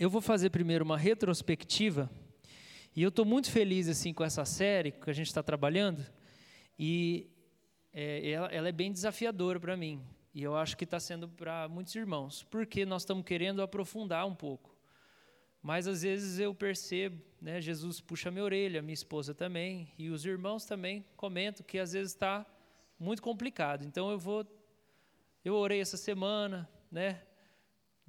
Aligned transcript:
eu 0.00 0.08
vou 0.08 0.22
fazer 0.22 0.48
primeiro 0.48 0.82
uma 0.82 0.96
retrospectiva 0.96 2.10
e 2.96 3.02
eu 3.02 3.10
estou 3.10 3.26
muito 3.26 3.50
feliz 3.50 3.86
assim 3.86 4.14
com 4.14 4.24
essa 4.24 4.46
série 4.46 4.92
que 4.92 5.10
a 5.10 5.12
gente 5.12 5.26
está 5.26 5.42
trabalhando 5.42 6.02
e 6.78 7.28
é, 7.92 8.30
ela, 8.30 8.46
ela 8.46 8.68
é 8.70 8.72
bem 8.72 8.90
desafiadora 8.90 9.60
para 9.60 9.76
mim 9.76 10.00
e 10.34 10.42
eu 10.42 10.56
acho 10.56 10.74
que 10.74 10.84
está 10.84 10.98
sendo 10.98 11.28
para 11.28 11.68
muitos 11.68 11.94
irmãos, 11.94 12.42
porque 12.44 12.86
nós 12.86 13.02
estamos 13.02 13.26
querendo 13.26 13.60
aprofundar 13.60 14.26
um 14.26 14.34
pouco. 14.34 14.74
Mas 15.60 15.86
às 15.86 16.00
vezes 16.00 16.38
eu 16.38 16.54
percebo, 16.54 17.22
né, 17.38 17.60
Jesus 17.60 18.00
puxa 18.00 18.30
minha 18.30 18.44
orelha, 18.44 18.80
minha 18.80 18.94
esposa 18.94 19.34
também, 19.34 19.92
e 19.98 20.08
os 20.08 20.24
irmãos 20.24 20.64
também 20.64 21.04
comentam 21.14 21.66
que 21.66 21.78
às 21.78 21.92
vezes 21.92 22.12
está 22.12 22.46
muito 22.98 23.20
complicado. 23.20 23.84
Então 23.84 24.10
eu 24.10 24.18
vou, 24.18 24.46
eu 25.44 25.54
orei 25.56 25.78
essa 25.78 25.98
semana, 25.98 26.66
né, 26.90 27.20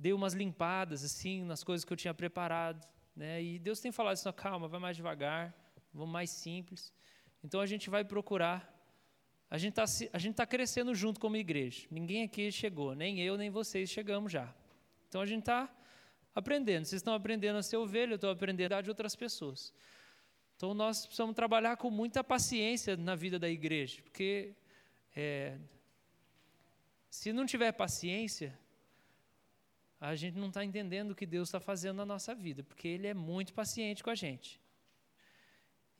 dei 0.01 0.13
umas 0.13 0.33
limpadas 0.33 1.03
assim 1.03 1.43
nas 1.43 1.63
coisas 1.63 1.85
que 1.85 1.93
eu 1.93 1.97
tinha 1.97 2.13
preparado, 2.13 2.83
né, 3.15 3.41
e 3.41 3.59
Deus 3.59 3.79
tem 3.79 3.91
falado 3.91 4.13
assim, 4.13 4.31
calma, 4.31 4.67
vai 4.67 4.79
mais 4.79 4.97
devagar, 4.97 5.53
vamos 5.93 6.11
mais 6.11 6.31
simples. 6.31 6.91
Então 7.43 7.61
a 7.61 7.67
gente 7.67 7.87
vai 7.87 8.03
procurar. 8.03 8.67
A 9.47 9.59
gente 9.59 9.79
está 9.79 10.43
tá 10.43 10.45
crescendo 10.47 10.95
junto 10.95 11.19
como 11.19 11.35
igreja. 11.35 11.85
Ninguém 11.91 12.23
aqui 12.23 12.51
chegou, 12.51 12.95
nem 12.95 13.19
eu 13.19 13.37
nem 13.37 13.51
vocês 13.51 13.91
chegamos 13.91 14.31
já. 14.31 14.51
Então 15.07 15.21
a 15.21 15.25
gente 15.25 15.41
está 15.41 15.69
aprendendo. 16.33 16.85
Vocês 16.85 16.99
estão 16.99 17.13
aprendendo 17.13 17.57
a 17.57 17.63
ser 17.63 17.77
ovelha, 17.77 18.13
eu 18.13 18.15
estou 18.15 18.31
aprendendo 18.31 18.73
a 18.73 18.81
de 18.81 18.89
outras 18.89 19.15
pessoas. 19.15 19.71
Então 20.55 20.73
nós 20.73 21.05
precisamos 21.05 21.35
trabalhar 21.35 21.77
com 21.77 21.91
muita 21.91 22.23
paciência 22.23 22.97
na 22.97 23.13
vida 23.13 23.37
da 23.37 23.49
igreja, 23.49 24.01
porque 24.01 24.55
é, 25.15 25.57
se 27.09 27.31
não 27.31 27.45
tiver 27.45 27.71
paciência, 27.71 28.57
a 30.01 30.15
gente 30.15 30.35
não 30.35 30.47
está 30.47 30.65
entendendo 30.65 31.11
o 31.11 31.15
que 31.15 31.27
Deus 31.27 31.47
está 31.47 31.59
fazendo 31.59 31.97
na 31.97 32.05
nossa 32.05 32.33
vida, 32.33 32.63
porque 32.63 32.87
Ele 32.87 33.05
é 33.05 33.13
muito 33.13 33.53
paciente 33.53 34.03
com 34.03 34.09
a 34.09 34.15
gente. 34.15 34.59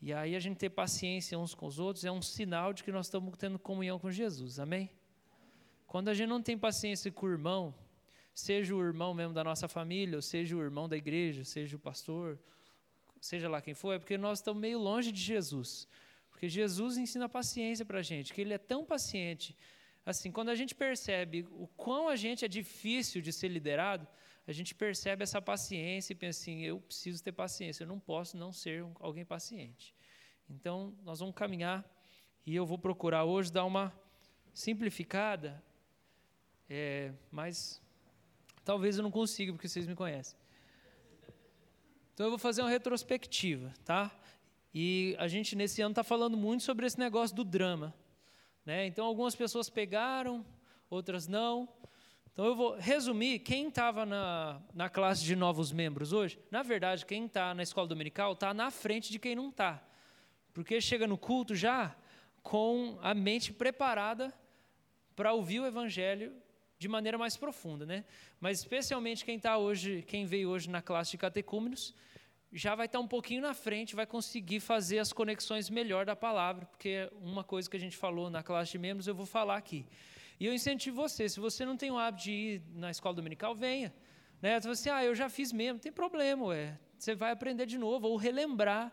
E 0.02 0.12
aí 0.12 0.36
a 0.36 0.40
gente 0.40 0.58
ter 0.58 0.72
paciência 0.72 1.38
uns 1.38 1.54
com 1.54 1.68
os 1.68 1.78
outros 1.78 2.04
é 2.04 2.12
um 2.12 2.22
sinal 2.22 2.74
de 2.74 2.84
que 2.84 2.92
nós 2.92 3.06
estamos 3.06 3.38
tendo 3.38 3.60
comunhão 3.60 4.00
com 4.00 4.10
Jesus, 4.10 4.60
amém? 4.60 4.90
Quando 5.86 6.08
a 6.08 6.16
gente 6.16 6.30
não 6.30 6.42
tem 6.42 6.58
paciência 6.58 7.12
com 7.12 7.28
o 7.28 7.30
irmão, 7.30 7.76
seja 8.34 8.76
o 8.76 8.82
irmão 8.82 9.14
mesmo 9.14 9.36
da 9.36 9.44
nossa 9.44 9.68
família, 9.68 10.16
ou 10.16 10.22
seja 10.24 10.58
o 10.58 10.62
irmão 10.64 10.90
da 10.90 10.98
igreja, 10.98 11.44
seja 11.44 11.76
o 11.76 11.80
pastor, 11.80 12.40
seja 13.20 13.48
lá 13.48 13.62
quem 13.62 13.76
for, 13.76 13.94
é 13.94 14.00
porque 14.00 14.18
nós 14.18 14.40
estamos 14.40 14.60
meio 14.60 14.80
longe 14.80 15.12
de 15.12 15.22
Jesus. 15.22 15.88
Porque 16.32 16.50
Jesus 16.50 16.98
ensina 16.98 17.30
paciência 17.30 17.86
para 17.86 18.00
a 18.00 18.02
gente, 18.02 18.34
que 18.34 18.42
Ele 18.42 18.54
é 18.54 18.58
tão 18.58 18.84
paciente. 18.84 19.56
Assim, 20.06 20.32
quando 20.32 20.50
a 20.50 20.56
gente 20.56 20.74
percebe 20.74 21.48
o 21.52 21.68
quão 21.68 22.10
a 22.10 22.16
gente 22.16 22.44
é 22.44 22.48
difícil 22.48 23.22
de 23.22 23.32
ser 23.32 23.48
liderado, 23.48 24.08
a 24.48 24.52
gente 24.52 24.74
percebe 24.74 25.24
essa 25.24 25.42
paciência 25.42 26.14
e 26.14 26.16
pensa 26.16 26.42
assim: 26.42 26.62
eu 26.62 26.80
preciso 26.80 27.24
ter 27.24 27.32
paciência, 27.32 27.84
eu 27.84 27.88
não 27.88 28.00
posso 28.00 28.36
não 28.38 28.52
ser 28.52 28.86
alguém 29.00 29.24
paciente. 29.24 29.96
Então, 30.50 30.96
nós 31.04 31.20
vamos 31.20 31.36
caminhar 31.36 31.90
e 32.46 32.56
eu 32.56 32.66
vou 32.66 32.78
procurar 32.78 33.24
hoje 33.24 33.52
dar 33.52 33.64
uma 33.66 33.94
simplificada, 34.54 35.64
é, 36.70 37.14
mas 37.32 37.82
Talvez 38.64 38.98
eu 38.98 39.04
não 39.04 39.12
consiga, 39.12 39.52
porque 39.52 39.68
vocês 39.68 39.88
me 39.88 39.96
conhecem. 39.96 40.38
Então 42.14 42.28
eu 42.28 42.30
vou 42.30 42.40
fazer 42.40 42.62
uma 42.62 42.70
retrospectiva, 42.70 43.74
tá? 43.84 44.12
E 44.74 45.16
a 45.18 45.28
gente 45.28 45.56
nesse 45.56 45.82
ano 45.82 45.92
está 45.92 46.04
falando 46.04 46.38
muito 46.38 46.64
sobre 46.64 46.86
esse 46.86 47.00
negócio 47.00 47.36
do 47.36 47.44
drama. 47.44 47.94
Né? 48.66 48.86
Então 48.86 49.06
algumas 49.06 49.36
pessoas 49.36 49.70
pegaram, 49.70 50.46
outras 50.90 51.28
não. 51.28 51.68
Então 52.32 52.46
eu 52.46 52.56
vou 52.56 52.76
resumir 52.78 53.40
quem 53.40 53.68
estava 53.68 54.06
na, 54.06 54.62
na 54.74 54.90
classe 54.90 55.24
de 55.24 55.36
novos 55.36 55.72
membros 55.72 56.14
hoje. 56.14 56.40
Na 56.50 56.64
verdade, 56.64 57.06
quem 57.06 57.26
está 57.26 57.54
na 57.54 57.64
escola 57.64 57.88
dominical 57.88 58.34
está 58.34 58.54
na 58.54 58.72
frente 58.72 59.12
de 59.12 59.20
quem 59.20 59.36
não 59.36 59.50
está. 59.50 59.84
Porque 60.54 60.80
chega 60.80 61.08
no 61.08 61.18
culto 61.18 61.56
já 61.56 61.96
com 62.42 62.98
a 63.02 63.14
mente 63.14 63.52
preparada 63.54 64.34
para 65.16 65.34
ouvir 65.34 65.60
o 65.60 65.66
evangelho 65.66 66.34
de 66.80 66.88
maneira 66.88 67.18
mais 67.18 67.38
profunda, 67.38 67.86
né? 67.86 68.04
Mas 68.40 68.60
especialmente 68.60 69.24
quem 69.24 69.38
está 69.38 69.58
hoje, 69.58 70.04
quem 70.08 70.26
veio 70.26 70.50
hoje 70.50 70.70
na 70.70 70.82
classe 70.82 71.12
de 71.12 71.18
catecúmenos, 71.18 71.94
já 72.52 72.76
vai 72.76 72.86
estar 72.86 73.00
um 73.00 73.08
pouquinho 73.08 73.42
na 73.42 73.54
frente, 73.54 73.96
vai 73.96 74.06
conseguir 74.06 74.60
fazer 74.60 75.00
as 75.00 75.14
conexões 75.14 75.70
melhor 75.70 76.06
da 76.06 76.16
palavra, 76.16 76.66
porque 76.66 77.10
uma 77.22 77.44
coisa 77.44 77.70
que 77.70 77.78
a 77.78 77.80
gente 77.80 77.96
falou 77.96 78.30
na 78.30 78.44
classe 78.44 78.72
de 78.72 78.80
membros 78.80 79.08
eu 79.08 79.16
vou 79.16 79.26
falar 79.26 79.58
aqui. 79.58 79.86
E 80.40 80.46
eu 80.46 80.54
incentivo 80.54 80.96
você, 80.96 81.30
se 81.30 81.40
você 81.40 81.66
não 81.66 81.78
tem 81.78 81.92
o 81.92 81.98
hábito 81.98 82.24
de 82.26 82.32
ir 82.32 82.62
na 82.74 82.92
escola 82.92 83.16
dominical, 83.16 83.56
venha. 83.56 83.94
Né? 84.42 84.60
Você 84.60 84.70
assim, 84.70 84.90
ah, 84.90 85.04
eu 85.06 85.14
já 85.16 85.30
fiz 85.30 85.54
mesmo, 85.54 85.80
tem 85.80 85.92
problema, 85.92 86.48
ué. 86.48 86.78
Você 86.98 87.16
vai 87.16 87.32
aprender 87.32 87.66
de 87.66 87.78
novo, 87.78 88.08
ou 88.08 88.18
relembrar 88.18 88.92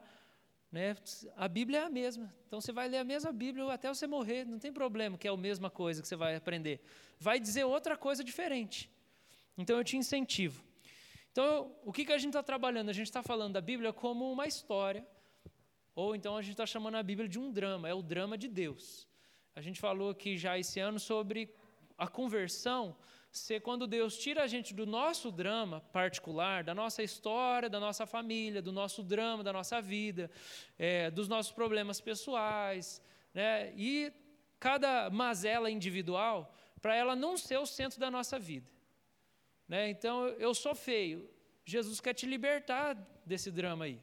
né? 0.70 0.96
A 1.36 1.48
Bíblia 1.48 1.80
é 1.80 1.82
a 1.84 1.90
mesma. 1.90 2.32
Então 2.46 2.60
você 2.60 2.72
vai 2.72 2.88
ler 2.88 2.98
a 2.98 3.04
mesma 3.04 3.32
Bíblia 3.32 3.70
até 3.72 3.88
você 3.88 4.06
morrer, 4.06 4.44
não 4.44 4.58
tem 4.58 4.72
problema 4.72 5.16
que 5.16 5.26
é 5.26 5.30
a 5.30 5.36
mesma 5.36 5.70
coisa 5.70 6.02
que 6.02 6.08
você 6.08 6.16
vai 6.16 6.36
aprender. 6.36 6.80
Vai 7.18 7.40
dizer 7.40 7.64
outra 7.64 7.96
coisa 7.96 8.22
diferente. 8.22 8.90
Então 9.56 9.76
eu 9.76 9.84
te 9.84 9.96
incentivo. 9.96 10.62
Então, 11.32 11.76
o 11.84 11.92
que, 11.92 12.04
que 12.04 12.12
a 12.12 12.18
gente 12.18 12.30
está 12.30 12.42
trabalhando? 12.42 12.88
A 12.88 12.92
gente 12.92 13.06
está 13.06 13.22
falando 13.22 13.54
da 13.54 13.60
Bíblia 13.60 13.92
como 13.92 14.30
uma 14.32 14.46
história, 14.46 15.06
ou 15.94 16.14
então 16.14 16.36
a 16.36 16.42
gente 16.42 16.52
está 16.52 16.66
chamando 16.66 16.96
a 16.96 17.02
Bíblia 17.02 17.28
de 17.28 17.38
um 17.38 17.50
drama, 17.50 17.88
é 17.88 17.94
o 17.94 18.02
drama 18.02 18.36
de 18.36 18.48
Deus. 18.48 19.06
A 19.54 19.60
gente 19.60 19.80
falou 19.80 20.10
aqui 20.10 20.36
já 20.36 20.58
esse 20.58 20.78
ano 20.80 20.98
sobre 20.98 21.54
a 21.96 22.06
conversão 22.06 22.96
ser 23.30 23.60
quando 23.60 23.86
Deus 23.86 24.16
tira 24.18 24.42
a 24.42 24.46
gente 24.46 24.72
do 24.74 24.86
nosso 24.86 25.30
drama 25.30 25.80
particular, 25.92 26.64
da 26.64 26.74
nossa 26.74 27.02
história, 27.02 27.68
da 27.68 27.78
nossa 27.78 28.06
família, 28.06 28.62
do 28.62 28.72
nosso 28.72 29.02
drama, 29.02 29.42
da 29.42 29.52
nossa 29.52 29.80
vida, 29.82 30.30
é, 30.78 31.10
dos 31.10 31.28
nossos 31.28 31.52
problemas 31.52 32.00
pessoais, 32.00 33.02
né? 33.34 33.72
e 33.76 34.12
cada 34.58 35.10
mazela 35.10 35.70
individual, 35.70 36.54
para 36.80 36.94
ela 36.94 37.14
não 37.14 37.36
ser 37.36 37.58
o 37.58 37.66
centro 37.66 38.00
da 38.00 38.10
nossa 38.10 38.38
vida. 38.38 38.70
Né? 39.68 39.90
Então, 39.90 40.26
eu 40.28 40.54
sou 40.54 40.74
feio, 40.74 41.28
Jesus 41.64 42.00
quer 42.00 42.14
te 42.14 42.26
libertar 42.26 42.96
desse 43.24 43.50
drama 43.50 43.84
aí, 43.84 44.00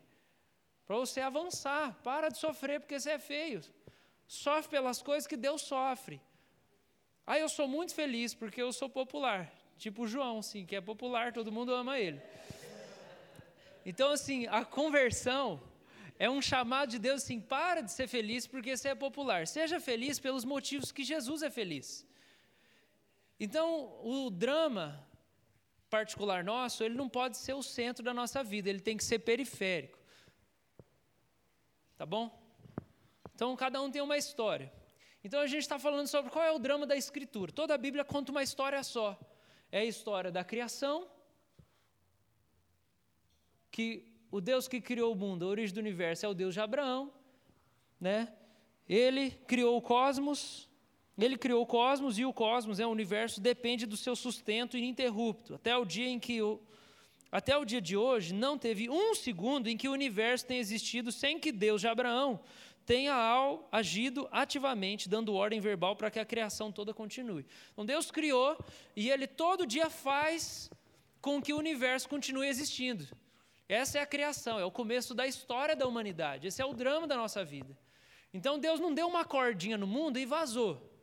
para 0.85 0.95
você 0.97 1.19
avançar, 1.19 1.99
para 2.03 2.29
de 2.29 2.37
sofrer 2.37 2.79
porque 2.79 2.99
você 2.99 3.11
é 3.11 3.19
feio, 3.19 3.61
sofre 4.27 4.69
pelas 4.69 5.01
coisas 5.01 5.25
que 5.25 5.35
Deus 5.35 5.63
sofre. 5.63 6.21
Ah, 7.25 7.39
eu 7.39 7.49
sou 7.49 7.67
muito 7.67 7.95
feliz 7.95 8.35
porque 8.35 8.61
eu 8.61 8.71
sou 8.71 8.87
popular. 8.87 9.51
Tipo 9.77 10.07
João, 10.07 10.43
sim, 10.43 10.63
que 10.63 10.75
é 10.75 10.81
popular, 10.81 11.33
todo 11.33 11.51
mundo 11.51 11.73
ama 11.73 11.99
ele. 11.99 12.21
Então, 13.83 14.11
assim, 14.11 14.47
a 14.47 14.63
conversão 14.63 15.61
é 16.17 16.29
um 16.29 16.41
chamado 16.41 16.89
de 16.91 16.99
Deus 16.99 17.23
assim: 17.23 17.39
para 17.39 17.81
de 17.81 17.91
ser 17.91 18.07
feliz 18.07 18.47
porque 18.47 18.75
você 18.75 18.89
é 18.89 18.95
popular. 18.95 19.47
Seja 19.47 19.79
feliz 19.79 20.19
pelos 20.19 20.45
motivos 20.45 20.91
que 20.91 21.03
Jesus 21.03 21.41
é 21.41 21.49
feliz. 21.49 22.05
Então, 23.39 23.99
o 24.03 24.29
drama 24.29 25.04
particular 25.97 26.44
nosso, 26.44 26.83
ele 26.83 26.95
não 27.01 27.09
pode 27.19 27.38
ser 27.38 27.53
o 27.53 27.63
centro 27.63 28.03
da 28.03 28.13
nossa 28.13 28.44
vida, 28.44 28.69
ele 28.69 28.83
tem 28.88 28.97
que 28.97 29.03
ser 29.11 29.19
periférico. 29.19 29.97
Tá 32.00 32.06
bom? 32.06 32.25
Então, 33.33 33.56
cada 33.56 33.81
um 33.81 33.89
tem 33.89 34.01
uma 34.01 34.17
história. 34.17 34.69
Então 35.25 35.39
a 35.39 35.47
gente 35.47 35.63
está 35.67 35.79
falando 35.79 36.07
sobre 36.07 36.29
qual 36.29 36.45
é 36.45 36.51
o 36.51 36.59
drama 36.59 36.85
da 36.85 36.95
Escritura. 36.95 37.51
Toda 37.51 37.73
a 37.73 37.78
Bíblia 37.85 38.03
conta 38.06 38.31
uma 38.31 38.44
história 38.44 38.83
só. 38.83 39.17
É 39.72 39.79
a 39.79 39.85
história 39.94 40.31
da 40.31 40.44
criação, 40.44 41.07
que 43.72 43.88
o 44.29 44.39
Deus 44.39 44.67
que 44.67 44.79
criou 44.79 45.12
o 45.13 45.16
mundo, 45.16 45.45
a 45.45 45.47
origem 45.47 45.73
do 45.73 45.79
universo, 45.79 46.25
é 46.25 46.29
o 46.29 46.33
Deus 46.33 46.53
de 46.53 46.59
Abraão, 46.59 47.12
né? 48.00 48.19
Ele 48.88 49.31
criou 49.31 49.75
o 49.77 49.81
cosmos, 49.81 50.69
ele 51.23 51.37
criou 51.37 51.61
o 51.61 51.65
cosmos 51.65 52.19
e 52.19 52.25
o 52.25 52.33
cosmos 52.33 52.79
é 52.79 52.85
o 52.85 52.89
universo 52.89 53.39
depende 53.39 53.85
do 53.85 53.95
seu 53.95 54.15
sustento 54.15 54.77
ininterrupto. 54.77 55.55
Até 55.55 55.75
o 55.77 55.85
dia 55.85 56.07
em 56.07 56.19
que 56.19 56.41
o 56.41 56.59
até 57.31 57.57
o 57.57 57.65
dia 57.65 57.81
de 57.81 57.97
hoje 57.97 58.33
não 58.33 58.57
teve 58.57 58.89
um 58.89 59.13
segundo 59.13 59.67
em 59.67 59.75
que 59.75 59.89
o 59.89 59.91
universo 59.91 60.45
tenha 60.45 60.59
existido 60.59 61.12
sem 61.12 61.38
que 61.38 61.51
Deus 61.51 61.81
de 61.81 61.88
Abraão 61.88 62.39
tenha 62.85 63.15
agido 63.71 64.27
ativamente, 64.31 65.09
dando 65.09 65.33
ordem 65.33 65.59
verbal 65.59 65.95
para 65.97 66.09
que 66.12 66.19
a 66.19 66.25
criação 66.25 66.71
toda 66.71 66.94
continue. 66.94 67.45
Então 67.73 67.85
Deus 67.85 68.09
criou 68.09 68.57
e 68.95 69.09
Ele 69.09 69.27
todo 69.27 69.65
dia 69.65 69.89
faz 69.89 70.69
com 71.19 71.41
que 71.41 71.51
o 71.51 71.57
universo 71.57 72.07
continue 72.07 72.47
existindo. 72.47 73.06
Essa 73.68 73.97
é 73.97 74.01
a 74.01 74.06
criação, 74.06 74.59
é 74.59 74.63
o 74.63 74.71
começo 74.71 75.13
da 75.13 75.25
história 75.25 75.75
da 75.75 75.88
humanidade, 75.88 76.47
esse 76.47 76.61
é 76.61 76.65
o 76.65 76.73
drama 76.73 77.07
da 77.07 77.18
nossa 77.18 77.44
vida. 77.44 77.75
Então 78.31 78.59
Deus 78.59 78.79
não 78.79 78.94
deu 78.94 79.07
uma 79.07 79.25
cordinha 79.25 79.77
no 79.77 79.88
mundo 79.88 80.19
e 80.19 80.25
vazou. 80.25 80.94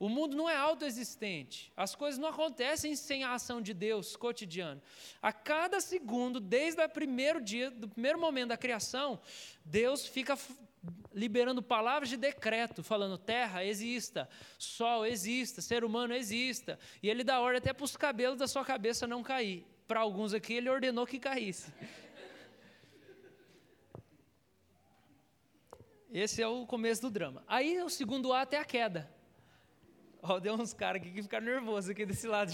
O 0.00 0.08
mundo 0.08 0.34
não 0.34 0.48
é 0.48 0.56
autoexistente. 0.56 1.70
As 1.76 1.94
coisas 1.94 2.18
não 2.18 2.30
acontecem 2.30 2.96
sem 2.96 3.22
a 3.22 3.34
ação 3.34 3.60
de 3.60 3.74
Deus 3.74 4.16
cotidiana. 4.16 4.82
A 5.20 5.30
cada 5.30 5.78
segundo, 5.78 6.40
desde 6.40 6.82
o 6.82 6.88
primeiro 6.88 7.38
dia, 7.38 7.70
do 7.70 7.86
primeiro 7.86 8.18
momento 8.18 8.48
da 8.48 8.56
criação, 8.56 9.20
Deus 9.62 10.06
fica 10.06 10.38
liberando 11.12 11.62
palavras 11.62 12.08
de 12.08 12.16
decreto, 12.16 12.82
falando 12.82 13.18
terra 13.18 13.62
exista, 13.62 14.26
sol 14.58 15.04
exista, 15.04 15.60
ser 15.60 15.84
humano 15.84 16.14
exista. 16.14 16.78
E 17.02 17.10
ele 17.10 17.22
dá 17.22 17.38
ordem 17.38 17.58
até 17.58 17.74
para 17.74 17.84
os 17.84 17.94
cabelos 17.94 18.38
da 18.38 18.48
sua 18.48 18.64
cabeça 18.64 19.06
não 19.06 19.22
cair. 19.22 19.66
para 19.86 20.00
alguns 20.00 20.32
aqui, 20.32 20.54
ele 20.54 20.70
ordenou 20.70 21.06
que 21.06 21.18
caísse. 21.18 21.70
Esse 26.10 26.40
é 26.40 26.48
o 26.48 26.64
começo 26.64 27.02
do 27.02 27.10
drama. 27.10 27.44
Aí 27.46 27.82
o 27.82 27.90
segundo 27.90 28.32
ato 28.32 28.54
é 28.54 28.58
a 28.58 28.64
queda. 28.64 29.19
Ó, 30.22 30.38
deu 30.38 30.54
uns 30.54 30.74
caras 30.74 31.00
aqui 31.00 31.10
que 31.10 31.22
ficaram 31.22 31.46
nervosos 31.46 31.90
aqui 31.90 32.04
desse 32.04 32.26
lado. 32.26 32.52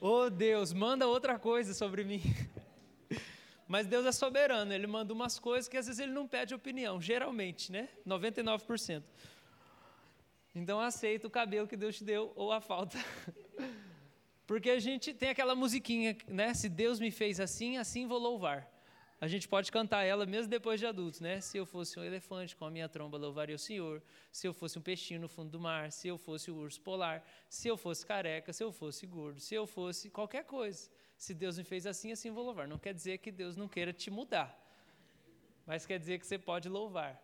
oh 0.00 0.30
Deus, 0.30 0.72
manda 0.72 1.06
outra 1.06 1.38
coisa 1.38 1.74
sobre 1.74 2.04
mim. 2.04 2.22
Mas 3.66 3.86
Deus 3.86 4.06
é 4.06 4.12
soberano, 4.12 4.72
Ele 4.72 4.86
manda 4.86 5.12
umas 5.12 5.38
coisas 5.38 5.68
que 5.68 5.76
às 5.76 5.86
vezes 5.86 6.00
Ele 6.00 6.12
não 6.12 6.26
pede 6.26 6.54
opinião, 6.54 7.00
geralmente, 7.00 7.72
né? 7.72 7.88
99%. 8.06 9.02
Então 10.54 10.80
aceita 10.80 11.26
o 11.26 11.30
cabelo 11.30 11.68
que 11.68 11.76
Deus 11.76 11.96
te 11.96 12.04
deu 12.04 12.32
ou 12.34 12.52
a 12.52 12.60
falta. 12.60 12.98
Porque 14.46 14.70
a 14.70 14.80
gente 14.80 15.12
tem 15.12 15.30
aquela 15.30 15.54
musiquinha, 15.54 16.16
né? 16.26 16.54
Se 16.54 16.68
Deus 16.68 16.98
me 16.98 17.10
fez 17.10 17.40
assim, 17.40 17.76
assim 17.76 18.06
vou 18.06 18.18
louvar 18.18 18.77
a 19.20 19.26
gente 19.26 19.48
pode 19.48 19.72
cantar 19.72 20.04
ela 20.04 20.24
mesmo 20.24 20.48
depois 20.48 20.78
de 20.78 20.86
adultos, 20.86 21.20
né? 21.20 21.40
Se 21.40 21.58
eu 21.58 21.66
fosse 21.66 21.98
um 21.98 22.04
elefante 22.04 22.54
com 22.54 22.64
a 22.64 22.70
minha 22.70 22.88
tromba, 22.88 23.18
louvaria 23.18 23.56
o 23.56 23.58
Senhor. 23.58 24.00
Se 24.30 24.46
eu 24.46 24.54
fosse 24.54 24.78
um 24.78 24.82
peixinho 24.82 25.20
no 25.20 25.28
fundo 25.28 25.50
do 25.50 25.58
mar, 25.58 25.90
se 25.90 26.06
eu 26.06 26.16
fosse 26.16 26.50
o 26.52 26.54
um 26.54 26.58
urso 26.58 26.80
polar, 26.80 27.24
se 27.48 27.66
eu 27.66 27.76
fosse 27.76 28.06
careca, 28.06 28.52
se 28.52 28.62
eu 28.62 28.70
fosse 28.70 29.06
gordo, 29.06 29.40
se 29.40 29.54
eu 29.54 29.66
fosse 29.66 30.08
qualquer 30.08 30.44
coisa. 30.44 30.88
Se 31.16 31.34
Deus 31.34 31.58
me 31.58 31.64
fez 31.64 31.84
assim, 31.84 32.12
assim 32.12 32.30
vou 32.30 32.44
louvar. 32.44 32.68
Não 32.68 32.78
quer 32.78 32.94
dizer 32.94 33.18
que 33.18 33.32
Deus 33.32 33.56
não 33.56 33.66
queira 33.66 33.92
te 33.92 34.08
mudar, 34.08 34.56
mas 35.66 35.84
quer 35.84 35.98
dizer 35.98 36.20
que 36.20 36.26
você 36.26 36.38
pode 36.38 36.68
louvar. 36.68 37.20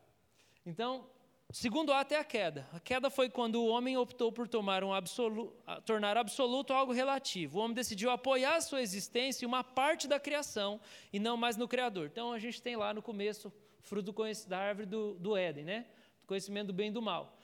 Então, 0.67 1.09
Segundo 1.51 1.93
ato 1.93 2.15
é 2.15 2.19
a 2.19 2.25
queda. 2.25 2.69
A 2.73 2.81
queda 2.81 3.11
foi 3.11 3.29
quando 3.29 3.57
o 3.57 3.69
homem 3.69 3.97
optou 3.97 4.33
por 4.33 4.49
tomar 4.49 4.83
um 4.83 4.93
absoluto, 4.93 5.55
tornar 5.85 6.17
absoluto 6.17 6.73
algo 6.73 6.93
relativo. 6.93 7.59
O 7.59 7.63
homem 7.63 7.75
decidiu 7.75 8.11
apoiar 8.11 8.57
a 8.57 8.61
sua 8.61 8.83
existência 8.83 9.45
em 9.45 9.49
uma 9.49 9.63
parte 9.63 10.09
da 10.09 10.19
criação 10.19 10.81
e 11.13 11.19
não 11.19 11.37
mais 11.37 11.57
no 11.57 11.69
Criador. 11.69 12.07
Então 12.07 12.33
a 12.33 12.39
gente 12.39 12.61
tem 12.61 12.77
lá 12.77 12.93
no 12.93 13.03
começo 13.03 13.53
fruto 13.83 14.13
da 14.49 14.59
árvore 14.59 14.87
do, 14.87 15.15
do 15.15 15.37
Éden, 15.37 15.65
né? 15.65 15.87
Do 16.23 16.27
conhecimento 16.27 16.69
do 16.69 16.73
bem 16.73 16.89
e 16.89 16.93
do 16.93 17.03
mal. 17.03 17.39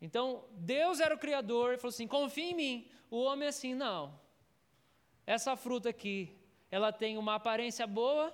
Então 0.00 0.44
Deus 0.52 1.00
era 1.00 1.14
o 1.14 1.18
Criador 1.18 1.74
e 1.74 1.76
falou 1.76 1.90
assim: 1.90 2.06
confia 2.06 2.50
em 2.50 2.54
mim. 2.54 2.90
O 3.10 3.20
homem 3.20 3.46
é 3.46 3.48
assim, 3.48 3.74
não. 3.74 4.18
Essa 5.26 5.56
fruta 5.56 5.88
aqui, 5.88 6.36
ela 6.70 6.92
tem 6.92 7.18
uma 7.18 7.34
aparência 7.34 7.86
boa, 7.86 8.32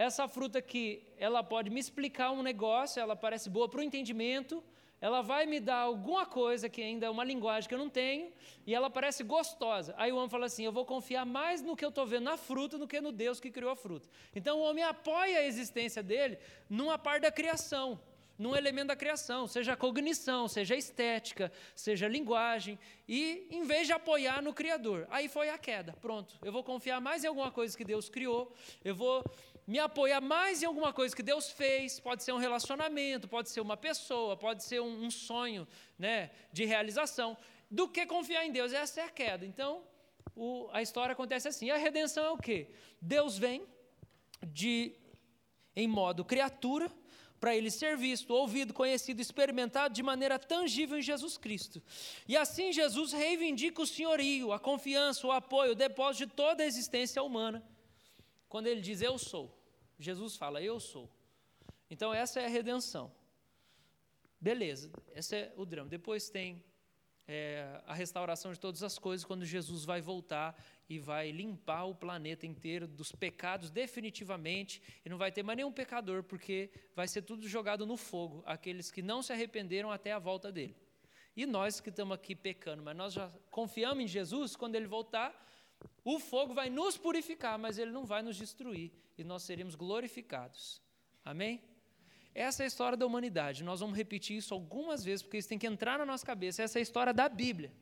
essa 0.00 0.26
fruta 0.26 0.58
aqui, 0.58 1.02
ela 1.18 1.42
pode 1.42 1.68
me 1.68 1.78
explicar 1.78 2.30
um 2.30 2.42
negócio, 2.42 2.98
ela 2.98 3.14
parece 3.14 3.50
boa 3.50 3.68
para 3.68 3.80
o 3.80 3.82
entendimento, 3.82 4.64
ela 4.98 5.20
vai 5.20 5.44
me 5.44 5.60
dar 5.60 5.80
alguma 5.80 6.24
coisa 6.24 6.70
que 6.70 6.80
ainda 6.80 7.04
é 7.04 7.10
uma 7.10 7.22
linguagem 7.22 7.68
que 7.68 7.74
eu 7.74 7.78
não 7.78 7.90
tenho, 7.90 8.32
e 8.66 8.74
ela 8.74 8.88
parece 8.88 9.22
gostosa. 9.22 9.94
Aí 9.98 10.10
o 10.10 10.16
homem 10.16 10.30
fala 10.30 10.46
assim: 10.46 10.64
eu 10.64 10.72
vou 10.72 10.86
confiar 10.86 11.26
mais 11.26 11.60
no 11.60 11.76
que 11.76 11.84
eu 11.84 11.90
estou 11.90 12.06
vendo 12.06 12.24
na 12.24 12.38
fruta 12.38 12.78
do 12.78 12.88
que 12.88 12.98
no 12.98 13.12
Deus 13.12 13.40
que 13.40 13.50
criou 13.50 13.72
a 13.72 13.76
fruta. 13.76 14.08
Então 14.34 14.60
o 14.60 14.62
homem 14.62 14.82
apoia 14.82 15.40
a 15.40 15.44
existência 15.44 16.02
dele 16.02 16.38
numa 16.70 16.96
parte 16.96 17.22
da 17.24 17.30
criação 17.30 18.00
num 18.40 18.56
elemento 18.56 18.88
da 18.88 18.96
criação, 18.96 19.46
seja 19.46 19.76
cognição, 19.76 20.48
seja 20.48 20.74
estética, 20.74 21.52
seja 21.74 22.08
linguagem, 22.08 22.78
e 23.06 23.46
em 23.50 23.64
vez 23.64 23.86
de 23.86 23.92
apoiar 23.92 24.40
no 24.40 24.54
Criador, 24.54 25.06
aí 25.10 25.28
foi 25.28 25.50
a 25.50 25.58
queda. 25.58 25.94
Pronto, 26.00 26.38
eu 26.42 26.50
vou 26.50 26.64
confiar 26.64 27.02
mais 27.02 27.22
em 27.22 27.26
alguma 27.26 27.50
coisa 27.50 27.76
que 27.76 27.84
Deus 27.84 28.08
criou, 28.08 28.50
eu 28.82 28.94
vou 28.94 29.22
me 29.66 29.78
apoiar 29.78 30.20
mais 30.20 30.62
em 30.62 30.66
alguma 30.66 30.92
coisa 30.92 31.14
que 31.14 31.22
Deus 31.22 31.50
fez, 31.50 32.00
pode 32.00 32.22
ser 32.22 32.32
um 32.32 32.38
relacionamento, 32.38 33.28
pode 33.28 33.50
ser 33.50 33.60
uma 33.60 33.76
pessoa, 33.76 34.36
pode 34.36 34.64
ser 34.64 34.80
um, 34.80 35.04
um 35.04 35.10
sonho 35.10 35.66
né, 35.98 36.30
de 36.52 36.64
realização, 36.64 37.36
do 37.70 37.88
que 37.88 38.04
confiar 38.06 38.44
em 38.44 38.52
Deus. 38.52 38.72
Essa 38.72 39.00
é 39.00 39.04
a 39.04 39.10
queda. 39.10 39.46
Então, 39.46 39.82
o, 40.34 40.68
a 40.72 40.82
história 40.82 41.12
acontece 41.12 41.48
assim. 41.48 41.66
E 41.66 41.70
a 41.70 41.76
redenção 41.76 42.24
é 42.24 42.30
o 42.30 42.38
quê? 42.38 42.68
Deus 43.00 43.38
vem 43.38 43.64
de 44.46 44.94
em 45.76 45.86
modo 45.86 46.24
criatura 46.24 46.90
para 47.38 47.56
ele 47.56 47.70
ser 47.70 47.96
visto, 47.96 48.34
ouvido, 48.34 48.74
conhecido, 48.74 49.20
experimentado 49.20 49.94
de 49.94 50.02
maneira 50.02 50.38
tangível 50.38 50.98
em 50.98 51.02
Jesus 51.02 51.38
Cristo. 51.38 51.82
E 52.28 52.36
assim 52.36 52.70
Jesus 52.70 53.12
reivindica 53.12 53.80
o 53.80 53.86
senhorio, 53.86 54.52
a 54.52 54.58
confiança, 54.58 55.26
o 55.26 55.32
apoio, 55.32 55.72
o 55.72 55.74
depósito 55.74 56.26
de 56.26 56.32
toda 56.34 56.62
a 56.62 56.66
existência 56.66 57.22
humana. 57.22 57.64
Quando 58.50 58.66
ele 58.66 58.82
diz 58.82 59.00
eu 59.00 59.16
sou, 59.16 59.56
Jesus 59.96 60.36
fala 60.36 60.60
eu 60.60 60.78
sou. 60.78 61.08
Então 61.88 62.12
essa 62.12 62.40
é 62.40 62.46
a 62.46 62.48
redenção. 62.48 63.10
Beleza, 64.40 64.90
esse 65.14 65.36
é 65.36 65.52
o 65.56 65.64
drama. 65.64 65.88
Depois 65.88 66.28
tem 66.28 66.62
é, 67.28 67.80
a 67.86 67.94
restauração 67.94 68.52
de 68.52 68.58
todas 68.58 68.82
as 68.82 68.98
coisas, 68.98 69.24
quando 69.24 69.44
Jesus 69.46 69.84
vai 69.84 70.00
voltar 70.00 70.60
e 70.88 70.98
vai 70.98 71.30
limpar 71.30 71.84
o 71.84 71.94
planeta 71.94 72.44
inteiro 72.44 72.88
dos 72.88 73.12
pecados 73.12 73.70
definitivamente, 73.70 74.82
e 75.04 75.08
não 75.08 75.16
vai 75.16 75.30
ter 75.30 75.44
mais 75.44 75.56
nenhum 75.56 75.70
pecador, 75.70 76.24
porque 76.24 76.72
vai 76.92 77.06
ser 77.06 77.22
tudo 77.22 77.46
jogado 77.48 77.86
no 77.86 77.96
fogo, 77.96 78.42
aqueles 78.44 78.90
que 78.90 79.00
não 79.00 79.22
se 79.22 79.32
arrependeram 79.32 79.92
até 79.92 80.10
a 80.10 80.18
volta 80.18 80.50
dele. 80.50 80.74
E 81.36 81.46
nós 81.46 81.80
que 81.80 81.90
estamos 81.90 82.16
aqui 82.16 82.34
pecando, 82.34 82.82
mas 82.82 82.96
nós 82.96 83.12
já 83.12 83.30
confiamos 83.48 84.02
em 84.02 84.08
Jesus, 84.08 84.56
quando 84.56 84.74
ele 84.74 84.88
voltar, 84.88 85.32
o 86.04 86.18
fogo 86.18 86.54
vai 86.54 86.70
nos 86.70 86.96
purificar, 86.96 87.58
mas 87.58 87.78
ele 87.78 87.90
não 87.90 88.04
vai 88.04 88.22
nos 88.22 88.36
destruir, 88.36 88.90
e 89.16 89.24
nós 89.24 89.42
seremos 89.42 89.74
glorificados. 89.74 90.80
Amém? 91.24 91.62
Essa 92.34 92.62
é 92.62 92.64
a 92.64 92.66
história 92.66 92.96
da 92.96 93.04
humanidade. 93.04 93.64
Nós 93.64 93.80
vamos 93.80 93.96
repetir 93.96 94.36
isso 94.36 94.54
algumas 94.54 95.04
vezes, 95.04 95.22
porque 95.22 95.38
isso 95.38 95.48
tem 95.48 95.58
que 95.58 95.66
entrar 95.66 95.98
na 95.98 96.06
nossa 96.06 96.24
cabeça. 96.24 96.62
Essa 96.62 96.78
é 96.78 96.80
a 96.80 96.82
história 96.82 97.12
da 97.12 97.28
Bíblia. 97.28 97.72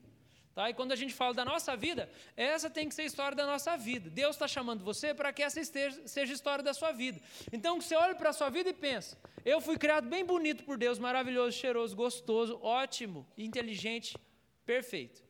Tá? 0.54 0.70
E 0.70 0.74
quando 0.74 0.90
a 0.90 0.96
gente 0.96 1.14
fala 1.14 1.34
da 1.34 1.44
nossa 1.44 1.76
vida, 1.76 2.10
essa 2.36 2.68
tem 2.68 2.88
que 2.88 2.94
ser 2.94 3.02
a 3.02 3.04
história 3.04 3.36
da 3.36 3.46
nossa 3.46 3.76
vida. 3.76 4.10
Deus 4.10 4.34
está 4.34 4.48
chamando 4.48 4.82
você 4.82 5.14
para 5.14 5.32
que 5.32 5.42
essa 5.42 5.60
esteja, 5.60 6.00
seja 6.08 6.32
a 6.32 6.34
história 6.34 6.64
da 6.64 6.74
sua 6.74 6.90
vida. 6.90 7.20
Então 7.52 7.80
você 7.80 7.94
olha 7.94 8.14
para 8.14 8.30
a 8.30 8.32
sua 8.32 8.50
vida 8.50 8.70
e 8.70 8.72
pensa: 8.72 9.16
eu 9.44 9.60
fui 9.60 9.78
criado 9.78 10.08
bem 10.08 10.24
bonito 10.24 10.64
por 10.64 10.76
Deus, 10.76 10.98
maravilhoso, 10.98 11.56
cheiroso, 11.56 11.94
gostoso, 11.94 12.58
ótimo, 12.60 13.24
inteligente, 13.36 14.16
perfeito. 14.66 15.22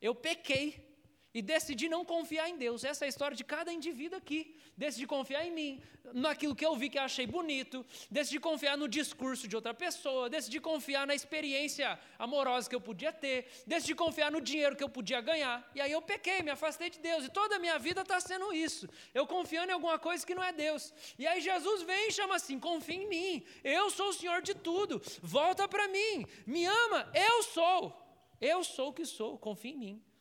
Eu 0.00 0.14
pequei 0.14 0.91
e 1.34 1.40
decidi 1.40 1.88
não 1.88 2.04
confiar 2.04 2.48
em 2.48 2.56
Deus. 2.56 2.84
Essa 2.84 3.04
é 3.04 3.06
a 3.06 3.08
história 3.08 3.36
de 3.36 3.44
cada 3.44 3.72
indivíduo 3.72 4.18
aqui. 4.18 4.54
Decidi 4.76 5.06
confiar 5.06 5.46
em 5.46 5.50
mim, 5.50 5.82
naquilo 6.12 6.54
que 6.54 6.64
eu 6.64 6.76
vi 6.76 6.90
que 6.90 6.98
eu 6.98 7.02
achei 7.02 7.26
bonito. 7.26 7.84
Decidi 8.10 8.38
confiar 8.38 8.76
no 8.76 8.86
discurso 8.86 9.48
de 9.48 9.56
outra 9.56 9.72
pessoa. 9.72 10.28
Decidi 10.28 10.60
confiar 10.60 11.06
na 11.06 11.14
experiência 11.14 11.98
amorosa 12.18 12.68
que 12.68 12.74
eu 12.74 12.80
podia 12.80 13.12
ter. 13.12 13.46
Decidi 13.66 13.94
confiar 13.94 14.30
no 14.30 14.40
dinheiro 14.40 14.76
que 14.76 14.84
eu 14.84 14.88
podia 14.88 15.20
ganhar. 15.20 15.70
E 15.74 15.80
aí 15.80 15.90
eu 15.90 16.02
pequei, 16.02 16.42
me 16.42 16.50
afastei 16.50 16.90
de 16.90 16.98
Deus. 16.98 17.24
E 17.24 17.30
toda 17.30 17.56
a 17.56 17.58
minha 17.58 17.78
vida 17.78 18.02
está 18.02 18.20
sendo 18.20 18.52
isso. 18.52 18.88
Eu 19.14 19.26
confiando 19.26 19.70
em 19.70 19.74
alguma 19.74 19.98
coisa 19.98 20.26
que 20.26 20.34
não 20.34 20.42
é 20.42 20.52
Deus. 20.52 20.92
E 21.18 21.26
aí 21.26 21.40
Jesus 21.40 21.82
vem 21.82 22.08
e 22.08 22.12
chama 22.12 22.36
assim: 22.36 22.58
confia 22.58 22.96
em 22.96 23.08
mim. 23.08 23.42
Eu 23.64 23.88
sou 23.90 24.08
o 24.08 24.12
Senhor 24.12 24.42
de 24.42 24.54
tudo. 24.54 25.00
Volta 25.22 25.66
para 25.66 25.88
mim. 25.88 26.26
Me 26.46 26.66
ama. 26.66 27.10
Eu 27.14 27.42
sou. 27.44 27.98
Eu 28.40 28.62
sou 28.64 28.88
o 28.88 28.92
que 28.92 29.06
sou. 29.06 29.38
Confia 29.38 29.72
em 29.72 29.78
mim. 29.78 30.11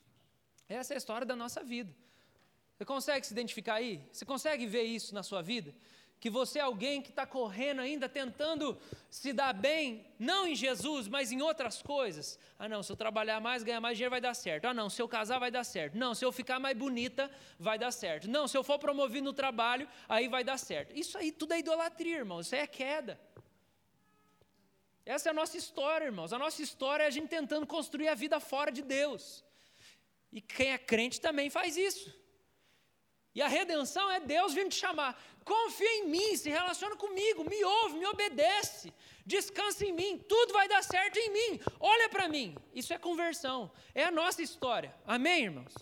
Essa 0.72 0.94
é 0.94 0.96
a 0.96 0.98
história 0.98 1.26
da 1.26 1.36
nossa 1.36 1.64
vida. 1.64 1.94
Você 2.82 2.86
consegue 2.86 3.28
se 3.28 3.34
identificar 3.34 3.76
aí? 3.76 4.02
Você 4.12 4.26
consegue 4.26 4.66
ver 4.66 4.84
isso 4.84 5.14
na 5.14 5.22
sua 5.22 5.42
vida? 5.42 5.74
Que 6.20 6.30
você 6.30 6.60
é 6.60 6.62
alguém 6.62 7.02
que 7.02 7.10
está 7.10 7.26
correndo 7.26 7.82
ainda, 7.82 8.08
tentando 8.08 8.78
se 9.10 9.34
dar 9.34 9.54
bem, 9.54 10.06
não 10.18 10.48
em 10.48 10.56
Jesus, 10.56 11.08
mas 11.08 11.32
em 11.32 11.42
outras 11.42 11.82
coisas. 11.82 12.40
Ah, 12.58 12.70
não, 12.70 12.82
se 12.82 12.92
eu 12.92 12.96
trabalhar 12.96 13.40
mais, 13.40 13.64
ganhar 13.64 13.82
mais 13.82 13.98
dinheiro, 13.98 14.12
vai 14.12 14.22
dar 14.22 14.34
certo. 14.34 14.66
Ah, 14.66 14.74
não, 14.74 14.90
se 14.90 15.02
eu 15.02 15.08
casar, 15.08 15.40
vai 15.40 15.52
dar 15.52 15.64
certo. 15.64 15.98
Não, 15.98 16.14
se 16.16 16.24
eu 16.24 16.32
ficar 16.32 16.60
mais 16.60 16.78
bonita, 16.78 17.30
vai 17.60 17.78
dar 17.78 17.92
certo. 17.92 18.30
Não, 18.30 18.48
se 18.48 18.58
eu 18.58 18.64
for 18.64 18.80
promovido 18.80 19.26
no 19.26 19.34
trabalho, 19.34 19.88
aí 20.08 20.28
vai 20.28 20.44
dar 20.44 20.58
certo. 20.58 20.96
Isso 20.98 21.18
aí 21.18 21.32
tudo 21.32 21.54
é 21.54 21.60
idolatria, 21.60 22.18
irmão. 22.18 22.40
Isso 22.40 22.56
aí 22.56 22.62
é 22.62 22.68
queda. 22.68 23.20
Essa 25.06 25.30
é 25.30 25.32
a 25.32 25.34
nossa 25.34 25.58
história, 25.58 26.06
irmãos. 26.06 26.32
A 26.32 26.40
nossa 26.40 26.62
história 26.62 27.04
é 27.04 27.08
a 27.08 27.12
gente 27.12 27.28
tentando 27.28 27.66
construir 27.66 28.08
a 28.08 28.16
vida 28.16 28.40
fora 28.40 28.72
de 28.72 28.84
Deus. 28.84 29.44
E 30.32 30.40
quem 30.40 30.72
é 30.72 30.78
crente 30.78 31.20
também 31.20 31.50
faz 31.50 31.76
isso. 31.76 32.14
E 33.34 33.42
a 33.42 33.48
redenção 33.48 34.12
é 34.12 34.20
Deus 34.20 34.54
vindo 34.54 34.70
te 34.70 34.76
chamar. 34.76 35.22
Confia 35.44 35.94
em 36.00 36.08
mim, 36.08 36.36
se 36.36 36.50
relaciona 36.50 36.96
comigo, 36.96 37.50
me 37.50 37.64
ouve, 37.64 37.98
me 37.98 38.06
obedece, 38.06 38.94
descansa 39.26 39.86
em 39.86 39.94
mim, 39.94 40.18
tudo 40.18 40.54
vai 40.54 40.68
dar 40.68 40.84
certo 40.84 41.18
em 41.18 41.30
mim. 41.32 41.60
Olha 41.80 42.10
para 42.10 42.28
mim. 42.28 42.56
Isso 42.74 42.94
é 42.94 42.98
conversão, 42.98 43.72
é 43.96 44.04
a 44.04 44.12
nossa 44.12 44.42
história. 44.42 44.94
Amém, 45.06 45.46
irmãos? 45.46 45.74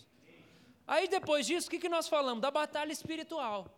Aí 0.86 1.08
depois 1.08 1.46
disso, 1.46 1.68
o 1.68 1.70
que, 1.70 1.78
que 1.78 1.88
nós 1.88 2.08
falamos? 2.08 2.40
Da 2.40 2.50
batalha 2.50 2.92
espiritual. 2.92 3.76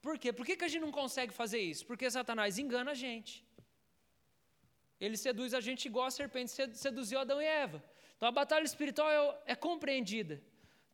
Por 0.00 0.18
quê? 0.18 0.32
Por 0.32 0.44
que, 0.44 0.56
que 0.56 0.64
a 0.64 0.68
gente 0.68 0.82
não 0.82 0.92
consegue 0.92 1.32
fazer 1.32 1.60
isso? 1.60 1.86
Porque 1.86 2.10
Satanás 2.10 2.58
engana 2.58 2.90
a 2.90 2.94
gente. 2.94 3.44
Ele 5.00 5.16
seduz 5.16 5.54
a 5.54 5.60
gente 5.60 5.86
igual 5.86 6.06
a 6.06 6.10
serpente 6.10 6.52
seduziu 6.74 7.18
Adão 7.20 7.40
e 7.40 7.44
Eva. 7.44 7.82
Então 8.22 8.28
a 8.28 8.32
batalha 8.32 8.62
espiritual 8.62 9.10
é, 9.44 9.50
é 9.50 9.56
compreendida. 9.56 10.40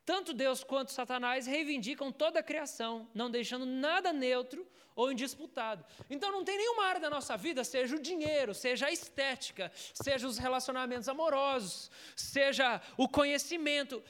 Tanto 0.03 0.33
Deus 0.33 0.65
quanto 0.65 0.93
Satanás 0.93 1.47
reivindicam 1.47 2.11
toda 2.11 2.41
a 2.41 2.43
criação, 2.43 3.07
não 3.13 3.31
deixando 3.31 3.67
nada 3.67 4.15
neutro 4.15 4.67
ou 4.97 5.13
indisputado. 5.13 5.85
Então 6.09 6.33
não 6.33 6.43
tem 6.43 6.57
nenhuma 6.57 6.87
área 6.87 7.03
da 7.03 7.11
nossa 7.11 7.37
vida, 7.37 7.65
seja 7.65 7.97
o 7.97 8.01
dinheiro, 8.01 8.55
seja 8.55 8.87
a 8.87 8.91
estética, 8.91 9.71
seja 9.93 10.27
os 10.27 10.39
relacionamentos 10.39 11.07
amorosos, 11.07 11.91
seja 12.17 12.81
o 12.97 13.07
conhecimento, 13.07 14.03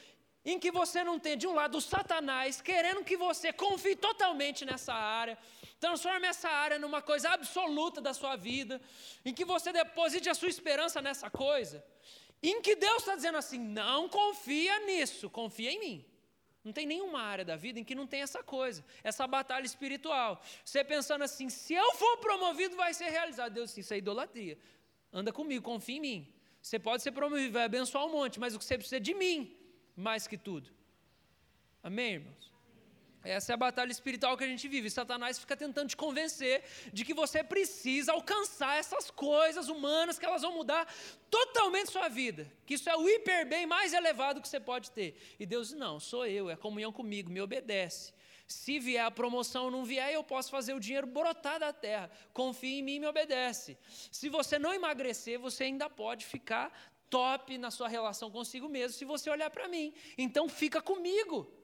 em 0.45 0.57
que 0.57 0.71
você 0.71 1.03
não 1.03 1.19
tem, 1.19 1.37
de 1.37 1.49
um 1.49 1.55
lado, 1.55 1.79
o 1.79 1.81
Satanás 1.81 2.61
querendo 2.61 3.03
que 3.03 3.17
você 3.17 3.53
confie 3.53 3.97
totalmente 3.97 4.65
nessa 4.65 4.95
área, 4.95 5.37
transforme 5.81 6.29
essa 6.29 6.49
área 6.49 6.79
numa 6.79 7.03
coisa 7.03 7.31
absoluta 7.31 8.01
da 8.01 8.15
sua 8.15 8.37
vida, 8.37 8.81
em 9.25 9.35
que 9.35 9.45
você 9.45 9.73
deposite 9.73 10.31
a 10.31 10.35
sua 10.35 10.49
esperança 10.49 11.03
nessa 11.03 11.29
coisa, 11.29 11.85
em 12.43 12.61
que 12.63 12.77
Deus 12.77 12.99
está 12.99 13.15
dizendo 13.17 13.39
assim: 13.39 13.59
não 13.59 14.09
confia 14.09 14.79
nisso, 14.87 15.29
confia 15.31 15.73
em 15.73 15.81
mim. 15.81 16.05
Não 16.65 16.73
tem 16.73 16.87
nenhuma 16.87 17.21
área 17.21 17.45
da 17.45 17.57
vida 17.57 17.79
em 17.81 17.85
que 17.85 17.95
não 17.95 18.07
tem 18.07 18.21
essa 18.21 18.43
coisa, 18.43 18.85
essa 19.03 19.27
batalha 19.27 19.65
espiritual. 19.65 20.43
Você 20.65 20.85
pensando 20.85 21.25
assim, 21.25 21.49
se 21.49 21.73
eu 21.73 21.95
for 21.95 22.19
promovido, 22.19 22.77
vai 22.77 22.93
ser 22.93 23.09
realizado. 23.09 23.55
Deus, 23.55 23.77
isso 23.77 23.95
é 23.95 23.99
idolatria. 23.99 24.59
Anda 25.13 25.33
comigo, 25.33 25.65
confia 25.65 25.97
em 25.97 26.01
mim. 26.01 26.35
Você 26.61 26.79
pode 26.79 27.03
ser 27.03 27.13
promovido, 27.13 27.53
vai 27.53 27.65
abençoar 27.65 28.05
um 28.05 28.11
monte, 28.11 28.39
mas 28.39 28.55
o 28.55 28.59
que 28.59 28.65
você 28.65 28.77
precisa 28.77 28.97
é 28.97 29.01
de 29.01 29.15
mim, 29.15 29.57
mais 29.97 30.27
que 30.27 30.37
tudo. 30.37 30.71
Amém, 31.83 32.15
irmãos? 32.15 32.38
Essa 33.25 33.53
é 33.53 33.55
a 33.55 33.57
batalha 33.57 33.91
espiritual 33.91 34.37
que 34.37 34.45
a 34.45 34.47
gente 34.47 34.69
vive. 34.69 34.89
Satanás 34.89 35.39
fica 35.39 35.57
tentando 35.57 35.89
te 35.89 35.97
convencer 35.97 36.63
de 36.93 37.05
que 37.05 37.13
você 37.13 37.43
precisa 37.43 38.13
alcançar 38.13 38.79
essas 38.79 39.11
coisas 39.11 39.69
humanas, 39.69 40.19
que 40.19 40.25
elas 40.25 40.43
vão 40.43 40.53
mudar 40.53 40.87
totalmente 41.29 41.91
sua 41.91 42.09
vida. 42.09 42.51
Que 42.65 42.75
isso 42.75 42.89
é 42.89 42.97
o 42.97 43.09
hiper 43.09 43.47
bem 43.47 43.67
mais 43.67 43.93
elevado 43.93 44.41
que 44.41 44.49
você 44.49 44.61
pode 44.61 44.91
ter. 44.93 45.17
E 45.39 45.45
Deus, 45.45 45.73
não, 45.73 45.99
sou 45.99 46.27
eu, 46.27 46.49
é 46.49 46.57
comunhão 46.57 46.93
comigo, 46.93 47.31
me 47.31 47.41
obedece. 47.41 48.13
Se 48.47 48.79
vier 48.79 49.05
a 49.05 49.11
promoção 49.11 49.65
ou 49.65 49.71
não 49.71 49.85
vier, 49.85 50.11
eu 50.13 50.25
posso 50.25 50.51
fazer 50.51 50.73
o 50.73 50.81
dinheiro 50.81 51.07
brotar 51.07 51.61
da 51.61 51.73
terra. 51.73 52.11
Confie 52.33 52.79
em 52.79 52.83
mim 52.83 52.95
e 52.95 53.01
me 53.01 53.07
obedece. 53.07 53.77
Se 54.11 54.29
você 54.31 54.59
não 54.59 54.73
emagrecer, 54.73 55.39
você 55.39 55.65
ainda 55.65 55.91
pode 55.91 56.25
ficar 56.25 56.73
top 57.11 57.59
na 57.59 57.71
sua 57.71 57.89
relação 57.89 58.31
consigo 58.31 58.69
mesmo 58.69 58.97
se 58.97 59.05
você 59.05 59.29
olhar 59.29 59.51
para 59.51 59.69
mim. 59.69 59.93
Então 60.17 60.49
fica 60.49 60.81
comigo. 60.81 61.58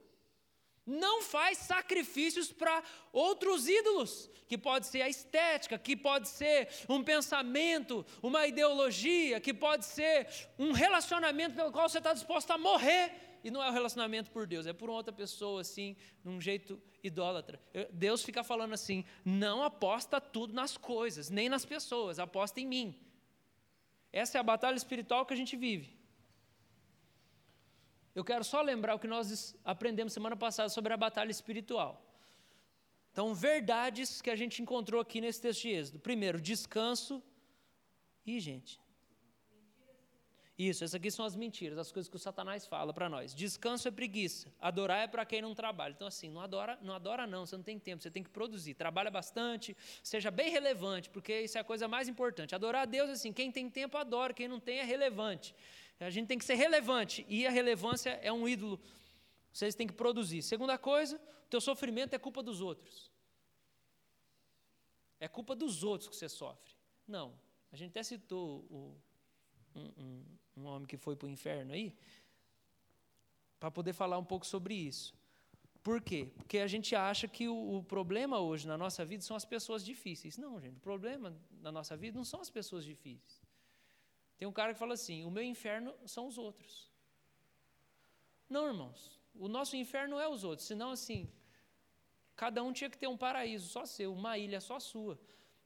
Não 0.85 1.21
faz 1.21 1.57
sacrifícios 1.57 2.51
para 2.51 2.83
outros 3.11 3.67
ídolos, 3.67 4.29
que 4.47 4.57
pode 4.57 4.85
ser 4.85 5.01
a 5.01 5.09
estética, 5.09 5.79
que 5.79 5.95
pode 5.95 6.27
ser 6.27 6.69
um 6.87 7.03
pensamento, 7.03 8.05
uma 8.21 8.45
ideologia, 8.45 9.39
que 9.39 9.53
pode 9.53 9.85
ser 9.85 10.27
um 10.59 10.71
relacionamento 10.71 11.55
pelo 11.55 11.71
qual 11.71 11.89
você 11.89 11.97
está 11.97 12.13
disposto 12.13 12.51
a 12.51 12.57
morrer. 12.57 13.39
E 13.43 13.51
não 13.51 13.63
é 13.63 13.67
o 13.67 13.69
um 13.69 13.73
relacionamento 13.73 14.31
por 14.31 14.45
Deus, 14.47 14.65
é 14.65 14.73
por 14.73 14.89
outra 14.89 15.13
pessoa, 15.13 15.61
assim, 15.61 15.95
num 16.23 16.41
jeito 16.41 16.81
idólatra. 17.03 17.59
Deus 17.91 18.23
fica 18.23 18.43
falando 18.43 18.73
assim: 18.73 19.05
não 19.23 19.63
aposta 19.63 20.19
tudo 20.19 20.53
nas 20.53 20.77
coisas, 20.77 21.29
nem 21.29 21.47
nas 21.49 21.65
pessoas, 21.65 22.19
aposta 22.19 22.59
em 22.59 22.65
mim. 22.65 22.99
Essa 24.11 24.37
é 24.37 24.39
a 24.39 24.43
batalha 24.43 24.75
espiritual 24.75 25.25
que 25.25 25.33
a 25.33 25.37
gente 25.37 25.55
vive. 25.55 25.94
Eu 28.15 28.23
quero 28.23 28.45
só 28.45 28.61
lembrar 28.61 28.95
o 28.95 28.99
que 28.99 29.07
nós 29.07 29.55
aprendemos 29.63 30.13
semana 30.13 30.37
passada 30.37 30.69
sobre 30.69 30.93
a 30.93 30.97
batalha 30.97 31.29
espiritual. 31.29 32.01
Então, 33.11 33.33
verdades 33.35 34.21
que 34.21 34.29
a 34.29 34.35
gente 34.35 34.61
encontrou 34.61 35.01
aqui 35.01 35.19
nesse 35.19 35.41
texto 35.41 35.63
de 35.63 35.69
Êxodo. 35.69 35.99
Primeiro, 35.99 36.39
descanso. 36.39 37.21
Ih, 38.25 38.39
gente. 38.39 38.79
Isso, 40.57 40.85
essas 40.85 40.95
aqui 40.95 41.11
são 41.11 41.25
as 41.25 41.35
mentiras, 41.35 41.77
as 41.77 41.91
coisas 41.91 42.09
que 42.09 42.15
o 42.15 42.19
Satanás 42.19 42.65
fala 42.65 42.93
para 42.93 43.09
nós. 43.09 43.35
Descanso 43.35 43.89
é 43.89 43.91
preguiça, 43.91 44.53
adorar 44.61 44.99
é 44.99 45.07
para 45.07 45.25
quem 45.25 45.41
não 45.41 45.53
trabalha. 45.53 45.91
Então, 45.91 46.07
assim, 46.07 46.29
não 46.29 46.39
adora, 46.39 46.79
não 46.81 46.93
adora 46.93 47.27
não, 47.27 47.45
você 47.45 47.57
não 47.57 47.63
tem 47.63 47.77
tempo, 47.77 48.01
você 48.01 48.09
tem 48.09 48.23
que 48.23 48.29
produzir. 48.29 48.73
Trabalha 48.73 49.11
bastante, 49.11 49.75
seja 50.01 50.31
bem 50.31 50.49
relevante, 50.49 51.09
porque 51.09 51.41
isso 51.41 51.57
é 51.57 51.61
a 51.61 51.63
coisa 51.63 51.89
mais 51.89 52.07
importante. 52.07 52.55
Adorar 52.55 52.83
a 52.83 52.85
Deus, 52.85 53.09
assim, 53.09 53.33
quem 53.33 53.51
tem 53.51 53.69
tempo 53.69 53.97
adora, 53.97 54.33
quem 54.33 54.47
não 54.47 54.61
tem 54.61 54.79
é 54.79 54.83
relevante. 54.85 55.53
A 55.99 56.09
gente 56.09 56.27
tem 56.27 56.37
que 56.37 56.45
ser 56.45 56.55
relevante, 56.55 57.25
e 57.29 57.47
a 57.47 57.49
relevância 57.49 58.11
é 58.21 58.31
um 58.31 58.47
ídolo. 58.47 58.79
Vocês 59.51 59.73
têm 59.75 59.87
que 59.87 59.93
produzir. 59.93 60.41
Segunda 60.41 60.77
coisa, 60.77 61.15
o 61.17 61.49
teu 61.49 61.61
sofrimento 61.61 62.13
é 62.13 62.19
culpa 62.19 62.43
dos 62.43 62.59
outros. 62.59 63.09
É 65.19 65.27
culpa 65.27 65.55
dos 65.55 65.83
outros 65.83 66.09
que 66.09 66.15
você 66.15 66.27
sofre. 66.27 66.73
Não. 67.07 67.39
A 67.71 67.77
gente 67.77 67.91
até 67.91 68.03
citou 68.03 68.65
o, 68.69 68.97
um, 69.73 69.91
um, 69.97 70.25
um 70.57 70.65
homem 70.65 70.85
que 70.85 70.97
foi 70.97 71.15
para 71.15 71.27
o 71.27 71.29
inferno 71.29 71.73
aí, 71.73 71.95
para 73.59 73.71
poder 73.71 73.93
falar 73.93 74.17
um 74.17 74.25
pouco 74.25 74.45
sobre 74.45 74.73
isso. 74.73 75.13
Por 75.81 76.01
quê? 76.01 76.31
Porque 76.35 76.57
a 76.57 76.67
gente 76.67 76.95
acha 76.95 77.27
que 77.27 77.47
o, 77.47 77.77
o, 77.77 77.83
problema 77.83 78.39
hoje 78.39 78.67
na 78.67 78.77
nossa 78.77 79.05
vida 79.05 79.23
são 79.23 79.37
as 79.37 79.45
pessoas 79.45 79.85
difíceis. 79.85 80.35
Não, 80.37 80.59
gente, 80.59 80.77
o 80.77 80.79
problema 80.79 81.33
na 81.61 81.71
nossa 81.71 81.95
vida 81.95 82.17
não 82.17 82.25
são 82.25 82.41
as 82.41 82.49
pessoas 82.49 82.83
difíceis. 82.83 83.44
Tem 84.37 84.47
um 84.47 84.51
cara 84.51 84.73
que 84.73 84.79
fala 84.79 84.93
assim: 84.93 85.23
o 85.23 85.31
meu 85.31 85.43
inferno 85.43 85.93
são 86.05 86.27
os 86.27 86.37
outros. 86.37 86.91
Não, 88.49 88.67
irmãos, 88.67 89.19
o 89.33 89.47
nosso 89.47 89.75
inferno 89.75 90.19
é 90.19 90.27
os 90.27 90.43
outros, 90.43 90.67
senão 90.67 90.91
assim, 90.91 91.31
cada 92.35 92.63
um 92.63 92.71
tinha 92.71 92.89
que 92.89 92.97
ter 92.97 93.07
um 93.07 93.17
paraíso 93.17 93.67
só 93.67 93.85
seu, 93.85 94.13
uma 94.13 94.37
ilha 94.37 94.61
só 94.61 94.79
sua. 94.79 95.19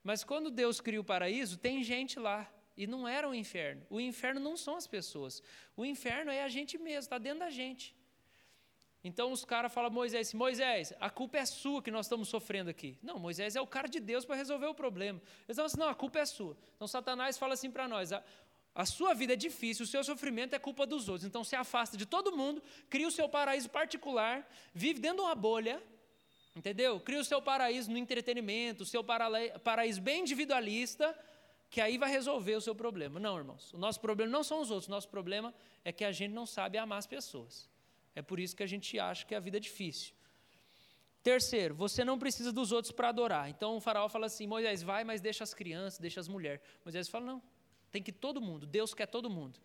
Mas 0.04 0.24
quando 0.24 0.50
Deus 0.50 0.80
cria 0.80 1.02
o 1.02 1.04
paraíso, 1.04 1.58
tem 1.58 1.84
gente 1.84 2.20
lá. 2.20 2.50
E 2.78 2.88
não 2.88 3.06
era 3.06 3.28
o 3.28 3.36
inferno. 3.36 3.86
O 3.90 4.00
inferno 4.00 4.40
não 4.40 4.56
são 4.56 4.78
as 4.78 4.88
pessoas. 4.88 5.44
O 5.76 5.84
inferno 5.84 6.32
é 6.32 6.44
a 6.44 6.48
gente 6.48 6.78
mesmo, 6.78 7.00
está 7.00 7.18
dentro 7.18 7.40
da 7.40 7.50
gente. 7.50 7.94
Então 9.04 9.32
os 9.32 9.44
caras 9.44 9.74
falam, 9.74 9.92
Moisés, 9.92 10.34
Moisés, 10.34 10.94
a 11.00 11.10
culpa 11.10 11.38
é 11.38 11.46
sua 11.46 11.82
que 11.82 11.92
nós 11.92 12.06
estamos 12.06 12.30
sofrendo 12.30 12.70
aqui. 12.70 12.98
Não, 13.02 13.20
Moisés 13.20 13.56
é 13.58 13.62
o 13.62 13.68
cara 13.68 13.88
de 13.88 14.00
Deus 14.00 14.26
para 14.26 14.36
resolver 14.36 14.68
o 14.68 14.74
problema. 14.74 15.22
Eles 15.46 15.58
falam 15.58 15.66
assim, 15.66 15.80
não, 15.80 15.90
a 15.90 15.96
culpa 15.96 16.20
é 16.20 16.26
sua. 16.26 16.58
Então 16.76 16.88
Satanás 16.88 17.38
fala 17.38 17.54
assim 17.54 17.70
para 17.70 17.88
nós, 17.88 18.12
a 18.80 18.86
sua 18.86 19.14
vida 19.14 19.34
é 19.34 19.36
difícil, 19.36 19.84
o 19.84 19.88
seu 19.88 20.02
sofrimento 20.06 20.54
é 20.56 20.60
culpa 20.60 20.86
dos 20.86 21.10
outros. 21.10 21.26
Então 21.28 21.44
se 21.44 21.54
afasta 21.54 21.98
de 21.98 22.06
todo 22.06 22.32
mundo, 22.32 22.64
cria 22.90 23.06
o 23.06 23.12
seu 23.12 23.28
paraíso 23.28 23.70
particular, 23.70 24.50
vive 24.74 25.02
dentro 25.02 25.18
de 25.18 25.24
uma 25.24 25.36
bolha, 25.36 25.84
entendeu? 26.56 26.98
Cria 27.02 27.20
o 27.20 27.26
seu 27.26 27.42
paraíso 27.42 27.92
no 27.92 27.98
entretenimento, 27.98 28.84
o 28.84 28.86
seu 28.86 29.04
paraíso 29.04 30.02
bem 30.02 30.22
individualista, 30.22 31.14
que 31.70 31.82
aí 31.82 31.98
vai 31.98 32.10
resolver 32.10 32.56
o 32.56 32.62
seu 32.62 32.74
problema. 32.74 33.20
Não, 33.20 33.38
irmãos, 33.38 33.74
o 33.74 33.78
nosso 33.78 34.00
problema 34.00 34.32
não 34.32 34.46
são 34.46 34.62
os 34.62 34.72
outros, 34.72 34.88
o 34.88 34.92
nosso 34.92 35.10
problema 35.10 35.54
é 35.84 35.92
que 35.92 36.06
a 36.06 36.14
gente 36.14 36.32
não 36.32 36.46
sabe 36.46 36.78
amar 36.78 37.00
as 37.00 37.08
pessoas. 37.08 37.70
É 38.16 38.22
por 38.22 38.40
isso 38.40 38.56
que 38.56 38.64
a 38.64 38.68
gente 38.68 38.98
acha 38.98 39.26
que 39.26 39.36
a 39.36 39.42
vida 39.42 39.58
é 39.58 39.60
difícil. 39.60 40.14
Terceiro, 41.22 41.76
você 41.76 42.06
não 42.06 42.18
precisa 42.18 42.54
dos 42.54 42.72
outros 42.72 42.94
para 42.94 43.10
adorar. 43.10 43.50
Então 43.50 43.76
o 43.76 43.82
faraó 43.82 44.08
fala 44.08 44.28
assim: 44.28 44.48
Moisés, 44.48 44.82
vai, 44.82 45.04
mas 45.04 45.20
deixa 45.20 45.44
as 45.44 45.54
crianças, 45.54 46.00
deixa 46.00 46.22
as 46.22 46.30
mulheres. 46.30 46.62
Moisés 46.86 47.10
fala: 47.10 47.26
não, 47.26 47.44
tem 47.92 48.02
que 48.02 48.12
todo 48.12 48.42
mundo, 48.42 48.66
Deus 48.66 48.94
quer 48.94 49.08
todo 49.08 49.30
mundo. 49.30 49.60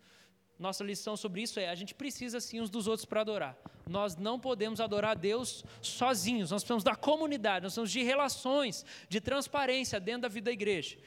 Nossa 0.57 0.83
lição 0.83 1.17
sobre 1.17 1.41
isso 1.41 1.59
é: 1.59 1.69
a 1.69 1.75
gente 1.75 1.93
precisa 1.93 2.39
sim 2.39 2.61
uns 2.61 2.69
dos 2.69 2.87
outros 2.87 3.05
para 3.05 3.21
adorar. 3.21 3.57
Nós 3.87 4.15
não 4.15 4.39
podemos 4.39 4.79
adorar 4.79 5.11
a 5.11 5.15
Deus 5.15 5.63
sozinhos, 5.81 6.51
nós 6.51 6.63
precisamos 6.63 6.83
da 6.83 6.95
comunidade, 6.95 7.63
nós 7.63 7.73
precisamos 7.73 7.91
de 7.91 8.03
relações, 8.03 8.85
de 9.09 9.19
transparência 9.19 9.99
dentro 9.99 10.21
da 10.23 10.27
vida 10.27 10.45
da 10.45 10.51
igreja. 10.51 10.97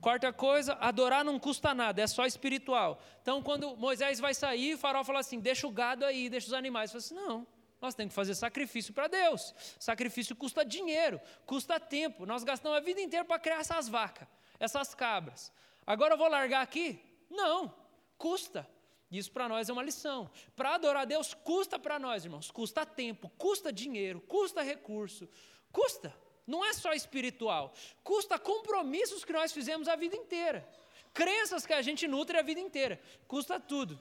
Quarta 0.00 0.32
coisa, 0.32 0.72
adorar 0.80 1.24
não 1.24 1.38
custa 1.38 1.72
nada, 1.72 2.02
é 2.02 2.06
só 2.08 2.26
espiritual. 2.26 3.00
Então, 3.22 3.40
quando 3.40 3.76
Moisés 3.76 4.18
vai 4.18 4.34
sair, 4.34 4.74
o 4.74 4.78
farol 4.78 5.04
fala 5.04 5.20
assim: 5.20 5.38
deixa 5.38 5.64
o 5.64 5.70
gado 5.70 6.04
aí, 6.04 6.28
deixa 6.28 6.48
os 6.48 6.52
animais. 6.52 6.90
Fala 6.90 6.98
assim: 6.98 7.14
não, 7.14 7.46
nós 7.80 7.94
temos 7.94 8.10
que 8.10 8.16
fazer 8.16 8.34
sacrifício 8.34 8.92
para 8.92 9.06
Deus. 9.06 9.54
Sacrifício 9.78 10.34
custa 10.34 10.64
dinheiro, 10.64 11.20
custa 11.46 11.78
tempo. 11.78 12.26
Nós 12.26 12.42
gastamos 12.42 12.78
a 12.78 12.80
vida 12.80 13.00
inteira 13.00 13.24
para 13.24 13.38
criar 13.38 13.60
essas 13.60 13.88
vacas, 13.88 14.26
essas 14.58 14.92
cabras. 14.92 15.52
Agora 15.86 16.14
eu 16.14 16.18
vou 16.18 16.28
largar 16.28 16.62
aqui? 16.62 17.00
Não, 17.30 17.74
custa. 18.16 18.68
Isso 19.10 19.30
para 19.30 19.48
nós 19.48 19.68
é 19.68 19.72
uma 19.72 19.82
lição. 19.82 20.30
Para 20.56 20.74
adorar 20.74 21.06
Deus 21.06 21.34
custa 21.34 21.78
para 21.78 21.98
nós, 21.98 22.24
irmãos. 22.24 22.50
Custa 22.50 22.86
tempo, 22.86 23.30
custa 23.36 23.72
dinheiro, 23.72 24.20
custa 24.22 24.62
recurso, 24.62 25.28
custa. 25.70 26.14
Não 26.46 26.64
é 26.64 26.72
só 26.72 26.92
espiritual, 26.92 27.72
custa 28.02 28.38
compromissos 28.38 29.24
que 29.24 29.32
nós 29.32 29.52
fizemos 29.52 29.86
a 29.86 29.94
vida 29.94 30.16
inteira, 30.16 30.68
crenças 31.14 31.64
que 31.64 31.72
a 31.72 31.80
gente 31.82 32.08
nutre 32.08 32.36
a 32.36 32.42
vida 32.42 32.60
inteira, 32.60 33.00
custa 33.28 33.60
tudo. 33.60 33.98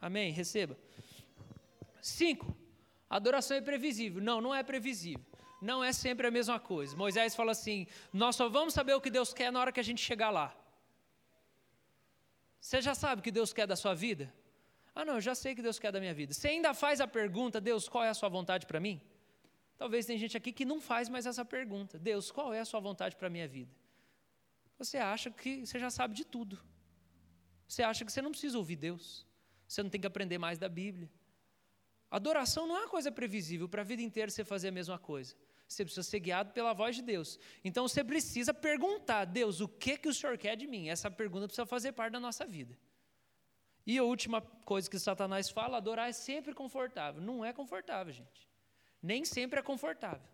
Amém? 0.00 0.32
Receba. 0.32 0.78
Cinco, 2.00 2.56
adoração 3.10 3.56
é 3.56 3.60
previsível. 3.60 4.22
Não, 4.22 4.40
não 4.40 4.54
é 4.54 4.62
previsível 4.62 5.24
não 5.60 5.82
é 5.82 5.92
sempre 5.92 6.26
a 6.26 6.30
mesma 6.30 6.58
coisa. 6.60 6.96
Moisés 6.96 7.34
fala 7.34 7.52
assim: 7.52 7.86
nós 8.12 8.36
só 8.36 8.48
vamos 8.48 8.74
saber 8.74 8.94
o 8.94 9.00
que 9.00 9.10
Deus 9.10 9.32
quer 9.32 9.50
na 9.50 9.60
hora 9.60 9.72
que 9.72 9.80
a 9.80 9.82
gente 9.82 10.00
chegar 10.00 10.30
lá. 10.30 10.54
Você 12.60 12.80
já 12.80 12.94
sabe 12.94 13.20
o 13.20 13.22
que 13.22 13.30
Deus 13.30 13.52
quer 13.52 13.66
da 13.66 13.76
sua 13.76 13.94
vida? 13.94 14.32
Ah, 14.94 15.04
não, 15.04 15.14
eu 15.14 15.20
já 15.20 15.34
sei 15.34 15.52
o 15.52 15.56
que 15.56 15.62
Deus 15.62 15.78
quer 15.78 15.92
da 15.92 16.00
minha 16.00 16.14
vida. 16.14 16.32
Você 16.34 16.48
ainda 16.48 16.74
faz 16.74 17.00
a 17.00 17.06
pergunta: 17.06 17.60
Deus, 17.60 17.88
qual 17.88 18.04
é 18.04 18.08
a 18.08 18.14
sua 18.14 18.28
vontade 18.28 18.66
para 18.66 18.80
mim? 18.80 19.00
Talvez 19.76 20.04
tem 20.06 20.18
gente 20.18 20.36
aqui 20.36 20.52
que 20.52 20.64
não 20.64 20.80
faz 20.80 21.08
mais 21.08 21.26
essa 21.26 21.44
pergunta: 21.44 21.98
Deus, 21.98 22.30
qual 22.30 22.52
é 22.52 22.60
a 22.60 22.64
sua 22.64 22.80
vontade 22.80 23.16
para 23.16 23.28
a 23.28 23.30
minha 23.30 23.48
vida? 23.48 23.72
Você 24.78 24.98
acha 24.98 25.30
que 25.30 25.66
você 25.66 25.78
já 25.78 25.90
sabe 25.90 26.14
de 26.14 26.24
tudo. 26.24 26.58
Você 27.66 27.82
acha 27.82 28.04
que 28.04 28.12
você 28.12 28.22
não 28.22 28.30
precisa 28.30 28.56
ouvir 28.56 28.76
Deus. 28.76 29.26
Você 29.66 29.82
não 29.82 29.90
tem 29.90 30.00
que 30.00 30.06
aprender 30.06 30.38
mais 30.38 30.58
da 30.58 30.68
Bíblia. 30.68 31.10
Adoração 32.10 32.66
não 32.66 32.76
é 32.76 32.80
uma 32.80 32.88
coisa 32.88 33.12
previsível 33.12 33.68
para 33.68 33.82
a 33.82 33.84
vida 33.84 34.00
inteira 34.00 34.30
você 34.30 34.44
fazer 34.44 34.68
a 34.68 34.72
mesma 34.72 34.98
coisa. 34.98 35.36
Você 35.68 35.84
precisa 35.84 36.02
ser 36.02 36.18
guiado 36.20 36.52
pela 36.52 36.72
voz 36.72 36.96
de 36.96 37.02
Deus. 37.02 37.38
Então 37.62 37.86
você 37.86 38.02
precisa 38.02 38.54
perguntar, 38.54 39.26
Deus, 39.26 39.60
o 39.60 39.68
que 39.68 39.98
que 39.98 40.08
o 40.08 40.14
Senhor 40.14 40.38
quer 40.38 40.56
de 40.56 40.66
mim? 40.66 40.88
Essa 40.88 41.10
pergunta 41.10 41.46
precisa 41.46 41.66
fazer 41.66 41.92
parte 41.92 42.12
da 42.12 42.20
nossa 42.20 42.46
vida. 42.46 42.76
E 43.86 43.98
a 43.98 44.02
última 44.02 44.40
coisa 44.40 44.88
que 44.88 44.98
Satanás 44.98 45.50
fala, 45.50 45.76
adorar 45.76 46.08
é 46.08 46.12
sempre 46.12 46.54
confortável. 46.54 47.20
Não 47.20 47.44
é 47.44 47.52
confortável, 47.52 48.12
gente. 48.12 48.48
Nem 49.02 49.26
sempre 49.26 49.60
é 49.60 49.62
confortável. 49.62 50.26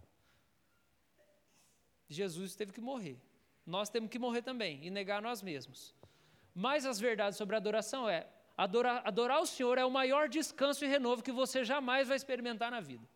Jesus 2.09 2.55
teve 2.55 2.73
que 2.73 2.81
morrer. 2.81 3.21
Nós 3.67 3.89
temos 3.89 4.11
que 4.11 4.19
morrer 4.19 4.43
também 4.43 4.85
e 4.87 4.91
negar 4.91 5.21
nós 5.21 5.43
mesmos. 5.43 5.95
Mas 6.55 6.87
as 6.87 7.01
verdades 7.01 7.37
sobre 7.37 7.57
adoração 7.57 8.09
é: 8.09 8.29
adorar, 8.57 9.03
adorar 9.05 9.41
o 9.41 9.47
Senhor 9.47 9.79
é 9.79 9.85
o 9.85 9.91
maior 9.91 10.29
descanso 10.29 10.85
e 10.85 10.89
renovo 10.89 11.25
que 11.25 11.33
você 11.33 11.65
jamais 11.65 12.07
vai 12.07 12.17
experimentar 12.17 12.71
na 12.71 12.81
vida. 12.81 13.09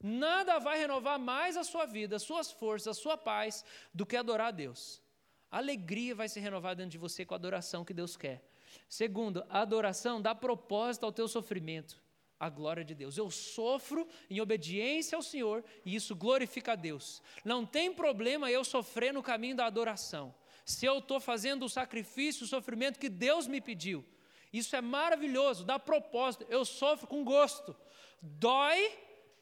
Nada 0.00 0.58
vai 0.58 0.78
renovar 0.78 1.18
mais 1.18 1.56
a 1.56 1.64
sua 1.64 1.84
vida, 1.84 2.16
as 2.16 2.22
suas 2.22 2.50
forças, 2.50 2.88
a 2.88 3.00
sua 3.00 3.16
paz, 3.16 3.64
do 3.92 4.06
que 4.06 4.16
adorar 4.16 4.48
a 4.48 4.52
Deus. 4.52 5.02
A 5.50 5.58
alegria 5.58 6.14
vai 6.14 6.28
se 6.28 6.38
renovar 6.38 6.76
dentro 6.76 6.90
de 6.90 6.98
você 6.98 7.24
com 7.24 7.34
a 7.34 7.36
adoração 7.36 7.84
que 7.84 7.94
Deus 7.94 8.16
quer. 8.16 8.44
Segundo, 8.88 9.44
a 9.48 9.60
adoração 9.60 10.20
dá 10.20 10.34
propósito 10.34 11.04
ao 11.04 11.12
teu 11.12 11.26
sofrimento, 11.26 12.00
a 12.38 12.48
glória 12.48 12.84
de 12.84 12.94
Deus. 12.94 13.16
Eu 13.16 13.30
sofro 13.30 14.06
em 14.30 14.40
obediência 14.40 15.16
ao 15.16 15.22
Senhor 15.22 15.64
e 15.84 15.94
isso 15.94 16.14
glorifica 16.14 16.72
a 16.72 16.76
Deus. 16.76 17.22
Não 17.44 17.66
tem 17.66 17.92
problema 17.92 18.50
eu 18.50 18.62
sofrer 18.62 19.12
no 19.12 19.22
caminho 19.22 19.56
da 19.56 19.66
adoração. 19.66 20.34
Se 20.64 20.84
eu 20.84 20.98
estou 20.98 21.18
fazendo 21.18 21.64
o 21.64 21.68
sacrifício, 21.68 22.44
o 22.44 22.48
sofrimento 22.48 22.98
que 22.98 23.08
Deus 23.08 23.46
me 23.46 23.60
pediu. 23.60 24.04
Isso 24.52 24.76
é 24.76 24.80
maravilhoso, 24.80 25.64
dá 25.64 25.78
propósito. 25.78 26.46
Eu 26.48 26.64
sofro 26.64 27.06
com 27.06 27.24
gosto. 27.24 27.74
Dói, 28.20 28.92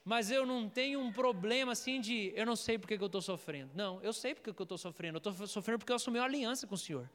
mas 0.06 0.30
eu 0.30 0.46
não 0.46 0.68
tenho 0.68 1.00
um 1.00 1.12
problema 1.12 1.72
assim 1.72 2.00
de 2.00 2.32
eu 2.36 2.46
não 2.46 2.54
sei 2.54 2.78
porque 2.78 2.96
que 2.96 3.02
eu 3.02 3.08
estou 3.08 3.20
sofrendo. 3.20 3.72
Não, 3.74 4.00
eu 4.02 4.12
sei 4.12 4.36
porque 4.36 4.52
que 4.52 4.62
eu 4.62 4.62
estou 4.62 4.78
sofrendo. 4.78 5.16
Eu 5.16 5.18
estou 5.18 5.46
sofrendo 5.48 5.80
porque 5.80 5.90
eu 5.90 5.96
assumi 5.96 6.20
uma 6.20 6.24
aliança 6.24 6.64
com 6.64 6.76
o 6.76 6.78
Senhor. 6.78 7.10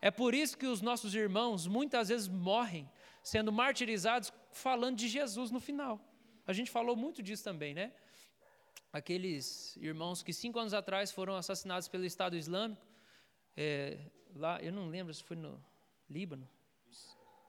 É 0.00 0.10
por 0.10 0.32
isso 0.32 0.56
que 0.56 0.66
os 0.66 0.80
nossos 0.80 1.14
irmãos 1.14 1.66
muitas 1.66 2.08
vezes 2.08 2.26
morrem 2.26 2.90
sendo 3.22 3.52
martirizados 3.52 4.32
falando 4.50 4.96
de 4.96 5.08
Jesus 5.08 5.50
no 5.50 5.60
final. 5.60 6.00
A 6.46 6.54
gente 6.54 6.70
falou 6.70 6.96
muito 6.96 7.22
disso 7.22 7.44
também, 7.44 7.74
né? 7.74 7.92
Aqueles 8.90 9.76
irmãos 9.76 10.22
que 10.22 10.32
cinco 10.32 10.58
anos 10.58 10.72
atrás 10.72 11.12
foram 11.12 11.36
assassinados 11.36 11.86
pelo 11.86 12.06
Estado 12.06 12.34
Islâmico, 12.34 12.80
é, 13.54 13.98
lá, 14.34 14.58
eu 14.62 14.72
não 14.72 14.88
lembro 14.88 15.12
se 15.12 15.22
foi 15.22 15.36
no 15.36 15.62
Líbano, 16.08 16.48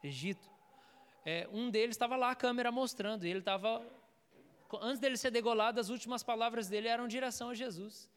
Egito. 0.03 0.56
É, 1.29 1.45
um 1.51 1.69
deles 1.69 1.95
estava 1.97 2.15
lá 2.15 2.31
a 2.31 2.35
câmera 2.35 2.71
mostrando, 2.71 3.25
e 3.25 3.29
ele 3.29 3.39
estava, 3.39 3.85
antes 4.81 4.97
dele 4.97 5.17
ser 5.17 5.29
degolado, 5.29 5.77
as 5.77 5.89
últimas 5.89 6.23
palavras 6.23 6.69
dele 6.69 6.87
eram 6.87 7.05
direção 7.05 7.49
a 7.49 7.53
Jesus. 7.53 8.09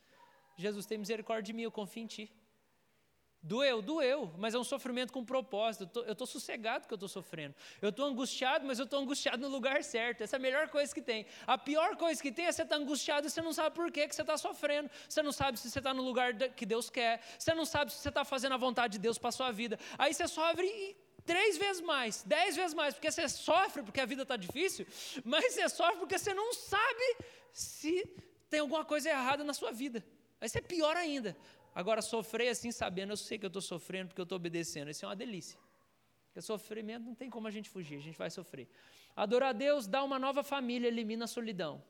Jesus, 0.56 0.86
tem 0.86 0.96
misericórdia 0.96 1.42
de 1.42 1.52
mim, 1.52 1.62
eu 1.62 1.72
confio 1.72 2.04
em 2.04 2.06
Ti. 2.06 2.32
Doeu, 3.42 3.82
doeu, 3.82 4.32
mas 4.38 4.54
é 4.54 4.58
um 4.58 4.62
sofrimento 4.62 5.12
com 5.12 5.24
propósito. 5.24 6.04
Eu 6.06 6.12
estou 6.12 6.26
sossegado 6.26 6.86
que 6.86 6.92
eu 6.92 6.96
estou 6.96 7.08
sofrendo. 7.08 7.52
Eu 7.82 7.88
estou 7.88 8.06
angustiado, 8.06 8.64
mas 8.64 8.78
eu 8.78 8.84
estou 8.84 9.00
angustiado 9.00 9.38
no 9.42 9.48
lugar 9.48 9.82
certo. 9.82 10.22
Essa 10.22 10.36
é 10.36 10.38
a 10.38 10.40
melhor 10.40 10.68
coisa 10.68 10.94
que 10.94 11.02
tem. 11.02 11.26
A 11.46 11.58
pior 11.58 11.96
coisa 11.96 12.22
que 12.22 12.30
tem 12.30 12.44
é 12.44 12.52
você 12.52 12.62
estar 12.62 12.76
tá 12.76 12.80
angustiado 12.80 13.26
e 13.26 13.30
você 13.30 13.42
não 13.42 13.52
sabe 13.52 13.74
por 13.74 13.90
que, 13.90 14.06
você 14.06 14.20
está 14.20 14.36
sofrendo. 14.36 14.88
Você 15.08 15.20
não 15.20 15.32
sabe 15.32 15.58
se 15.58 15.68
você 15.68 15.80
está 15.80 15.92
no 15.92 16.02
lugar 16.02 16.34
que 16.34 16.66
Deus 16.66 16.90
quer. 16.90 17.22
Você 17.36 17.54
não 17.54 17.64
sabe 17.64 17.90
se 17.90 17.98
você 17.98 18.10
está 18.10 18.24
fazendo 18.24 18.52
a 18.52 18.58
vontade 18.58 18.92
de 18.92 18.98
Deus 19.00 19.18
para 19.18 19.30
a 19.30 19.32
sua 19.32 19.50
vida. 19.50 19.78
Aí 19.98 20.12
você 20.14 20.28
sofre 20.28 20.66
e 20.66 21.09
três 21.30 21.56
vezes 21.56 21.80
mais, 21.80 22.24
dez 22.24 22.56
vezes 22.56 22.74
mais, 22.74 22.92
porque 22.94 23.10
você 23.10 23.28
sofre 23.28 23.84
porque 23.84 24.00
a 24.00 24.06
vida 24.12 24.22
está 24.22 24.36
difícil, 24.36 24.84
mas 25.24 25.54
você 25.54 25.68
sofre 25.68 25.98
porque 26.00 26.18
você 26.18 26.34
não 26.34 26.52
sabe 26.52 27.06
se 27.52 27.94
tem 28.48 28.58
alguma 28.58 28.84
coisa 28.84 29.08
errada 29.10 29.44
na 29.44 29.54
sua 29.54 29.70
vida. 29.70 30.04
Aí 30.40 30.48
você 30.48 30.58
é 30.58 30.60
pior 30.60 30.96
ainda. 30.96 31.36
Agora, 31.72 32.02
sofrer 32.02 32.48
assim, 32.48 32.72
sabendo, 32.72 33.12
eu 33.12 33.16
sei 33.16 33.38
que 33.38 33.46
eu 33.46 33.52
estou 33.54 33.62
sofrendo 33.62 34.08
porque 34.08 34.20
eu 34.20 34.24
estou 34.24 34.34
obedecendo, 34.34 34.90
isso 34.90 35.04
é 35.04 35.08
uma 35.08 35.14
delícia. 35.14 35.56
Porque 36.26 36.42
sofrimento 36.42 37.04
não 37.04 37.14
tem 37.14 37.30
como 37.30 37.46
a 37.46 37.50
gente 37.50 37.70
fugir, 37.70 37.98
a 37.98 38.02
gente 38.02 38.18
vai 38.18 38.30
sofrer. 38.30 38.68
Adorar 39.14 39.50
a 39.50 39.52
Deus 39.52 39.86
dá 39.86 40.02
uma 40.02 40.18
nova 40.18 40.42
família, 40.42 40.88
elimina 40.88 41.26
a 41.26 41.28
solidão. 41.28 41.80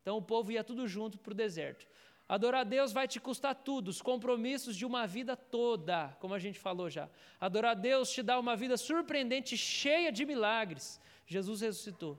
Então 0.00 0.16
o 0.16 0.22
povo 0.22 0.50
ia 0.50 0.64
tudo 0.64 0.88
junto 0.88 1.18
para 1.18 1.30
o 1.30 1.34
deserto. 1.34 1.86
Adorar 2.28 2.62
a 2.62 2.64
Deus 2.64 2.92
vai 2.92 3.06
te 3.06 3.20
custar 3.20 3.54
tudo, 3.54 3.88
os 3.88 4.00
compromissos 4.00 4.76
de 4.76 4.86
uma 4.86 5.06
vida 5.06 5.36
toda, 5.36 6.16
como 6.20 6.34
a 6.34 6.38
gente 6.38 6.58
falou 6.58 6.88
já. 6.88 7.08
Adorar 7.40 7.72
a 7.72 7.74
Deus 7.74 8.10
te 8.10 8.22
dá 8.22 8.38
uma 8.38 8.56
vida 8.56 8.76
surpreendente, 8.76 9.56
cheia 9.56 10.10
de 10.10 10.24
milagres. 10.24 11.00
Jesus 11.26 11.60
ressuscitou. 11.60 12.18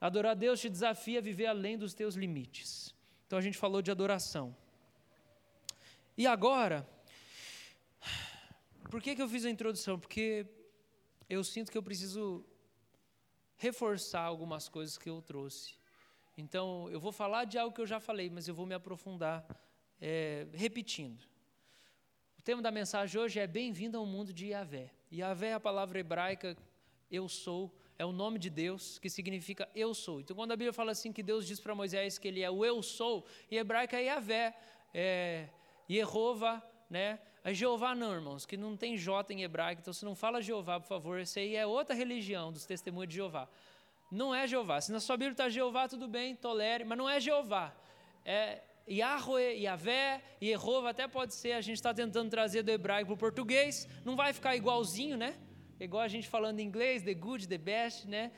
Adorar 0.00 0.32
a 0.32 0.34
Deus 0.34 0.60
te 0.60 0.68
desafia 0.68 1.18
a 1.20 1.22
viver 1.22 1.46
além 1.46 1.78
dos 1.78 1.94
teus 1.94 2.14
limites. 2.14 2.94
Então 3.26 3.38
a 3.38 3.42
gente 3.42 3.56
falou 3.56 3.80
de 3.80 3.90
adoração. 3.90 4.54
E 6.16 6.26
agora, 6.26 6.88
por 8.90 9.00
que, 9.02 9.14
que 9.14 9.22
eu 9.22 9.28
fiz 9.28 9.44
a 9.44 9.50
introdução? 9.50 9.98
Porque 9.98 10.46
eu 11.28 11.42
sinto 11.44 11.70
que 11.70 11.78
eu 11.78 11.82
preciso 11.82 12.44
reforçar 13.56 14.22
algumas 14.22 14.68
coisas 14.68 14.96
que 14.96 15.08
eu 15.08 15.20
trouxe. 15.20 15.74
Então, 16.38 16.86
eu 16.90 17.00
vou 17.00 17.12
falar 17.12 17.46
de 17.46 17.56
algo 17.56 17.74
que 17.74 17.80
eu 17.80 17.86
já 17.86 17.98
falei, 17.98 18.28
mas 18.28 18.46
eu 18.46 18.54
vou 18.54 18.66
me 18.66 18.74
aprofundar 18.74 19.46
é, 19.98 20.46
repetindo. 20.52 21.24
O 22.38 22.42
tema 22.42 22.60
da 22.60 22.70
mensagem 22.70 23.18
hoje 23.18 23.40
é 23.40 23.46
Bem-vindo 23.46 23.96
ao 23.96 24.04
mundo 24.04 24.34
de 24.34 24.48
Yahvé. 24.48 24.90
Yahvé 25.10 25.48
é 25.48 25.54
a 25.54 25.60
palavra 25.60 25.98
hebraica 25.98 26.54
eu 27.10 27.26
sou, 27.26 27.74
é 27.98 28.04
o 28.04 28.12
nome 28.12 28.38
de 28.38 28.50
Deus 28.50 28.98
que 28.98 29.08
significa 29.08 29.66
eu 29.74 29.94
sou. 29.94 30.20
Então, 30.20 30.36
quando 30.36 30.52
a 30.52 30.56
Bíblia 30.56 30.74
fala 30.74 30.92
assim 30.92 31.10
que 31.10 31.22
Deus 31.22 31.46
diz 31.46 31.58
para 31.58 31.74
Moisés 31.74 32.18
que 32.18 32.28
ele 32.28 32.42
é 32.42 32.50
o 32.50 32.62
eu 32.66 32.82
sou, 32.82 33.24
em 33.50 33.56
hebraico 33.56 33.96
é 33.96 34.04
Yahvé, 34.04 34.54
é 34.92 35.48
né? 36.90 37.18
A 37.42 37.52
Jeová 37.52 37.94
não, 37.94 38.12
irmãos, 38.12 38.44
que 38.44 38.58
não 38.58 38.76
tem 38.76 38.96
J 38.96 39.32
em 39.32 39.42
hebraico, 39.42 39.80
então 39.80 39.94
se 39.94 40.04
não 40.04 40.14
fala 40.14 40.42
Jeová, 40.42 40.80
por 40.80 40.88
favor, 40.88 41.18
esse 41.18 41.38
aí 41.38 41.56
é 41.56 41.64
outra 41.64 41.94
religião 41.94 42.52
dos 42.52 42.66
testemunhos 42.66 43.08
de 43.08 43.14
Jeová. 43.14 43.48
Não 44.10 44.34
é 44.34 44.46
Jeová. 44.46 44.80
Se 44.80 44.92
na 44.92 45.00
sua 45.00 45.16
Bíblia 45.16 45.32
está 45.32 45.48
Jeová, 45.48 45.88
tudo 45.88 46.06
bem, 46.06 46.34
tolere, 46.34 46.84
mas 46.84 46.96
não 46.96 47.08
é 47.08 47.20
Jeová. 47.20 47.74
É 48.24 48.62
Yahweh, 48.88 49.58
Yahvé, 49.58 50.22
Yehova 50.40 50.90
até 50.90 51.08
pode 51.08 51.34
ser, 51.34 51.52
a 51.52 51.60
gente 51.60 51.76
está 51.76 51.92
tentando 51.92 52.30
trazer 52.30 52.62
do 52.62 52.70
hebraico 52.70 53.08
para 53.08 53.14
o 53.14 53.18
português, 53.18 53.88
não 54.04 54.14
vai 54.14 54.32
ficar 54.32 54.54
igualzinho, 54.54 55.16
né? 55.16 55.36
Igual 55.80 56.02
a 56.02 56.08
gente 56.08 56.28
falando 56.28 56.60
em 56.60 56.62
inglês, 56.62 57.02
the 57.02 57.12
good, 57.12 57.48
the 57.48 57.58
best, 57.58 58.06
né? 58.06 58.30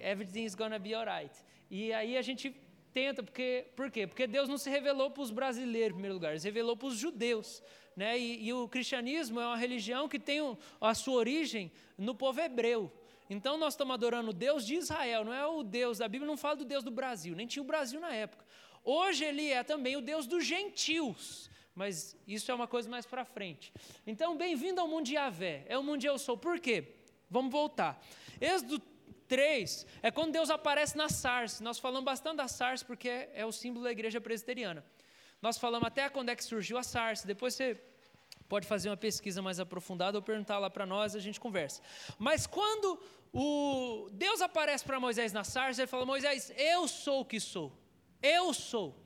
Everything 0.00 0.44
is 0.44 0.54
gonna 0.54 0.78
be 0.78 0.94
alright. 0.94 1.32
E 1.70 1.92
aí 1.92 2.16
a 2.16 2.22
gente 2.22 2.54
tenta, 2.92 3.22
porque, 3.22 3.66
por 3.76 3.90
quê? 3.90 4.06
Porque 4.06 4.26
Deus 4.26 4.48
não 4.48 4.58
se 4.58 4.68
revelou 4.68 5.10
para 5.10 5.22
os 5.22 5.30
brasileiros, 5.30 5.90
em 5.90 5.94
primeiro 5.94 6.14
lugar, 6.14 6.30
ele 6.30 6.40
se 6.40 6.46
revelou 6.48 6.76
para 6.76 6.88
os 6.88 6.96
judeus. 6.96 7.62
Né? 7.96 8.18
E, 8.18 8.46
e, 8.46 8.52
o 8.52 8.68
cristianismo 8.68 9.40
é 9.40 9.46
uma 9.46 9.56
religião 9.56 10.08
que 10.08 10.18
tem 10.18 10.38
a 10.80 10.94
sua 10.94 11.14
origem 11.14 11.70
no 11.96 12.14
povo 12.14 12.40
hebreu. 12.40 12.92
Então 13.30 13.58
nós 13.58 13.74
estamos 13.74 13.94
adorando 13.94 14.30
o 14.30 14.32
Deus 14.32 14.64
de 14.66 14.74
Israel, 14.74 15.24
não 15.24 15.32
é 15.32 15.46
o 15.46 15.62
Deus, 15.62 16.00
a 16.00 16.08
Bíblia 16.08 16.26
não 16.26 16.36
fala 16.36 16.56
do 16.56 16.64
Deus 16.64 16.82
do 16.82 16.90
Brasil, 16.90 17.36
nem 17.36 17.46
tinha 17.46 17.62
o 17.62 17.66
Brasil 17.66 18.00
na 18.00 18.12
época. 18.12 18.44
Hoje 18.84 19.24
ele 19.24 19.50
é 19.50 19.62
também 19.62 19.96
o 19.96 20.00
Deus 20.00 20.26
dos 20.26 20.44
gentios, 20.44 21.50
mas 21.74 22.16
isso 22.26 22.50
é 22.50 22.54
uma 22.54 22.66
coisa 22.66 22.88
mais 22.88 23.04
para 23.04 23.24
frente. 23.24 23.72
Então, 24.06 24.36
bem-vindo 24.36 24.80
ao 24.80 24.88
mundo 24.88 25.04
de 25.04 25.14
Yahvé, 25.14 25.64
é 25.68 25.76
o 25.76 25.82
mundo 25.82 26.00
de 26.00 26.06
eu 26.06 26.18
sou. 26.18 26.36
Por 26.36 26.58
quê? 26.58 26.94
Vamos 27.30 27.52
voltar. 27.52 28.02
Êxodo 28.40 28.80
3 29.28 29.86
é 30.02 30.10
quando 30.10 30.32
Deus 30.32 30.48
aparece 30.48 30.96
na 30.96 31.08
SARS. 31.08 31.60
Nós 31.60 31.78
falamos 31.78 32.04
bastante 32.04 32.38
da 32.38 32.48
SARS 32.48 32.82
porque 32.82 33.28
é 33.32 33.44
o 33.44 33.52
símbolo 33.52 33.84
da 33.84 33.92
igreja 33.92 34.20
presbiteriana. 34.20 34.84
Nós 35.40 35.58
falamos 35.58 35.86
até 35.86 36.08
quando 36.08 36.30
é 36.30 36.36
que 36.36 36.42
surgiu 36.42 36.78
a 36.78 36.82
SARS. 36.82 37.22
Depois 37.24 37.54
você 37.54 37.78
pode 38.48 38.66
fazer 38.66 38.88
uma 38.88 38.96
pesquisa 38.96 39.42
mais 39.42 39.60
aprofundada 39.60 40.16
ou 40.16 40.22
perguntar 40.22 40.58
lá 40.58 40.70
para 40.70 40.86
nós, 40.86 41.14
a 41.14 41.20
gente 41.20 41.38
conversa. 41.38 41.82
Mas 42.18 42.46
quando 42.46 42.98
o 43.32 44.08
Deus 44.12 44.40
aparece 44.40 44.84
para 44.84 45.00
Moisés 45.00 45.32
na 45.32 45.44
sarça, 45.44 45.82
ele 45.82 45.86
fala: 45.86 46.06
Moisés, 46.06 46.52
eu 46.56 46.88
sou 46.88 47.20
o 47.20 47.24
que 47.24 47.40
sou. 47.40 47.72
Eu 48.22 48.52
sou. 48.52 48.96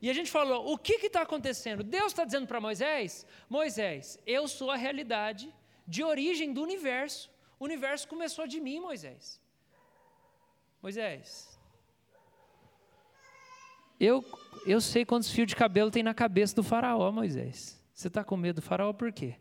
E 0.00 0.10
a 0.10 0.12
gente 0.12 0.30
falou: 0.30 0.72
o 0.72 0.78
que 0.78 0.94
está 1.06 1.22
acontecendo? 1.22 1.82
Deus 1.82 2.08
está 2.08 2.24
dizendo 2.24 2.46
para 2.46 2.60
Moisés: 2.60 3.26
Moisés, 3.48 4.18
eu 4.26 4.46
sou 4.48 4.70
a 4.70 4.76
realidade 4.76 5.52
de 5.86 6.02
origem 6.02 6.52
do 6.52 6.62
universo. 6.62 7.30
O 7.58 7.64
universo 7.64 8.06
começou 8.08 8.46
de 8.46 8.60
mim, 8.60 8.80
Moisés. 8.80 9.40
Moisés, 10.82 11.58
eu, 13.98 14.24
eu 14.66 14.80
sei 14.80 15.04
quantos 15.04 15.30
fios 15.30 15.46
de 15.46 15.56
cabelo 15.56 15.90
tem 15.90 16.02
na 16.02 16.14
cabeça 16.14 16.54
do 16.54 16.62
faraó, 16.62 17.10
Moisés. 17.10 17.82
Você 17.94 18.08
está 18.08 18.22
com 18.22 18.36
medo 18.36 18.56
do 18.56 18.62
faraó 18.62 18.92
por 18.92 19.10
quê? 19.10 19.36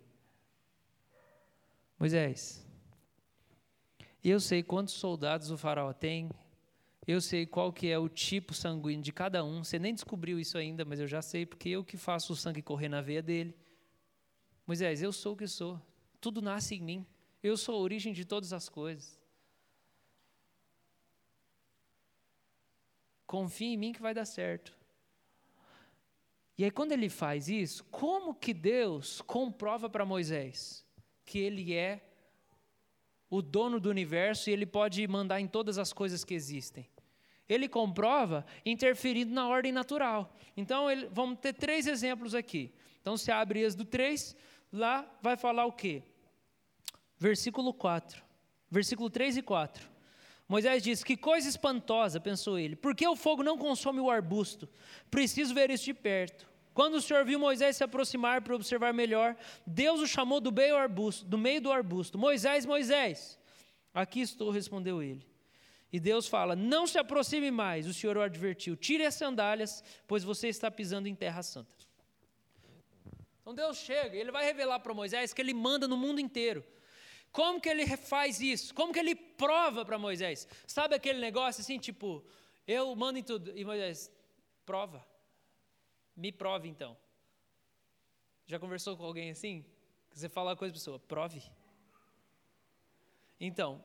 Moisés, 2.00 2.65
eu 4.32 4.40
sei 4.40 4.64
quantos 4.64 4.94
soldados 4.96 5.52
o 5.52 5.58
faraó 5.58 5.94
tem, 5.94 6.30
eu 7.08 7.22
sei 7.22 7.46
qual 7.46 7.72
que 7.72 7.88
é 7.88 8.00
o 8.00 8.10
tipo 8.10 8.54
sanguíneo 8.54 9.04
de 9.04 9.14
cada 9.14 9.44
um. 9.44 9.64
Você 9.64 9.78
nem 9.78 9.94
descobriu 9.94 10.40
isso 10.40 10.58
ainda, 10.58 10.84
mas 10.84 11.00
eu 11.00 11.08
já 11.08 11.22
sei, 11.22 11.46
porque 11.46 11.70
eu 11.70 11.84
que 11.84 11.98
faço 11.98 12.34
o 12.34 12.36
sangue 12.36 12.62
correr 12.62 12.90
na 12.90 13.02
veia 13.02 13.22
dele. 13.22 13.56
Moisés, 14.66 15.04
eu 15.04 15.14
sou 15.14 15.34
o 15.34 15.38
que 15.38 15.48
sou. 15.48 15.80
Tudo 16.20 16.42
nasce 16.42 16.76
em 16.76 16.82
mim. 16.82 17.06
Eu 17.44 17.56
sou 17.56 17.76
a 17.76 17.80
origem 17.80 18.12
de 18.12 18.26
todas 18.26 18.52
as 18.52 18.68
coisas. 18.68 19.20
Confie 23.28 23.74
em 23.74 23.78
mim 23.78 23.94
que 23.94 24.02
vai 24.02 24.14
dar 24.14 24.26
certo. 24.26 24.76
E 26.58 26.64
aí, 26.64 26.72
quando 26.72 26.94
ele 26.94 27.10
faz 27.10 27.50
isso, 27.50 27.84
como 27.86 28.34
que 28.34 28.54
Deus 28.54 29.22
comprova 29.22 29.90
para 29.90 30.06
Moisés 30.06 30.84
que 31.26 31.40
ele 31.40 31.74
é 31.74 32.05
o 33.30 33.42
dono 33.42 33.80
do 33.80 33.90
universo 33.90 34.50
e 34.50 34.54
ele 34.54 34.66
pode 34.66 35.08
mandar 35.08 35.40
em 35.40 35.48
todas 35.48 35.78
as 35.78 35.92
coisas 35.92 36.24
que 36.24 36.34
existem. 36.34 36.88
Ele 37.48 37.68
comprova 37.68 38.46
interferindo 38.66 39.34
na 39.34 39.48
ordem 39.48 39.72
natural. 39.72 40.36
Então, 40.58 40.90
ele, 40.90 41.08
vamos 41.12 41.40
ter 41.40 41.54
três 41.54 41.86
exemplos 41.86 42.34
aqui. 42.34 42.74
Então, 43.02 43.16
se 43.18 43.32
abre 43.32 43.62
Êxodo 43.62 43.86
3, 43.86 44.36
lá 44.72 45.06
vai 45.22 45.38
falar 45.38 45.66
o 45.66 45.72
quê? 45.72 46.04
Versículo 47.18 47.74
4. 47.74 48.24
Versículo 48.70 49.10
3 49.10 49.38
e 49.38 49.42
4. 49.42 49.90
Moisés 50.48 50.84
diz: 50.84 51.04
Que 51.04 51.16
coisa 51.16 51.48
espantosa, 51.48 52.20
pensou 52.20 52.58
ele, 52.58 52.76
por 52.76 52.96
que 52.96 53.08
o 53.08 53.16
fogo 53.16 53.44
não 53.44 53.58
consome 53.58 54.00
o 54.00 54.10
arbusto? 54.10 54.68
Preciso 55.10 55.54
ver 55.54 55.70
isso 55.70 55.86
de 55.86 55.94
perto. 55.94 56.48
Quando 56.76 56.96
o 56.96 57.02
Senhor 57.02 57.24
viu 57.24 57.40
Moisés 57.40 57.78
se 57.78 57.86
aproximar 57.86 58.42
para 58.42 58.54
observar 58.54 58.94
melhor, 58.94 59.38
Deus 59.66 60.02
o 60.02 60.06
chamou 60.06 60.42
do 60.42 60.52
meio, 60.52 60.76
arbusto, 60.76 61.24
do 61.24 61.38
meio 61.38 61.62
do 61.62 61.72
arbusto: 61.72 62.18
Moisés, 62.18 62.66
Moisés. 62.66 63.40
Aqui 63.94 64.20
estou, 64.20 64.52
respondeu 64.52 65.02
ele. 65.02 65.26
E 65.90 66.02
Deus 66.02 66.28
fala: 66.28 66.54
Não 66.54 66.86
se 66.86 66.98
aproxime 66.98 67.50
mais, 67.50 67.88
o 67.88 67.94
Senhor 67.94 68.18
o 68.18 68.22
advertiu. 68.22 68.76
Tire 68.76 69.06
as 69.06 69.16
sandálias, 69.16 69.82
pois 70.06 70.22
você 70.26 70.50
está 70.50 70.70
pisando 70.70 71.08
em 71.08 71.16
terra 71.16 71.42
santa. 71.42 71.74
Então 73.40 73.56
Deus 73.56 73.78
chega, 73.78 74.18
ele 74.18 74.30
vai 74.30 74.44
revelar 74.44 74.82
para 74.82 74.94
Moisés 74.94 75.34
que 75.34 75.42
ele 75.42 75.54
manda 75.54 75.88
no 75.88 75.96
mundo 75.96 76.20
inteiro. 76.20 76.62
Como 77.32 77.62
que 77.62 77.70
ele 77.70 77.88
faz 77.96 78.42
isso? 78.42 78.74
Como 78.74 78.92
que 78.92 79.00
ele 79.00 79.16
prova 79.16 79.86
para 79.86 79.98
Moisés? 79.98 80.46
Sabe 80.68 80.94
aquele 80.94 81.20
negócio 81.20 81.62
assim, 81.62 81.80
tipo, 81.80 82.22
eu 82.68 82.94
mando 82.98 83.18
em 83.18 83.24
tudo. 83.24 83.58
E 83.58 83.64
Moisés, 83.64 84.12
prova. 84.66 85.15
Me 86.16 86.32
prove 86.32 86.68
então. 86.68 86.96
Já 88.46 88.60
conversou 88.60 88.96
com 88.96 89.04
alguém 89.04 89.32
assim? 89.32 89.66
Você 90.12 90.30
fala 90.30 90.52
uma 90.52 90.56
coisa 90.56 90.72
para 90.72 90.80
pessoa, 90.80 91.00
prove. 91.00 91.44
Então, 93.40 93.84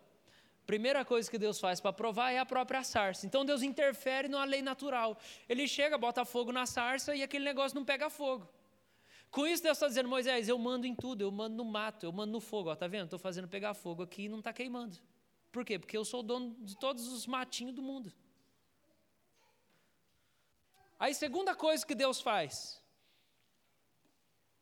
primeira 0.66 1.05
coisa 1.05 1.29
que 1.29 1.38
Deus 1.38 1.59
faz 1.59 1.81
para 1.81 1.93
provar 1.93 2.31
é 2.31 2.38
a 2.38 2.47
própria 2.47 2.85
sarça. 2.85 3.27
Então 3.27 3.45
Deus 3.45 3.62
interfere 3.62 4.29
numa 4.29 4.45
lei 4.45 4.62
natural. 4.62 5.19
Ele 5.49 5.66
chega, 5.66 5.99
bota 5.99 6.25
fogo 6.25 6.53
na 6.53 6.66
sarça 6.66 7.14
e 7.14 7.23
aquele 7.23 7.45
negócio 7.45 7.77
não 7.77 7.85
pega 7.85 8.09
fogo. 8.09 8.49
Com 9.31 9.47
isso, 9.47 9.62
Deus 9.62 9.77
está 9.77 9.87
dizendo, 9.87 10.09
Moisés, 10.09 10.49
eu 10.49 10.59
mando 10.59 10.87
em 10.87 10.95
tudo, 10.95 11.23
eu 11.23 11.31
mando 11.31 11.57
no 11.57 11.64
mato, 11.64 12.05
eu 12.05 12.12
mando 12.12 12.33
no 12.33 12.40
fogo. 12.40 12.73
Está 12.73 12.88
vendo? 12.88 13.05
Estou 13.05 13.19
fazendo 13.19 13.49
pegar 13.49 13.75
fogo 13.75 14.03
aqui 14.03 14.25
e 14.25 14.29
não 14.29 14.38
está 14.38 14.53
queimando. 14.53 14.99
Por 15.53 15.64
quê? 15.64 15.79
Porque 15.79 15.97
eu 15.97 16.05
sou 16.05 16.21
o 16.21 16.23
dono 16.23 16.57
de 16.61 16.77
todos 16.77 17.07
os 17.09 17.27
matinhos 17.27 17.75
do 17.75 17.83
mundo. 17.83 18.12
Aí, 21.00 21.14
segunda 21.14 21.54
coisa 21.54 21.84
que 21.84 21.94
Deus 21.94 22.20
faz. 22.20 22.80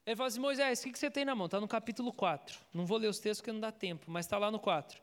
Ele 0.06 0.16
fala 0.16 0.28
assim, 0.28 0.40
Moisés, 0.40 0.80
o 0.80 0.84
que, 0.84 0.98
você 0.98 1.10
tem 1.10 1.24
na 1.24 1.34
mão? 1.34 1.46
Está 1.46 1.60
no 1.60 1.68
capítulo 1.68 2.10
4. 2.12 2.58
Não 2.72 2.86
vou 2.86 2.96
ler 2.96 3.08
os 3.08 3.18
textos 3.18 3.40
porque 3.40 3.52
não 3.52 3.60
dá 3.60 3.70
tempo, 3.70 4.10
mas 4.10 4.24
está 4.24 4.38
lá 4.38 4.50
no 4.50 4.58
4. 4.58 4.98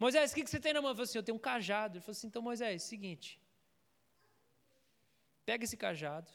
Moisés, 0.00 0.32
o 0.32 0.34
que, 0.34 0.44
você 0.44 0.58
tem 0.58 0.72
na 0.72 0.82
mão? 0.82 0.90
Ele 0.90 0.96
falou 0.96 1.04
assim, 1.04 1.18
eu 1.18 1.22
tenho 1.22 1.36
um 1.36 1.40
cajado. 1.40 1.98
Ele 1.98 2.00
falou 2.00 2.12
assim, 2.12 2.26
então 2.26 2.42
Moisés, 2.42 2.82
seguinte. 2.82 3.40
Pega 5.46 5.62
esse 5.64 5.76
cajado 5.76 6.28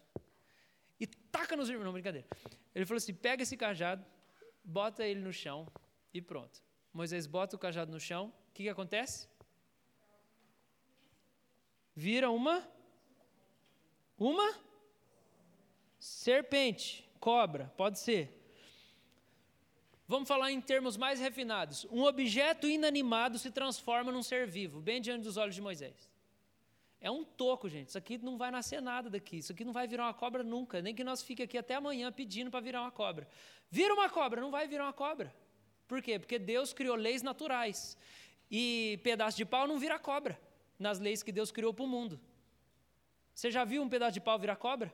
e 1.03 1.05
taca 1.05 1.57
nos 1.57 1.69
irmãos. 1.69 1.85
Não, 1.85 1.91
brincadeira. 1.91 2.25
Ele 2.73 2.85
falou 2.85 2.97
assim: 2.97 3.13
pega 3.13 3.43
esse 3.43 3.57
cajado, 3.57 4.05
bota 4.63 5.05
ele 5.05 5.19
no 5.19 5.33
chão 5.33 5.67
e 6.13 6.21
pronto. 6.21 6.61
Moisés 6.93 7.27
bota 7.27 7.55
o 7.55 7.59
cajado 7.59 7.91
no 7.91 7.99
chão, 7.99 8.33
o 8.49 8.53
que, 8.53 8.63
que 8.63 8.69
acontece? 8.69 9.27
Vira 11.95 12.29
uma. 12.31 12.67
Uma 14.23 14.55
serpente, 15.99 17.05
cobra, 17.19 17.73
pode 17.75 17.99
ser. 17.99 18.31
Vamos 20.07 20.29
falar 20.29 20.49
em 20.49 20.61
termos 20.61 20.95
mais 20.95 21.19
refinados. 21.19 21.85
Um 21.91 22.03
objeto 22.05 22.65
inanimado 22.65 23.37
se 23.37 23.51
transforma 23.51 24.13
num 24.13 24.23
ser 24.23 24.47
vivo, 24.47 24.79
bem 24.79 25.01
diante 25.01 25.23
dos 25.23 25.35
olhos 25.35 25.55
de 25.55 25.61
Moisés. 25.61 26.09
É 27.01 27.11
um 27.11 27.25
toco, 27.25 27.67
gente. 27.67 27.89
Isso 27.89 27.97
aqui 27.97 28.17
não 28.17 28.37
vai 28.37 28.49
nascer 28.49 28.81
nada 28.81 29.09
daqui. 29.09 29.39
Isso 29.39 29.51
aqui 29.51 29.65
não 29.65 29.73
vai 29.73 29.87
virar 29.87 30.05
uma 30.05 30.13
cobra 30.13 30.41
nunca. 30.41 30.81
Nem 30.81 30.95
que 30.95 31.03
nós 31.03 31.21
fique 31.21 31.43
aqui 31.43 31.57
até 31.57 31.75
amanhã 31.75 32.09
pedindo 32.09 32.49
para 32.49 32.61
virar 32.61 32.79
uma 32.79 32.91
cobra. 32.91 33.27
Vira 33.69 33.93
uma 33.93 34.09
cobra, 34.09 34.39
não 34.39 34.51
vai 34.51 34.69
virar 34.69 34.85
uma 34.85 34.93
cobra. 34.93 35.35
Por 35.85 36.01
quê? 36.01 36.17
Porque 36.17 36.39
Deus 36.39 36.71
criou 36.71 36.95
leis 36.95 37.21
naturais. 37.21 37.97
E 38.49 39.01
pedaço 39.03 39.35
de 39.35 39.43
pau 39.43 39.67
não 39.67 39.77
vira 39.77 39.99
cobra 39.99 40.39
nas 40.79 40.97
leis 40.97 41.21
que 41.21 41.31
Deus 41.33 41.51
criou 41.51 41.73
para 41.73 41.83
o 41.83 41.87
mundo. 41.89 42.17
Você 43.33 43.49
já 43.49 43.63
viu 43.63 43.81
um 43.81 43.89
pedaço 43.89 44.13
de 44.13 44.21
pau 44.21 44.37
virar 44.37 44.55
cobra? 44.55 44.93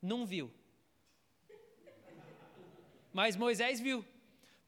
Não 0.00 0.24
viu. 0.24 0.50
Mas 3.12 3.36
Moisés 3.36 3.80
viu. 3.80 4.04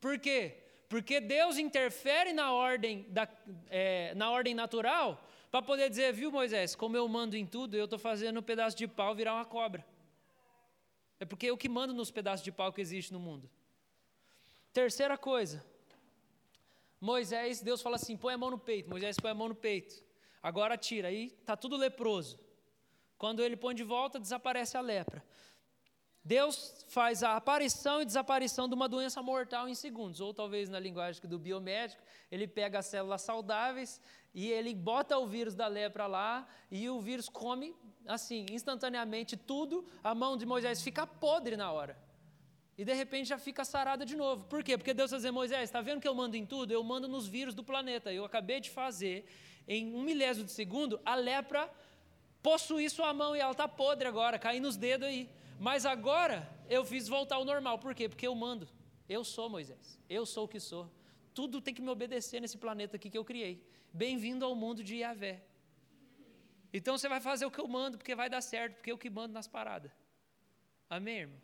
Por 0.00 0.18
quê? 0.18 0.62
Porque 0.88 1.20
Deus 1.20 1.58
interfere 1.58 2.32
na 2.32 2.52
ordem, 2.52 3.06
da, 3.08 3.28
é, 3.68 4.14
na 4.14 4.30
ordem 4.30 4.54
natural 4.54 5.22
para 5.50 5.62
poder 5.62 5.88
dizer, 5.88 6.12
viu 6.12 6.30
Moisés, 6.30 6.74
como 6.74 6.96
eu 6.96 7.08
mando 7.08 7.36
em 7.36 7.46
tudo, 7.46 7.76
eu 7.76 7.84
estou 7.84 7.98
fazendo 7.98 8.40
um 8.40 8.42
pedaço 8.42 8.76
de 8.76 8.86
pau 8.86 9.14
virar 9.14 9.34
uma 9.34 9.44
cobra. 9.44 9.84
É 11.18 11.24
porque 11.24 11.46
eu 11.46 11.56
que 11.56 11.68
mando 11.68 11.94
nos 11.94 12.10
pedaços 12.10 12.44
de 12.44 12.52
pau 12.52 12.72
que 12.72 12.80
existe 12.80 13.12
no 13.12 13.18
mundo. 13.18 13.50
Terceira 14.72 15.16
coisa, 15.16 15.64
Moisés, 17.00 17.62
Deus 17.62 17.80
fala 17.80 17.96
assim: 17.96 18.16
põe 18.16 18.34
a 18.34 18.38
mão 18.38 18.50
no 18.50 18.58
peito. 18.58 18.90
Moisés 18.90 19.16
põe 19.16 19.30
a 19.30 19.34
mão 19.34 19.48
no 19.48 19.54
peito. 19.54 20.04
Agora 20.42 20.76
tira, 20.76 21.08
aí 21.08 21.26
está 21.26 21.56
tudo 21.56 21.76
leproso. 21.76 22.38
Quando 23.18 23.42
ele 23.42 23.56
põe 23.56 23.74
de 23.74 23.82
volta, 23.82 24.18
desaparece 24.18 24.76
a 24.76 24.80
lepra. 24.80 25.24
Deus 26.24 26.84
faz 26.88 27.22
a 27.22 27.36
aparição 27.36 28.02
e 28.02 28.04
desaparição 28.04 28.68
de 28.68 28.74
uma 28.74 28.88
doença 28.88 29.22
mortal 29.22 29.68
em 29.68 29.76
segundos, 29.76 30.20
ou 30.20 30.34
talvez 30.34 30.68
na 30.68 30.80
linguagem 30.80 31.22
do 31.22 31.38
biomédico, 31.38 32.02
ele 32.32 32.48
pega 32.48 32.80
as 32.80 32.86
células 32.86 33.22
saudáveis 33.22 34.00
e 34.34 34.50
ele 34.50 34.74
bota 34.74 35.16
o 35.16 35.26
vírus 35.26 35.54
da 35.54 35.68
lepra 35.68 36.08
lá 36.08 36.48
e 36.68 36.90
o 36.90 37.00
vírus 37.00 37.28
come 37.28 37.76
assim, 38.06 38.44
instantaneamente 38.50 39.36
tudo, 39.36 39.86
a 40.02 40.14
mão 40.14 40.36
de 40.36 40.44
Moisés 40.44 40.82
fica 40.82 41.06
podre 41.06 41.56
na 41.56 41.70
hora. 41.70 41.96
E 42.78 42.84
de 42.84 42.92
repente 42.92 43.28
já 43.28 43.38
fica 43.38 43.64
sarada 43.64 44.04
de 44.04 44.16
novo. 44.16 44.44
Por 44.44 44.62
quê? 44.62 44.76
Porque 44.76 44.92
Deus 44.92 45.08
está 45.08 45.16
dizendo, 45.16 45.34
Moisés, 45.34 45.62
está 45.62 45.80
vendo 45.80 46.00
que 46.00 46.08
eu 46.08 46.14
mando 46.14 46.36
em 46.36 46.44
tudo? 46.44 46.72
Eu 46.72 46.82
mando 46.82 47.08
nos 47.08 47.26
vírus 47.26 47.54
do 47.54 47.64
planeta. 47.64 48.12
Eu 48.12 48.24
acabei 48.24 48.60
de 48.60 48.68
fazer, 48.68 49.24
em 49.66 49.94
um 49.94 50.02
milésimo 50.02 50.44
de 50.44 50.52
segundo, 50.52 51.00
a 51.04 51.14
lepra 51.14 51.70
possuir 52.46 52.88
sua 52.88 53.12
mão 53.20 53.34
e 53.34 53.40
ela 53.40 53.50
está 53.50 53.66
podre 53.66 54.06
agora, 54.06 54.38
caindo 54.38 54.66
nos 54.66 54.76
dedos 54.76 55.08
aí. 55.08 55.28
Mas 55.58 55.84
agora 55.84 56.48
eu 56.76 56.84
fiz 56.84 57.08
voltar 57.08 57.36
ao 57.36 57.44
normal. 57.44 57.76
Por 57.84 57.92
quê? 57.92 58.08
Porque 58.08 58.28
eu 58.30 58.34
mando. 58.36 58.68
Eu 59.08 59.24
sou 59.24 59.48
Moisés. 59.54 59.98
Eu 60.08 60.24
sou 60.24 60.44
o 60.44 60.48
que 60.52 60.60
sou. 60.60 60.84
Tudo 61.34 61.60
tem 61.60 61.74
que 61.74 61.82
me 61.82 61.90
obedecer 61.90 62.40
nesse 62.40 62.56
planeta 62.56 62.94
aqui 62.96 63.10
que 63.10 63.18
eu 63.18 63.24
criei. 63.24 63.54
Bem-vindo 63.92 64.44
ao 64.44 64.54
mundo 64.54 64.84
de 64.84 64.94
Yahvé. 64.98 65.42
Então 66.72 66.96
você 66.96 67.08
vai 67.08 67.20
fazer 67.20 67.46
o 67.46 67.50
que 67.50 67.60
eu 67.64 67.66
mando, 67.66 67.98
porque 67.98 68.14
vai 68.14 68.30
dar 68.30 68.40
certo, 68.40 68.74
porque 68.76 68.92
eu 68.92 68.98
que 68.98 69.10
mando 69.10 69.34
nas 69.34 69.48
paradas. 69.48 69.90
Amém, 70.88 71.18
irmãos? 71.22 71.42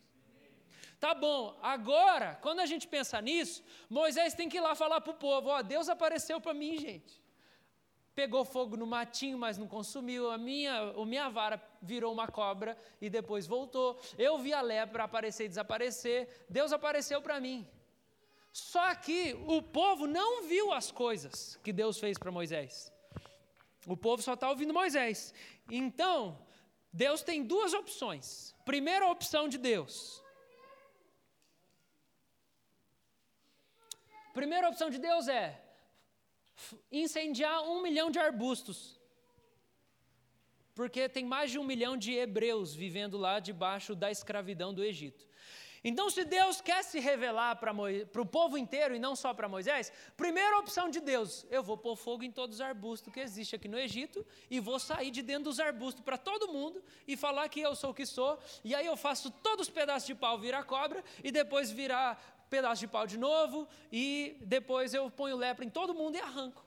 Tá 1.01 1.15
bom, 1.15 1.59
agora, 1.61 2.39
quando 2.41 2.61
a 2.61 2.67
gente 2.67 2.87
pensa 2.87 3.21
nisso, 3.21 3.65
Moisés 3.91 4.35
tem 4.35 4.49
que 4.49 4.59
ir 4.59 4.61
lá 4.61 4.77
falar 4.77 5.01
para 5.01 5.15
o 5.15 5.17
povo: 5.17 5.49
Ó, 5.49 5.63
Deus 5.63 5.89
apareceu 5.89 6.41
para 6.41 6.55
mim, 6.55 6.79
gente 6.79 7.22
pegou 8.15 8.45
fogo 8.45 8.77
no 8.77 8.87
matinho, 8.87 9.39
mas 9.39 9.59
não 9.59 9.67
consumiu. 9.67 10.31
A 10.31 10.39
minha, 10.39 10.75
a 10.75 11.07
minha 11.07 11.29
vara 11.29 11.63
virou 11.81 12.13
uma 12.13 12.29
cobra 12.29 12.77
e 13.01 13.09
depois 13.09 13.47
voltou. 13.47 14.01
Eu 14.19 14.39
vi 14.39 14.53
a 14.53 14.61
lepra 14.61 15.05
aparecer 15.05 15.45
e 15.45 15.49
desaparecer. 15.49 16.29
Deus 16.49 16.73
apareceu 16.73 17.21
para 17.21 17.41
mim. 17.41 17.67
Só 18.53 18.95
que 18.95 19.35
o 19.47 19.63
povo 19.63 20.07
não 20.07 20.43
viu 20.45 20.73
as 20.73 20.91
coisas 20.91 21.59
que 21.63 21.73
Deus 21.73 21.99
fez 21.99 22.19
para 22.19 22.31
Moisés. 22.31 22.93
O 23.87 23.97
povo 23.97 24.23
só 24.23 24.35
está 24.35 24.49
ouvindo 24.49 24.75
Moisés. 24.75 25.33
Então, 25.71 26.39
Deus 26.93 27.23
tem 27.23 27.43
duas 27.43 27.73
opções. 27.73 28.55
Primeira 28.65 29.07
opção 29.09 29.49
de 29.49 29.57
Deus. 29.57 30.23
Primeira 34.35 34.69
opção 34.69 34.91
de 34.91 34.99
Deus 34.99 35.29
é: 35.29 35.62
incendiar 36.91 37.63
um 37.63 37.83
milhão 37.83 38.11
de 38.11 38.19
arbustos. 38.19 39.01
Porque 40.75 41.09
tem 41.09 41.25
mais 41.25 41.51
de 41.51 41.59
um 41.59 41.65
milhão 41.65 41.97
de 41.97 42.13
hebreus 42.13 42.75
vivendo 42.75 43.19
lá 43.19 43.39
debaixo 43.41 43.95
da 43.95 44.11
escravidão 44.11 44.73
do 44.73 44.83
Egito. 44.83 45.27
Então, 45.85 46.09
se 46.09 46.25
Deus 46.25 46.61
quer 46.61 46.85
se 46.85 47.01
revelar 47.01 47.57
para 47.57 47.73
o 48.23 48.27
povo 48.27 48.57
inteiro 48.57 48.95
e 48.95 49.01
não 49.01 49.17
só 49.17 49.35
para 49.35 49.49
Moisés, 49.49 49.93
primeira 50.17 50.57
opção 50.59 50.89
de 50.89 51.01
Deus: 51.01 51.45
eu 51.51 51.63
vou 51.63 51.77
pôr 51.77 51.97
fogo 51.97 52.23
em 52.23 52.31
todos 52.31 52.57
os 52.57 52.61
arbustos 52.61 53.13
que 53.13 53.19
existem 53.19 53.57
aqui 53.57 53.67
no 53.67 53.79
Egito 53.79 54.25
e 54.49 54.61
vou 54.61 54.79
sair 54.79 55.11
de 55.11 55.23
dentro 55.23 55.45
dos 55.45 55.59
arbustos 55.59 56.05
para 56.05 56.17
todo 56.17 56.53
mundo 56.53 56.83
e 57.07 57.17
falar 57.17 57.49
que 57.49 57.61
eu 57.61 57.75
sou 57.75 57.91
o 57.91 57.95
que 57.95 58.07
sou. 58.07 58.39
E 58.63 58.77
aí 58.77 58.87
eu 58.87 58.97
faço 58.97 59.31
todos 59.31 59.67
os 59.67 59.73
pedaços 59.75 60.07
de 60.07 60.15
pau 60.15 60.39
virar 60.39 60.63
cobra 60.63 61.03
e 61.23 61.33
depois 61.33 61.71
virar 61.71 62.17
pedaço 62.53 62.81
de 62.81 62.87
pau 62.87 63.07
de 63.07 63.17
novo 63.17 63.67
e 63.91 64.37
depois 64.43 64.93
eu 64.93 65.11
ponho 65.11 65.39
lepra 65.39 65.65
em 65.65 65.71
todo 65.71 65.95
mundo 65.95 66.17
e 66.17 66.21
arranco. 66.21 66.63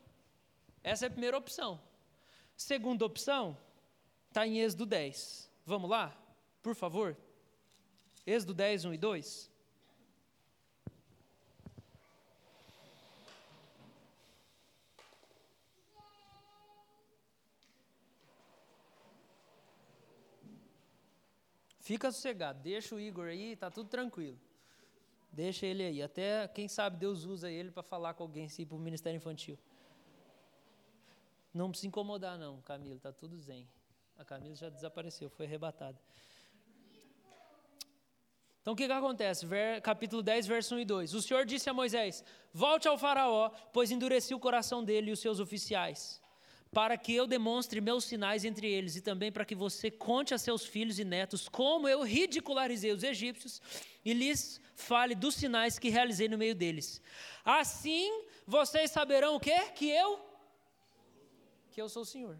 Essa 0.83 1.05
é 1.05 1.07
a 1.07 1.11
primeira 1.11 1.37
opção. 1.37 1.79
Segunda 2.57 3.05
opção 3.05 3.55
está 4.27 4.47
em 4.47 4.57
Êxodo 4.61 4.83
10. 4.87 5.47
Vamos 5.63 5.87
lá? 5.87 6.11
Por 6.63 6.73
favor. 6.73 7.15
Êxodo 8.25 8.55
10, 8.55 8.85
1 8.85 8.93
e 8.95 8.97
2. 8.97 9.51
Fica 21.79 22.11
sossegado, 22.11 22.59
deixa 22.63 22.95
o 22.95 22.99
Igor 22.99 23.27
aí, 23.27 23.51
está 23.51 23.69
tudo 23.69 23.87
tranquilo. 23.87 24.39
Deixa 25.35 25.65
ele 25.65 25.83
aí. 25.83 26.01
Até, 26.01 26.47
quem 26.47 26.65
sabe, 26.65 26.95
Deus 26.95 27.25
usa 27.25 27.51
ele 27.51 27.69
para 27.69 27.83
falar 27.83 28.13
com 28.13 28.23
alguém, 28.23 28.45
assim, 28.45 28.65
para 28.65 28.77
o 28.77 28.79
Ministério 28.79 29.17
Infantil. 29.17 29.59
Não 31.53 31.69
precisa 31.69 31.87
incomodar, 31.87 32.37
não, 32.37 32.61
Camila, 32.61 32.97
tá 33.01 33.11
tudo 33.11 33.37
zen. 33.37 33.67
A 34.17 34.23
Camila 34.23 34.55
já 34.55 34.69
desapareceu, 34.69 35.29
foi 35.29 35.45
arrebatada. 35.45 35.99
Então 38.61 38.73
o 38.73 38.77
que, 38.77 38.87
que 38.87 38.93
acontece? 38.93 39.45
Ver, 39.45 39.81
capítulo 39.81 40.23
10, 40.23 40.47
verso 40.47 40.73
1 40.75 40.79
e 40.79 40.85
2. 40.85 41.13
O 41.13 41.21
Senhor 41.21 41.45
disse 41.45 41.69
a 41.69 41.73
Moisés: 41.73 42.23
Volte 42.53 42.87
ao 42.87 42.97
Faraó, 42.97 43.49
pois 43.73 43.91
endureci 43.91 44.33
o 44.33 44.39
coração 44.39 44.85
dele 44.85 45.09
e 45.09 45.13
os 45.13 45.19
seus 45.19 45.41
oficiais, 45.41 46.21
para 46.71 46.97
que 46.97 47.13
eu 47.13 47.27
demonstre 47.27 47.81
meus 47.81 48.05
sinais 48.05 48.45
entre 48.45 48.71
eles, 48.71 48.95
e 48.95 49.01
também 49.01 49.33
para 49.33 49.45
que 49.45 49.53
você 49.53 49.91
conte 49.91 50.33
a 50.33 50.37
seus 50.37 50.65
filhos 50.65 50.97
e 50.97 51.03
netos 51.03 51.49
como 51.49 51.89
eu 51.89 52.03
ridicularizei 52.03 52.93
os 52.93 53.03
egípcios 53.03 53.61
e 54.05 54.13
lhes 54.13 54.61
fale 54.75 55.15
dos 55.15 55.35
sinais 55.35 55.79
que 55.79 55.89
realizei 55.89 56.29
no 56.29 56.37
meio 56.37 56.53
deles. 56.53 57.01
Assim 57.43 58.23
vocês 58.45 58.91
saberão 58.91 59.35
o 59.35 59.39
quê? 59.39 59.59
Que 59.73 59.89
eu 59.89 60.23
que 61.71 61.81
eu 61.81 61.89
sou 61.89 62.03
o 62.03 62.05
Senhor. 62.05 62.37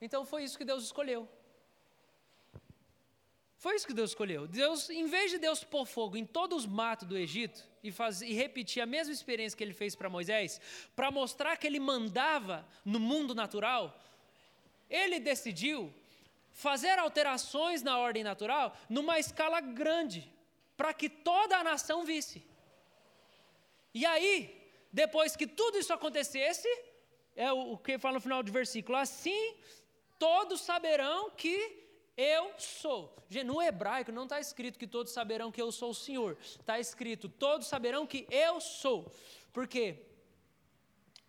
Então 0.00 0.24
foi 0.24 0.44
isso 0.44 0.56
que 0.56 0.64
Deus 0.64 0.84
escolheu. 0.84 1.28
Foi 3.58 3.74
isso 3.74 3.86
que 3.86 3.92
Deus 3.92 4.10
escolheu. 4.10 4.46
Deus, 4.46 4.88
em 4.88 5.06
vez 5.06 5.30
de 5.30 5.38
Deus 5.38 5.64
pôr 5.64 5.84
fogo 5.84 6.16
em 6.16 6.24
todos 6.24 6.64
os 6.64 6.66
matos 6.66 7.08
do 7.08 7.16
Egito 7.18 7.66
e, 7.82 7.90
faz, 7.90 8.20
e 8.22 8.32
repetir 8.32 8.82
a 8.82 8.86
mesma 8.86 9.12
experiência 9.12 9.56
que 9.56 9.64
ele 9.64 9.72
fez 9.72 9.96
para 9.96 10.08
Moisés, 10.08 10.60
para 10.94 11.10
mostrar 11.10 11.56
que 11.56 11.66
ele 11.66 11.80
mandava 11.80 12.66
no 12.84 13.00
mundo 13.00 13.34
natural, 13.34 13.98
ele 14.88 15.18
decidiu 15.18 15.92
fazer 16.56 16.98
alterações 16.98 17.82
na 17.82 17.98
ordem 17.98 18.24
natural 18.24 18.74
numa 18.88 19.18
escala 19.18 19.60
grande, 19.60 20.32
para 20.74 20.92
que 20.94 21.08
toda 21.08 21.58
a 21.58 21.62
nação 21.62 22.02
visse. 22.02 22.42
E 23.92 24.06
aí, 24.06 24.34
depois 24.90 25.36
que 25.36 25.46
tudo 25.46 25.76
isso 25.78 25.92
acontecesse, 25.92 26.66
é 27.36 27.52
o, 27.52 27.76
que 27.76 27.98
fala 27.98 28.14
no 28.14 28.20
final 28.20 28.42
do 28.42 28.50
versículo, 28.50 28.96
assim 28.96 29.54
todos 30.18 30.62
saberão 30.62 31.30
que 31.30 31.84
eu 32.16 32.54
sou. 32.56 33.14
No 33.44 33.60
hebraico 33.60 34.10
não 34.10 34.22
está 34.22 34.40
escrito 34.40 34.78
que 34.78 34.86
todos 34.86 35.12
saberão 35.12 35.52
que 35.52 35.60
eu 35.60 35.70
sou 35.70 35.90
o 35.90 35.94
Senhor. 35.94 36.38
Está 36.40 36.80
escrito, 36.80 37.28
todos 37.28 37.66
saberão 37.66 38.06
que 38.06 38.26
eu 38.30 38.62
sou. 38.62 39.12
Por 39.52 39.68
quê? 39.68 40.05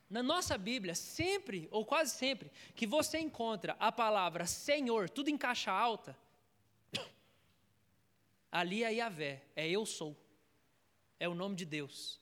Na 0.09 0.23
nossa 0.23 0.57
Bíblia, 0.57 0.95
sempre, 0.95 1.67
ou 1.69 1.85
quase 1.85 2.15
sempre, 2.15 2.51
que 2.75 2.87
você 2.87 3.19
encontra 3.19 3.75
a 3.79 3.91
palavra 3.91 4.45
Senhor, 4.45 5.09
tudo 5.09 5.29
em 5.29 5.37
caixa 5.37 5.71
alta, 5.71 6.17
ali 8.51 8.83
é 8.83 8.93
Yahvé, 8.93 9.43
é 9.55 9.67
eu 9.67 9.85
sou. 9.85 10.15
É 11.19 11.27
o 11.27 11.35
nome 11.35 11.55
de 11.55 11.65
Deus. 11.65 12.21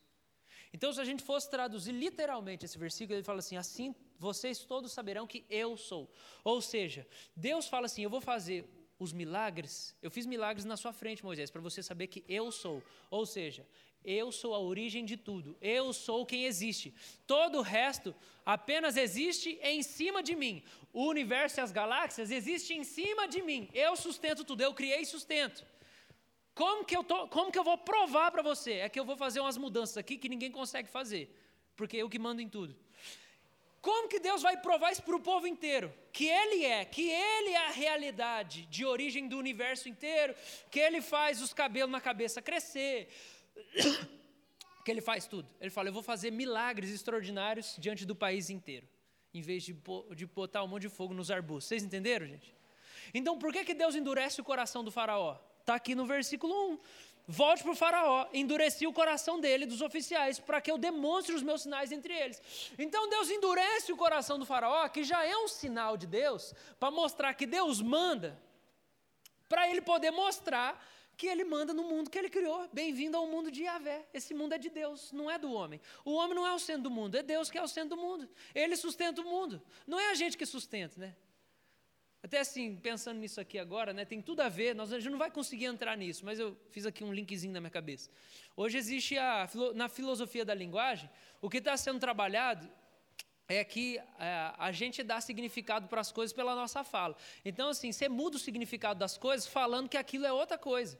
Então, 0.74 0.91
se 0.91 1.00
a 1.00 1.06
gente 1.06 1.24
fosse 1.24 1.50
traduzir 1.50 1.91
literalmente 1.91 2.65
esse 2.65 2.78
versículo, 2.78 3.15
ele 3.15 3.24
fala 3.24 3.39
assim: 3.39 3.56
assim 3.56 3.95
vocês 4.17 4.60
todos 4.60 4.91
saberão 4.91 5.28
que 5.28 5.45
eu 5.50 5.78
sou. 5.78 6.12
Ou 6.43 6.62
seja, 6.62 7.08
Deus 7.36 7.67
fala 7.67 7.86
assim: 7.86 8.02
eu 8.02 8.10
vou 8.10 8.21
fazer 8.21 8.67
os 8.98 9.13
milagres, 9.13 9.95
eu 10.02 10.10
fiz 10.10 10.26
milagres 10.26 10.65
na 10.65 10.78
sua 10.78 10.93
frente, 10.93 11.24
Moisés, 11.24 11.52
para 11.52 11.62
você 11.62 11.84
saber 11.84 12.08
que 12.08 12.24
eu 12.28 12.52
sou. 12.52 12.82
Ou 13.10 13.26
seja, 13.26 13.67
eu 14.06 14.32
sou 14.32 14.54
a 14.54 14.60
origem 14.60 15.04
de 15.04 15.18
tudo, 15.18 15.58
eu 15.62 15.91
sou 15.91 16.26
quem 16.26 16.46
existe. 16.46 16.94
Todo 17.26 17.60
o 17.60 17.62
resto 17.62 18.15
apenas 18.46 18.96
existe 18.96 19.60
em 19.62 19.82
cima 19.82 20.22
de 20.22 20.36
mim. 20.36 20.63
O 20.94 21.08
universo 21.08 21.60
e 21.60 21.62
as 21.62 21.72
galáxias 21.72 22.32
existem 22.32 22.80
em 22.80 22.84
cima 22.84 23.28
de 23.28 23.41
mim. 23.41 23.68
Eu 23.74 23.96
sustento 23.96 24.44
tudo, 24.44 24.62
eu 24.62 24.74
criei 24.74 25.02
e 25.02 25.06
sustento. 25.06 25.65
Como 26.54 26.86
que 26.86 26.96
eu, 26.96 27.04
tô, 27.04 27.28
como 27.28 27.52
que 27.52 27.60
eu 27.60 27.63
vou 27.63 27.78
provar 27.78 28.32
para 28.32 28.41
você? 28.41 28.74
É 28.74 28.88
que 28.88 29.00
eu 29.00 29.04
vou 29.04 29.18
fazer 29.18 29.41
umas 29.41 29.58
mudanças 29.58 29.98
aqui 29.98 30.18
que 30.18 30.30
ninguém 30.30 30.52
consegue 30.52 30.88
fazer, 30.88 31.30
porque 31.76 31.98
eu 31.98 32.10
que 32.10 32.18
mando 32.18 32.41
em 32.41 32.48
tudo. 32.48 32.76
Como 33.82 34.08
que 34.08 34.20
Deus 34.20 34.41
vai 34.41 34.58
provar 34.58 34.91
isso 34.91 35.04
para 35.04 35.15
o 35.15 35.20
povo 35.20 35.46
inteiro? 35.46 35.94
Que 36.12 36.28
Ele 36.28 36.65
é, 36.65 36.86
que 36.86 37.08
Ele 37.08 37.50
é 37.50 37.68
a 37.68 37.70
realidade 37.70 38.65
de 38.65 38.84
origem 38.84 39.28
do 39.28 39.38
universo 39.38 39.88
inteiro, 39.88 40.34
que 40.72 40.80
Ele 40.80 41.02
faz 41.02 41.39
os 41.39 41.54
cabelos 41.54 41.91
na 41.91 42.02
cabeça 42.02 42.41
crescer, 42.41 43.10
que 44.84 44.91
Ele 44.91 45.02
faz 45.02 45.26
tudo. 45.28 45.48
Ele 45.60 45.70
fala: 45.70 45.89
Eu 45.89 45.94
vou 45.94 46.04
fazer 46.04 46.32
milagres 46.32 46.91
extraordinários 46.91 47.76
diante 47.78 48.06
do 48.06 48.15
país 48.15 48.50
inteiro, 48.50 48.88
em 49.34 49.41
vez 49.41 49.63
de, 49.63 49.76
de 50.15 50.26
botar 50.26 50.63
um 50.63 50.68
monte 50.68 50.84
de 50.84 50.89
fogo 50.89 51.13
nos 51.13 51.32
arbustos. 51.32 51.70
Vocês 51.70 51.84
entenderam, 51.84 52.26
gente? 52.28 52.56
Então, 53.13 53.38
por 53.38 53.52
que, 53.52 53.63
que 53.63 53.74
Deus 53.74 53.96
endurece 53.96 54.41
o 54.41 54.44
coração 54.44 54.84
do 54.84 54.91
Faraó? 54.91 55.39
Está 55.62 55.76
aqui 55.76 55.96
no 55.96 56.06
versículo 56.06 56.54
1. 56.74 56.80
Volte 57.28 57.63
para 57.63 57.72
o 57.72 57.76
faraó, 57.76 58.28
endureci 58.34 58.86
o 58.86 58.94
coração 58.94 59.39
dele, 59.39 59.65
dos 59.65 59.82
oficiais, 59.82 60.38
para 60.38 60.62
que 60.62 60.70
eu 60.70 60.78
demonstre 60.78 61.34
os 61.34 61.41
meus 61.41 61.63
sinais 61.63 61.91
entre 61.91 62.13
eles. 62.13 62.39
Então 62.78 63.10
Deus 63.10 63.32
endurece 63.32 63.91
o 63.91 63.98
coração 63.98 64.38
do 64.38 64.46
faraó, 64.46 64.88
que 64.89 65.04
já 65.04 65.26
é 65.26 65.36
um 65.36 65.48
sinal 65.48 65.98
de 65.98 66.06
Deus, 66.06 66.54
para 66.80 66.91
mostrar 66.91 67.34
que 67.34 67.48
Deus 67.48 67.82
manda, 67.82 68.39
para 69.50 69.68
ele 69.68 69.82
poder 69.82 70.12
mostrar 70.12 70.80
que 71.17 71.28
ele 71.28 71.43
manda 71.43 71.73
no 71.73 71.84
mundo 71.84 72.10
que 72.10 72.17
ele 72.17 72.30
criou. 72.30 72.69
Bem-vindo 72.73 73.15
ao 73.17 73.28
mundo 73.28 73.49
de 73.49 73.63
Yahvé. 73.63 74.06
Esse 74.13 74.34
mundo 74.34 74.54
é 74.54 74.58
de 74.58 74.69
Deus, 74.69 75.12
não 75.12 75.30
é 75.30 75.38
do 75.38 75.51
homem. 75.51 75.80
O 76.04 76.13
homem 76.13 76.36
não 76.36 76.45
é 76.45 76.54
o 76.54 76.60
centro 76.60 76.84
do 76.84 76.91
mundo, 76.91 77.15
é 77.15 77.23
Deus 77.23 77.49
que 77.49 77.58
é 77.58 77.63
o 77.63 77.67
centro 77.67 77.95
do 77.95 78.01
mundo. 78.01 78.30
Ele 78.54 78.75
sustenta 78.75 79.21
o 79.21 79.25
mundo. 79.25 79.62
Não 79.88 79.99
é 79.99 80.12
a 80.12 80.13
gente 80.13 80.38
que 80.38 80.45
sustenta, 80.45 80.99
né? 80.99 81.15
Até 82.21 82.39
assim, 82.39 82.75
pensando 82.75 83.19
nisso 83.19 83.39
aqui 83.39 83.60
agora, 83.60 83.93
né, 83.93 84.04
tem 84.04 84.19
tudo 84.19 84.39
a 84.41 84.49
ver, 84.49 84.73
nós, 84.73 84.91
a 84.91 84.99
gente 84.99 85.12
não 85.12 85.17
vai 85.19 85.30
conseguir 85.30 85.65
entrar 85.65 85.95
nisso, 85.95 86.25
mas 86.25 86.39
eu 86.39 86.58
fiz 86.71 86.84
aqui 86.88 87.04
um 87.04 87.13
linkzinho 87.13 87.54
na 87.54 87.62
minha 87.62 87.69
cabeça. 87.69 88.10
Hoje 88.58 88.80
existe, 88.80 89.15
a, 89.15 89.47
na 89.75 89.88
filosofia 89.88 90.43
da 90.43 90.56
linguagem, 90.56 91.08
o 91.39 91.51
que 91.51 91.58
está 91.58 91.78
sendo 91.78 91.99
trabalhado 91.99 92.67
é 93.47 93.63
que 93.63 93.97
é, 94.19 94.53
a 94.58 94.71
gente 94.71 95.03
dá 95.03 95.21
significado 95.21 95.88
para 95.88 96.01
as 96.01 96.12
coisas 96.12 96.34
pela 96.34 96.55
nossa 96.55 96.84
fala. 96.84 97.15
Então, 97.43 97.69
assim, 97.69 97.91
você 97.91 98.10
muda 98.10 98.38
o 98.38 98.39
significado 98.39 98.99
das 98.99 99.17
coisas 99.17 99.47
falando 99.47 99.89
que 99.89 99.97
aquilo 99.97 100.25
é 100.25 100.34
outra 100.34 100.58
coisa. 100.58 100.99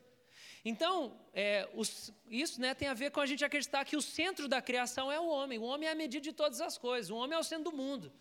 Então, 0.64 1.16
é, 1.34 1.70
os, 1.74 2.12
isso 2.28 2.60
né, 2.60 2.74
tem 2.74 2.88
a 2.88 2.94
ver 2.94 3.12
com 3.12 3.20
a 3.20 3.26
gente 3.26 3.46
acreditar 3.46 3.86
que 3.86 3.96
o 3.96 4.02
centro 4.02 4.48
da 4.48 4.62
criação 4.62 5.12
é 5.12 5.20
o 5.20 5.28
homem. 5.28 5.60
O 5.60 5.64
homem 5.64 5.88
é 5.88 5.92
a 5.92 5.96
medida 5.96 6.24
de 6.24 6.34
todas 6.34 6.60
as 6.62 6.78
coisas. 6.78 7.12
O 7.12 7.16
homem 7.16 7.36
é 7.36 7.40
o 7.40 7.44
centro 7.44 7.66
do 7.72 7.78
mundo. 7.78 8.12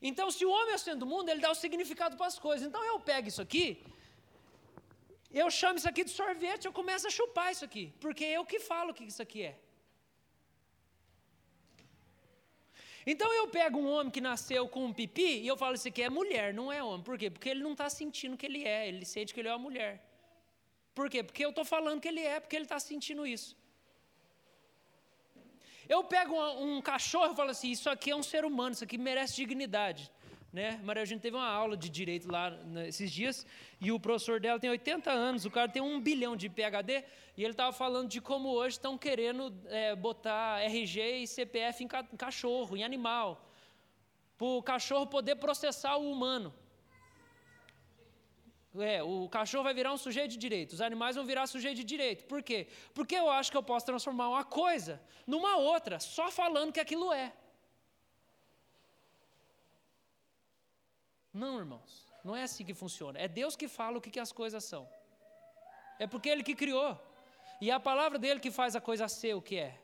Então, 0.00 0.30
se 0.30 0.44
o 0.44 0.50
homem 0.50 0.72
é 0.72 0.76
o 0.76 0.78
centro 0.78 1.00
do 1.00 1.06
mundo, 1.06 1.28
ele 1.28 1.40
dá 1.40 1.50
o 1.50 1.54
significado 1.54 2.16
para 2.16 2.26
as 2.26 2.38
coisas. 2.38 2.66
Então, 2.66 2.82
eu 2.84 2.98
pego 3.00 3.28
isso 3.28 3.40
aqui, 3.40 3.82
eu 5.30 5.50
chamo 5.50 5.78
isso 5.78 5.88
aqui 5.88 6.04
de 6.04 6.10
sorvete, 6.10 6.66
eu 6.66 6.72
começo 6.72 7.06
a 7.06 7.10
chupar 7.10 7.50
isso 7.50 7.64
aqui, 7.64 7.92
porque 8.00 8.24
eu 8.24 8.44
que 8.44 8.60
falo 8.60 8.90
o 8.90 8.94
que 8.94 9.04
isso 9.04 9.22
aqui 9.22 9.42
é. 9.42 9.58
Então 13.06 13.30
eu 13.34 13.48
pego 13.48 13.78
um 13.78 13.88
homem 13.90 14.10
que 14.10 14.20
nasceu 14.20 14.66
com 14.68 14.84
um 14.86 14.92
pipi 14.92 15.40
e 15.42 15.46
eu 15.46 15.56
falo 15.56 15.74
isso 15.74 15.88
aqui 15.88 16.02
é 16.02 16.08
mulher, 16.08 16.54
não 16.54 16.72
é 16.72 16.82
homem. 16.82 17.02
Por 17.02 17.18
quê? 17.18 17.28
Porque 17.30 17.48
ele 17.50 17.62
não 17.62 17.72
está 17.72 17.90
sentindo 17.90 18.36
que 18.36 18.46
ele 18.46 18.64
é, 18.64 18.88
ele 18.88 19.04
sente 19.04 19.34
que 19.34 19.40
ele 19.40 19.48
é 19.48 19.52
uma 19.52 19.58
mulher. 19.58 20.02
Por 20.94 21.10
quê? 21.10 21.22
Porque 21.22 21.44
eu 21.44 21.50
estou 21.50 21.64
falando 21.64 22.00
que 22.00 22.08
ele 22.08 22.20
é, 22.20 22.40
porque 22.40 22.56
ele 22.56 22.64
está 22.64 22.78
sentindo 22.80 23.26
isso. 23.26 23.56
Eu 25.88 26.02
pego 26.04 26.34
um, 26.34 26.76
um 26.76 26.82
cachorro 26.82 27.32
e 27.32 27.36
falo 27.36 27.50
assim: 27.50 27.70
isso 27.70 27.90
aqui 27.90 28.10
é 28.10 28.16
um 28.16 28.22
ser 28.22 28.44
humano, 28.44 28.72
isso 28.72 28.84
aqui 28.84 28.96
merece 28.96 29.36
dignidade. 29.36 30.10
Né? 30.54 30.80
Maria, 30.84 31.02
a 31.02 31.04
gente 31.04 31.20
teve 31.20 31.36
uma 31.36 31.48
aula 31.48 31.76
de 31.76 31.88
direito 31.88 32.30
lá 32.30 32.48
nesses 32.48 33.10
dias 33.10 33.44
e 33.80 33.90
o 33.90 33.98
professor 33.98 34.38
dela 34.38 34.60
tem 34.60 34.70
80 34.70 35.10
anos, 35.10 35.44
o 35.44 35.50
cara 35.50 35.68
tem 35.68 35.82
um 35.82 36.00
bilhão 36.00 36.36
de 36.36 36.48
PhD 36.48 37.02
e 37.36 37.42
ele 37.42 37.50
estava 37.50 37.72
falando 37.72 38.08
de 38.08 38.20
como 38.20 38.50
hoje 38.50 38.76
estão 38.76 38.96
querendo 38.96 39.52
é, 39.66 39.96
botar 39.96 40.62
RG 40.62 41.22
e 41.22 41.26
CPF 41.26 41.82
em, 41.82 41.88
ca 41.88 42.06
em 42.12 42.16
cachorro, 42.16 42.76
em 42.76 42.84
animal, 42.84 43.50
para 44.38 44.46
o 44.46 44.62
cachorro 44.62 45.08
poder 45.08 45.34
processar 45.34 45.96
o 45.96 46.08
humano. 46.08 46.54
É, 48.78 49.02
o 49.02 49.28
cachorro 49.28 49.64
vai 49.64 49.74
virar 49.74 49.92
um 49.92 49.96
sujeito 49.96 50.30
de 50.30 50.36
direito, 50.36 50.74
os 50.74 50.80
animais 50.80 51.16
vão 51.16 51.26
virar 51.26 51.48
sujeito 51.48 51.78
de 51.78 51.84
direito. 51.84 52.26
Por 52.26 52.44
quê? 52.44 52.68
Porque 52.94 53.16
eu 53.16 53.28
acho 53.28 53.50
que 53.50 53.56
eu 53.56 53.62
posso 53.62 53.86
transformar 53.86 54.28
uma 54.28 54.44
coisa 54.44 55.02
numa 55.26 55.56
outra, 55.56 55.98
só 55.98 56.30
falando 56.30 56.72
que 56.72 56.78
aquilo 56.78 57.12
é. 57.12 57.32
Não, 61.34 61.58
irmãos, 61.58 62.06
não 62.24 62.36
é 62.36 62.44
assim 62.44 62.64
que 62.64 62.72
funciona. 62.72 63.18
É 63.18 63.26
Deus 63.26 63.56
que 63.56 63.66
fala 63.66 63.98
o 63.98 64.00
que, 64.00 64.10
que 64.10 64.20
as 64.20 64.30
coisas 64.30 64.62
são. 64.62 64.88
É 65.98 66.06
porque 66.06 66.28
Ele 66.28 66.44
que 66.44 66.54
criou. 66.54 66.98
E 67.60 67.70
é 67.70 67.74
a 67.74 67.80
palavra 67.80 68.18
dele 68.18 68.38
que 68.38 68.50
faz 68.50 68.76
a 68.76 68.80
coisa 68.80 69.08
ser 69.08 69.34
o 69.34 69.42
que 69.42 69.56
é. 69.56 69.80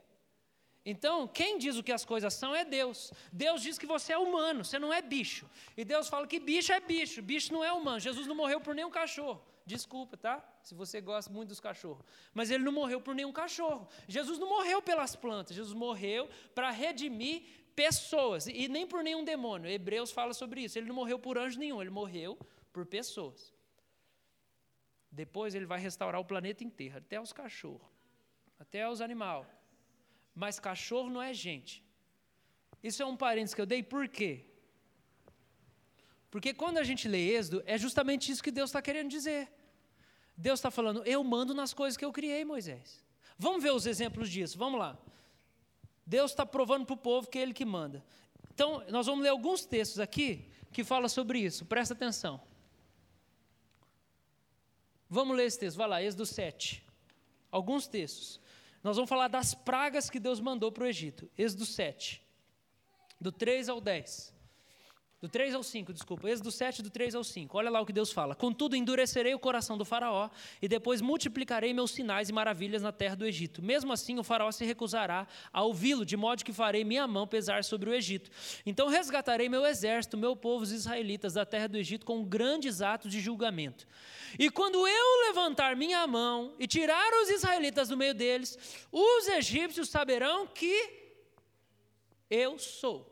Então, 0.84 1.28
quem 1.28 1.58
diz 1.58 1.76
o 1.76 1.82
que 1.82 1.92
as 1.92 2.04
coisas 2.04 2.32
são 2.32 2.54
é 2.54 2.64
Deus. 2.64 3.12
Deus 3.30 3.60
diz 3.62 3.78
que 3.78 3.86
você 3.86 4.12
é 4.12 4.18
humano, 4.18 4.64
você 4.64 4.78
não 4.78 4.92
é 4.92 5.02
bicho. 5.02 5.48
E 5.76 5.84
Deus 5.84 6.08
fala 6.08 6.26
que 6.26 6.40
bicho 6.40 6.72
é 6.72 6.80
bicho, 6.80 7.20
bicho 7.20 7.52
não 7.52 7.62
é 7.62 7.72
humano. 7.72 8.00
Jesus 8.00 8.26
não 8.26 8.34
morreu 8.34 8.60
por 8.60 8.74
nenhum 8.74 8.90
cachorro. 8.90 9.42
Desculpa, 9.66 10.16
tá? 10.16 10.42
Se 10.62 10.74
você 10.74 11.00
gosta 11.00 11.30
muito 11.30 11.50
dos 11.50 11.60
cachorros. 11.60 12.04
Mas 12.32 12.50
ele 12.50 12.64
não 12.64 12.72
morreu 12.72 13.00
por 13.00 13.14
nenhum 13.14 13.32
cachorro. 13.32 13.86
Jesus 14.08 14.38
não 14.38 14.48
morreu 14.48 14.80
pelas 14.80 15.14
plantas, 15.14 15.54
Jesus 15.54 15.76
morreu 15.76 16.28
para 16.54 16.70
redimir 16.70 17.42
pessoas 17.80 18.46
e 18.46 18.68
nem 18.68 18.86
por 18.86 19.02
nenhum 19.02 19.24
demônio. 19.24 19.70
Hebreus 19.70 20.10
fala 20.12 20.34
sobre 20.34 20.60
isso. 20.64 20.78
Ele 20.78 20.88
não 20.88 20.94
morreu 20.94 21.18
por 21.18 21.38
anjo 21.38 21.58
nenhum, 21.58 21.80
ele 21.80 21.88
morreu 21.90 22.38
por 22.74 22.84
pessoas. 22.84 23.54
Depois 25.10 25.54
ele 25.54 25.64
vai 25.64 25.80
restaurar 25.80 26.20
o 26.20 26.24
planeta 26.32 26.62
inteiro, 26.62 26.98
até 26.98 27.18
os 27.18 27.32
cachorros, 27.32 27.88
até 28.58 28.86
os 28.86 29.00
animais. 29.00 29.46
Mas 30.34 30.60
cachorro 30.60 31.08
não 31.08 31.22
é 31.22 31.32
gente. 31.32 31.82
Isso 32.82 33.02
é 33.02 33.06
um 33.06 33.16
parênteses 33.16 33.54
que 33.54 33.62
eu 33.62 33.66
dei, 33.66 33.82
por 33.82 34.06
quê? 34.08 34.44
Porque 36.30 36.52
quando 36.52 36.76
a 36.76 36.84
gente 36.84 37.08
lê 37.08 37.34
Êxodo, 37.34 37.62
é 37.64 37.78
justamente 37.78 38.30
isso 38.30 38.42
que 38.42 38.50
Deus 38.50 38.68
está 38.68 38.82
querendo 38.82 39.08
dizer. 39.08 39.50
Deus 40.36 40.58
está 40.60 40.70
falando, 40.70 41.02
eu 41.04 41.24
mando 41.24 41.54
nas 41.54 41.72
coisas 41.72 41.96
que 41.96 42.04
eu 42.04 42.12
criei, 42.12 42.44
Moisés. 42.44 43.02
Vamos 43.38 43.62
ver 43.62 43.72
os 43.72 43.86
exemplos 43.86 44.28
disso, 44.30 44.58
vamos 44.58 44.78
lá. 44.78 44.98
Deus 46.06 46.32
está 46.32 46.44
provando 46.44 46.86
para 46.86 46.94
o 46.94 46.96
povo 46.96 47.28
que 47.28 47.38
é 47.38 47.42
Ele 47.42 47.54
que 47.54 47.64
manda. 47.64 48.04
Então, 48.52 48.84
nós 48.88 49.06
vamos 49.06 49.22
ler 49.22 49.30
alguns 49.30 49.64
textos 49.64 49.98
aqui 49.98 50.48
que 50.72 50.84
falam 50.84 51.08
sobre 51.08 51.38
isso, 51.38 51.64
presta 51.64 51.94
atenção. 51.94 52.40
Vamos 55.08 55.36
ler 55.36 55.46
esse 55.46 55.58
texto, 55.58 55.76
vai 55.76 55.88
lá, 55.88 56.02
Êxodo 56.02 56.24
7. 56.24 56.84
Alguns 57.50 57.88
textos. 57.88 58.40
Nós 58.82 58.96
vamos 58.96 59.08
falar 59.08 59.28
das 59.28 59.54
pragas 59.54 60.08
que 60.08 60.20
Deus 60.20 60.40
mandou 60.40 60.70
para 60.70 60.84
o 60.84 60.86
Egito. 60.86 61.28
Êxodo 61.36 61.66
7, 61.66 62.24
do 63.20 63.32
3 63.32 63.68
ao 63.68 63.80
10. 63.80 64.39
Do 65.20 65.28
3 65.28 65.54
ao 65.54 65.62
5, 65.62 65.92
desculpa. 65.92 66.30
Êxodo 66.30 66.50
7, 66.50 66.82
do 66.82 66.88
3 66.88 67.14
ao 67.14 67.22
5. 67.22 67.58
Olha 67.58 67.68
lá 67.68 67.78
o 67.78 67.84
que 67.84 67.92
Deus 67.92 68.10
fala. 68.10 68.34
Contudo, 68.34 68.74
endurecerei 68.74 69.34
o 69.34 69.38
coração 69.38 69.76
do 69.76 69.84
faraó 69.84 70.30
e 70.62 70.66
depois 70.66 71.02
multiplicarei 71.02 71.74
meus 71.74 71.90
sinais 71.90 72.30
e 72.30 72.32
maravilhas 72.32 72.80
na 72.80 72.90
terra 72.90 73.16
do 73.16 73.26
Egito. 73.26 73.60
Mesmo 73.62 73.92
assim, 73.92 74.18
o 74.18 74.24
faraó 74.24 74.50
se 74.50 74.64
recusará 74.64 75.26
a 75.52 75.62
ouvi-lo, 75.62 76.06
de 76.06 76.16
modo 76.16 76.42
que 76.42 76.54
farei 76.54 76.84
minha 76.84 77.06
mão 77.06 77.26
pesar 77.26 77.64
sobre 77.64 77.90
o 77.90 77.94
Egito. 77.94 78.30
Então 78.64 78.88
resgatarei 78.88 79.46
meu 79.46 79.66
exército, 79.66 80.16
meu 80.16 80.34
povo, 80.34 80.62
os 80.62 80.72
israelitas 80.72 81.34
da 81.34 81.44
terra 81.44 81.66
do 81.66 81.76
Egito 81.76 82.06
com 82.06 82.24
grandes 82.24 82.80
atos 82.80 83.12
de 83.12 83.20
julgamento. 83.20 83.86
E 84.38 84.48
quando 84.48 84.88
eu 84.88 85.26
levantar 85.26 85.76
minha 85.76 86.06
mão 86.06 86.54
e 86.58 86.66
tirar 86.66 87.12
os 87.22 87.28
israelitas 87.28 87.90
do 87.90 87.96
meio 87.96 88.14
deles, 88.14 88.58
os 88.90 89.28
egípcios 89.28 89.90
saberão 89.90 90.46
que 90.46 90.98
eu 92.30 92.58
sou 92.58 93.09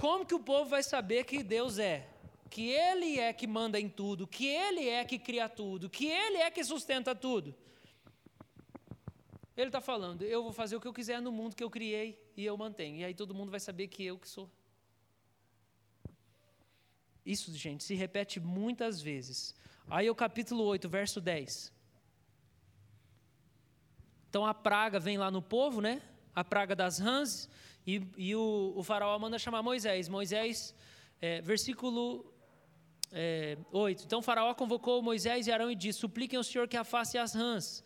como 0.00 0.24
que 0.24 0.34
o 0.34 0.40
povo 0.40 0.70
vai 0.70 0.82
saber 0.82 1.24
que 1.24 1.42
Deus 1.42 1.78
é? 1.78 2.08
Que 2.48 2.70
Ele 2.70 3.18
é 3.18 3.34
que 3.34 3.46
manda 3.46 3.78
em 3.78 3.86
tudo, 3.86 4.26
que 4.26 4.46
Ele 4.46 4.88
é 4.88 5.04
que 5.04 5.18
cria 5.18 5.46
tudo, 5.46 5.90
que 5.90 6.06
Ele 6.06 6.38
é 6.38 6.50
que 6.50 6.64
sustenta 6.64 7.14
tudo. 7.14 7.54
Ele 9.54 9.66
está 9.66 9.80
falando, 9.82 10.22
eu 10.22 10.42
vou 10.42 10.54
fazer 10.54 10.74
o 10.74 10.80
que 10.80 10.88
eu 10.88 10.94
quiser 10.94 11.20
no 11.20 11.30
mundo 11.30 11.54
que 11.54 11.62
eu 11.62 11.68
criei 11.68 12.18
e 12.34 12.46
eu 12.46 12.56
mantenho. 12.56 12.96
E 12.96 13.04
aí 13.04 13.12
todo 13.12 13.34
mundo 13.34 13.50
vai 13.50 13.60
saber 13.60 13.88
que 13.88 14.02
eu 14.02 14.18
que 14.18 14.26
sou. 14.26 14.50
Isso, 17.26 17.54
gente, 17.54 17.84
se 17.84 17.94
repete 17.94 18.40
muitas 18.40 19.02
vezes. 19.02 19.54
Aí 19.90 20.08
o 20.08 20.14
capítulo 20.14 20.64
8, 20.64 20.88
verso 20.88 21.20
10. 21.20 21.70
Então 24.30 24.46
a 24.46 24.54
praga 24.54 24.98
vem 24.98 25.18
lá 25.18 25.30
no 25.30 25.42
povo, 25.42 25.82
né? 25.82 26.00
A 26.34 26.42
praga 26.42 26.74
das 26.74 26.98
rãs. 26.98 27.50
E, 27.86 28.02
e 28.16 28.34
o, 28.34 28.72
o, 28.76 28.82
faraó 28.82 29.18
manda 29.18 29.38
chamar 29.38 29.62
Moisés. 29.62 30.08
Moisés, 30.08 30.74
é, 31.20 31.40
versículo 31.40 32.32
é, 33.12 33.56
8. 33.72 34.04
Então 34.04 34.20
o 34.20 34.22
faraó 34.22 34.54
convocou 34.54 35.02
Moisés 35.02 35.46
e 35.46 35.52
Arão 35.52 35.70
e 35.70 35.74
disse: 35.74 35.98
Supliquem 35.98 36.36
ao 36.36 36.44
Senhor 36.44 36.68
que 36.68 36.76
afaste 36.76 37.18
as 37.18 37.34
rãs. 37.34 37.82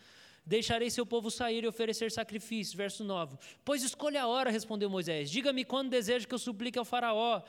Deixarei 0.46 0.90
seu 0.90 1.06
povo 1.06 1.30
sair 1.30 1.64
e 1.64 1.66
oferecer 1.66 2.10
sacrifício. 2.12 2.76
Verso 2.76 3.02
9. 3.02 3.38
Pois 3.64 3.82
escolha 3.82 4.22
a 4.22 4.26
hora, 4.26 4.50
respondeu 4.50 4.90
Moisés. 4.90 5.30
Diga-me 5.30 5.64
quando 5.64 5.88
deseja 5.88 6.26
que 6.26 6.34
eu 6.34 6.38
suplique 6.38 6.78
ao 6.78 6.84
faraó. 6.84 7.42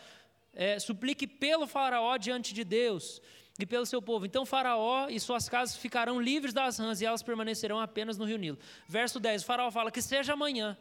É, 0.54 0.80
suplique 0.80 1.28
pelo 1.28 1.68
faraó 1.68 2.16
diante 2.16 2.54
de 2.54 2.64
Deus 2.64 3.22
e 3.60 3.66
pelo 3.66 3.86
seu 3.86 4.02
povo. 4.02 4.26
Então 4.26 4.46
Faraó 4.46 5.08
e 5.10 5.20
suas 5.20 5.48
casas 5.48 5.76
ficarão 5.78 6.22
livres 6.22 6.54
das 6.54 6.78
rãs 6.78 7.02
e 7.02 7.06
elas 7.06 7.24
permanecerão 7.24 7.80
apenas 7.80 8.18
no 8.18 8.26
rio 8.26 8.38
Nilo. 8.38 8.60
Verso 8.88 9.20
10: 9.20 9.44
o 9.44 9.46
Faraó 9.46 9.72
fala 9.72 9.92
que 9.92 10.02
seja 10.02 10.34
amanhã. 10.34 10.78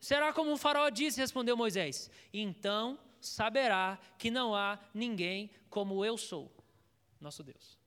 Será 0.00 0.32
como 0.32 0.52
o 0.52 0.56
faraó 0.56 0.88
disse, 0.88 1.20
respondeu 1.20 1.56
Moisés. 1.56 2.10
Então 2.32 2.98
saberá 3.20 3.98
que 4.18 4.30
não 4.30 4.54
há 4.54 4.78
ninguém 4.94 5.50
como 5.68 6.04
eu 6.04 6.16
sou, 6.16 6.50
nosso 7.20 7.42
Deus. 7.42 7.78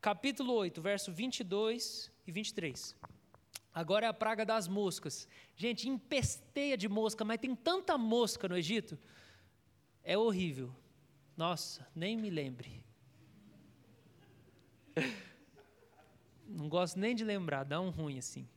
Capítulo 0.00 0.54
8, 0.54 0.80
verso 0.80 1.12
22 1.12 2.10
e 2.24 2.30
23. 2.30 2.96
Agora 3.74 4.06
é 4.06 4.08
a 4.08 4.14
praga 4.14 4.46
das 4.46 4.68
moscas. 4.68 5.26
Gente, 5.56 5.88
empesteia 5.88 6.76
de 6.76 6.88
mosca, 6.88 7.24
mas 7.24 7.40
tem 7.40 7.54
tanta 7.54 7.98
mosca 7.98 8.48
no 8.48 8.56
Egito. 8.56 8.96
É 10.04 10.16
horrível. 10.16 10.74
Nossa, 11.36 11.86
nem 11.94 12.16
me 12.16 12.30
lembre. 12.30 12.84
Não 16.46 16.68
gosto 16.68 16.98
nem 16.98 17.14
de 17.14 17.24
lembrar, 17.24 17.64
dá 17.64 17.80
um 17.80 17.90
ruim 17.90 18.18
assim. 18.18 18.48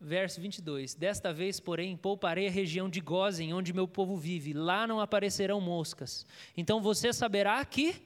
Verso 0.00 0.40
22: 0.40 0.94
Desta 0.94 1.32
vez, 1.32 1.58
porém, 1.58 1.96
pouparei 1.96 2.48
a 2.48 2.50
região 2.50 2.88
de 2.88 3.00
Gozen, 3.00 3.54
onde 3.54 3.72
meu 3.72 3.88
povo 3.88 4.16
vive, 4.16 4.52
lá 4.52 4.86
não 4.86 5.00
aparecerão 5.00 5.60
moscas. 5.60 6.26
Então 6.56 6.80
você 6.80 7.12
saberá 7.12 7.64
que 7.64 8.02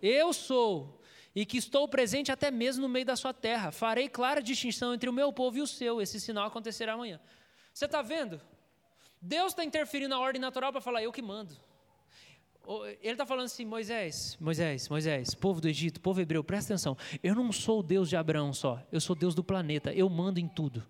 eu 0.00 0.32
sou, 0.32 1.00
e 1.34 1.46
que 1.46 1.58
estou 1.58 1.86
presente 1.88 2.32
até 2.32 2.50
mesmo 2.50 2.82
no 2.82 2.88
meio 2.88 3.06
da 3.06 3.16
sua 3.16 3.32
terra. 3.32 3.70
Farei 3.70 4.08
clara 4.08 4.42
distinção 4.42 4.94
entre 4.94 5.08
o 5.08 5.12
meu 5.12 5.32
povo 5.32 5.58
e 5.58 5.60
o 5.60 5.66
seu. 5.66 6.00
Esse 6.00 6.20
sinal 6.20 6.46
acontecerá 6.46 6.94
amanhã. 6.94 7.20
Você 7.72 7.84
está 7.84 8.02
vendo? 8.02 8.40
Deus 9.20 9.52
está 9.52 9.64
interferindo 9.64 10.10
na 10.10 10.18
ordem 10.20 10.40
natural 10.40 10.72
para 10.72 10.80
falar: 10.80 11.02
eu 11.02 11.12
que 11.12 11.22
mando. 11.22 11.56
Ele 13.00 13.12
está 13.12 13.26
falando 13.26 13.46
assim, 13.46 13.64
Moisés, 13.64 14.36
Moisés, 14.40 14.88
Moisés, 14.88 15.34
povo 15.34 15.60
do 15.60 15.68
Egito, 15.68 16.00
povo 16.00 16.20
hebreu, 16.20 16.44
presta 16.44 16.74
atenção. 16.74 16.96
Eu 17.22 17.34
não 17.34 17.50
sou 17.50 17.80
o 17.80 17.82
Deus 17.82 18.08
de 18.08 18.16
Abraão 18.16 18.52
só, 18.52 18.80
eu 18.92 19.00
sou 19.00 19.16
Deus 19.16 19.34
do 19.34 19.42
planeta, 19.42 19.92
eu 19.92 20.08
mando 20.08 20.38
em 20.38 20.46
tudo. 20.46 20.86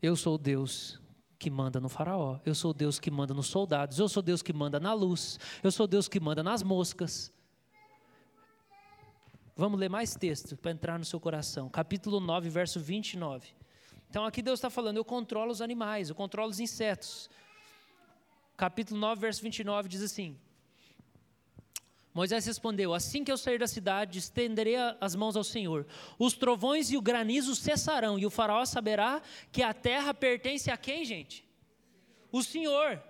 Eu 0.00 0.14
sou 0.16 0.36
o 0.36 0.38
Deus 0.38 1.00
que 1.38 1.50
manda 1.50 1.80
no 1.80 1.88
faraó, 1.88 2.38
eu 2.46 2.54
sou 2.54 2.70
o 2.70 2.74
Deus 2.74 2.98
que 2.98 3.10
manda 3.10 3.34
nos 3.34 3.48
soldados, 3.48 3.98
eu 3.98 4.08
sou 4.08 4.22
Deus 4.22 4.42
que 4.42 4.52
manda 4.52 4.80
na 4.80 4.94
luz, 4.94 5.38
eu 5.62 5.70
sou 5.70 5.86
Deus 5.86 6.08
que 6.08 6.18
manda 6.18 6.42
nas 6.42 6.62
moscas. 6.62 7.32
Vamos 9.56 9.78
ler 9.78 9.90
mais 9.90 10.14
texto 10.14 10.56
para 10.56 10.70
entrar 10.70 10.98
no 10.98 11.04
seu 11.04 11.18
coração. 11.18 11.68
Capítulo 11.68 12.20
9, 12.20 12.48
verso 12.48 12.78
29. 12.80 13.48
Então 14.08 14.24
aqui 14.24 14.40
Deus 14.40 14.60
está 14.60 14.70
falando, 14.70 14.96
eu 14.96 15.04
controlo 15.04 15.50
os 15.50 15.60
animais, 15.60 16.08
eu 16.08 16.14
controlo 16.14 16.50
os 16.50 16.60
insetos 16.60 17.28
capítulo 18.58 18.98
9, 18.98 19.20
verso 19.20 19.40
29 19.40 19.88
diz 19.88 20.02
assim: 20.02 20.36
Moisés 22.12 22.44
respondeu: 22.44 22.92
Assim 22.92 23.22
que 23.22 23.30
eu 23.30 23.38
sair 23.38 23.58
da 23.58 23.68
cidade, 23.68 24.18
estenderei 24.18 24.74
as 25.00 25.14
mãos 25.14 25.36
ao 25.36 25.44
Senhor. 25.44 25.86
Os 26.18 26.34
trovões 26.34 26.90
e 26.90 26.96
o 26.96 27.00
granizo 27.00 27.54
cessarão, 27.54 28.18
e 28.18 28.26
o 28.26 28.30
faraó 28.30 28.66
saberá 28.66 29.22
que 29.52 29.62
a 29.62 29.72
terra 29.72 30.12
pertence 30.12 30.70
a 30.70 30.76
quem, 30.76 31.04
gente? 31.04 31.48
O 32.32 32.42
Senhor. 32.42 33.00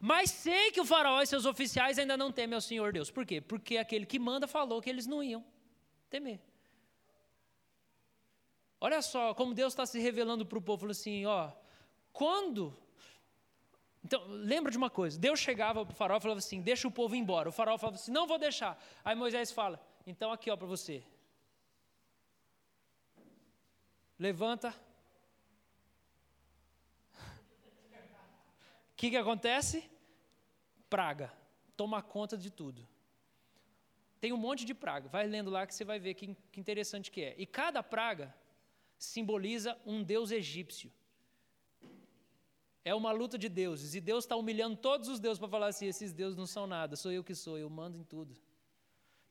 Mas 0.00 0.30
sei 0.30 0.72
que 0.72 0.80
o 0.80 0.84
faraó 0.84 1.20
e 1.20 1.26
seus 1.26 1.44
oficiais 1.44 1.98
ainda 1.98 2.16
não 2.16 2.32
temem 2.32 2.54
ao 2.54 2.60
Senhor 2.60 2.92
Deus. 2.92 3.10
Por 3.10 3.24
quê? 3.24 3.40
Porque 3.40 3.76
aquele 3.76 4.06
que 4.06 4.18
manda 4.18 4.48
falou 4.48 4.80
que 4.80 4.88
eles 4.90 5.06
não 5.06 5.22
iam 5.22 5.44
temer. 6.08 6.40
Olha 8.80 9.00
só 9.02 9.34
como 9.34 9.54
Deus 9.54 9.72
está 9.72 9.84
se 9.84 9.98
revelando 9.98 10.46
para 10.46 10.58
o 10.58 10.62
povo, 10.62 10.90
assim: 10.90 11.26
ó, 11.26 11.50
quando 12.12 12.74
então, 14.04 14.22
lembra 14.26 14.70
de 14.70 14.76
uma 14.76 14.90
coisa: 14.90 15.18
Deus 15.18 15.40
chegava 15.40 15.84
para 15.84 15.92
o 15.92 15.96
faraó 15.96 16.18
e 16.18 16.20
falava 16.20 16.38
assim: 16.38 16.60
deixa 16.60 16.86
o 16.86 16.90
povo 16.90 17.16
embora. 17.16 17.48
O 17.48 17.52
faraó 17.52 17.78
falava 17.78 17.96
assim: 17.96 18.12
não 18.12 18.26
vou 18.26 18.38
deixar. 18.38 18.78
Aí 19.02 19.16
Moisés 19.16 19.50
fala: 19.50 19.80
então 20.06 20.30
aqui 20.30 20.50
ó 20.50 20.56
para 20.56 20.66
você. 20.66 21.02
Levanta. 24.18 24.74
O 28.92 28.96
que, 28.96 29.10
que 29.10 29.16
acontece? 29.16 29.90
Praga. 30.90 31.32
Toma 31.76 32.02
conta 32.02 32.36
de 32.36 32.50
tudo. 32.50 32.86
Tem 34.20 34.32
um 34.32 34.36
monte 34.36 34.64
de 34.64 34.74
praga. 34.74 35.08
Vai 35.08 35.26
lendo 35.26 35.50
lá 35.50 35.66
que 35.66 35.74
você 35.74 35.84
vai 35.84 35.98
ver 35.98 36.14
que, 36.14 36.36
que 36.52 36.60
interessante 36.60 37.10
que 37.10 37.22
é. 37.22 37.34
E 37.38 37.46
cada 37.46 37.82
praga 37.82 38.34
simboliza 38.98 39.76
um 39.84 40.02
deus 40.02 40.30
egípcio. 40.30 40.92
É 42.84 42.94
uma 42.94 43.12
luta 43.12 43.38
de 43.38 43.48
deuses. 43.48 43.94
E 43.94 44.00
Deus 44.00 44.24
está 44.24 44.36
humilhando 44.36 44.76
todos 44.76 45.08
os 45.08 45.18
deuses 45.18 45.38
para 45.38 45.48
falar 45.48 45.68
assim: 45.68 45.86
esses 45.86 46.12
deuses 46.12 46.36
não 46.36 46.46
são 46.46 46.66
nada, 46.66 46.96
sou 46.96 47.10
eu 47.10 47.24
que 47.24 47.34
sou, 47.34 47.56
eu 47.56 47.70
mando 47.70 47.96
em 47.96 48.04
tudo. 48.04 48.36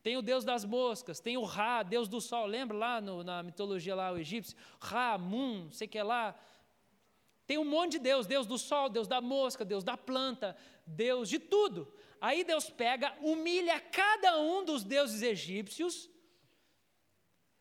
Tem 0.02 0.16
o 0.16 0.22
Deus 0.22 0.44
das 0.44 0.64
moscas, 0.64 1.20
tem 1.20 1.36
o 1.36 1.44
Ra, 1.44 1.82
Deus 1.82 2.08
do 2.08 2.20
sol. 2.20 2.44
Lembra 2.46 2.76
lá 2.76 3.00
no, 3.00 3.22
na 3.22 3.42
mitologia 3.42 3.94
lá 3.94 4.12
o 4.12 4.18
egípcio? 4.18 4.56
Ra, 4.80 5.16
Mun, 5.16 5.70
sei 5.70 5.86
que 5.86 5.96
é 5.96 6.02
lá. 6.02 6.38
Tem 7.46 7.58
um 7.58 7.64
monte 7.64 7.92
de 7.92 7.98
Deus, 8.00 8.26
Deus 8.26 8.46
do 8.46 8.58
sol, 8.58 8.88
Deus 8.88 9.06
da 9.06 9.20
mosca, 9.20 9.64
Deus 9.64 9.84
da 9.84 9.96
planta, 9.96 10.56
Deus 10.86 11.28
de 11.28 11.38
tudo. 11.38 11.92
Aí 12.20 12.42
Deus 12.42 12.68
pega, 12.68 13.16
humilha 13.20 13.78
cada 13.80 14.40
um 14.40 14.64
dos 14.64 14.82
deuses 14.82 15.22
egípcios, 15.22 16.10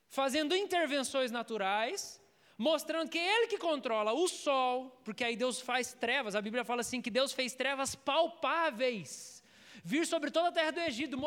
fazendo 0.07 0.55
intervenções 0.55 1.31
naturais 1.31 2.22
mostrando 2.57 3.09
que 3.09 3.17
é 3.17 3.37
Ele 3.37 3.47
que 3.47 3.57
controla 3.57 4.13
o 4.13 4.27
sol, 4.27 4.99
porque 5.03 5.23
aí 5.23 5.35
Deus 5.35 5.59
faz 5.59 5.93
trevas. 5.93 6.35
A 6.35 6.41
Bíblia 6.41 6.63
fala 6.63 6.81
assim 6.81 7.01
que 7.01 7.11
Deus 7.11 7.33
fez 7.33 7.53
trevas 7.53 7.95
palpáveis 7.95 9.43
vir 9.83 10.07
sobre 10.07 10.31
toda 10.31 10.47
a 10.47 10.51
terra 10.51 10.71
do 10.71 10.79
Egito. 10.79 11.17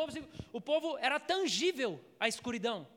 O 0.51 0.59
povo 0.59 0.97
era 0.97 1.19
tangível 1.19 2.01
a 2.19 2.27
escuridão. 2.27 2.87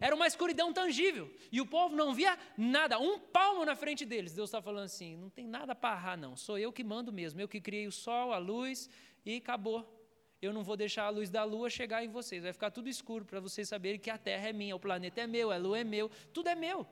Era 0.00 0.14
uma 0.14 0.26
escuridão 0.26 0.72
tangível. 0.72 1.30
E 1.50 1.60
o 1.60 1.66
povo 1.66 1.94
não 1.94 2.14
via 2.14 2.38
nada, 2.56 2.98
um 2.98 3.18
palmo 3.18 3.64
na 3.64 3.76
frente 3.76 4.06
deles. 4.06 4.32
Deus 4.32 4.48
está 4.48 4.62
falando 4.62 4.84
assim: 4.84 5.16
não 5.16 5.28
tem 5.28 5.46
nada 5.46 5.74
para 5.74 5.94
arrar, 5.94 6.16
não. 6.16 6.36
Sou 6.36 6.58
eu 6.58 6.72
que 6.72 6.82
mando 6.82 7.12
mesmo. 7.12 7.40
Eu 7.40 7.48
que 7.48 7.60
criei 7.60 7.86
o 7.86 7.92
sol, 7.92 8.32
a 8.32 8.38
luz 8.38 8.88
e 9.24 9.36
acabou. 9.36 9.98
Eu 10.40 10.52
não 10.52 10.64
vou 10.64 10.76
deixar 10.76 11.04
a 11.04 11.10
luz 11.10 11.30
da 11.30 11.44
lua 11.44 11.68
chegar 11.68 12.04
em 12.04 12.08
vocês. 12.08 12.42
Vai 12.42 12.52
ficar 12.52 12.70
tudo 12.70 12.88
escuro 12.88 13.24
para 13.24 13.38
vocês 13.38 13.68
saberem 13.68 14.00
que 14.00 14.10
a 14.10 14.18
terra 14.18 14.48
é 14.48 14.52
minha, 14.52 14.74
o 14.74 14.80
planeta 14.80 15.20
é 15.20 15.26
meu, 15.26 15.52
a 15.52 15.56
lua 15.56 15.78
é 15.78 15.84
meu, 15.84 16.10
tudo 16.32 16.48
é 16.48 16.54
meu. 16.54 16.86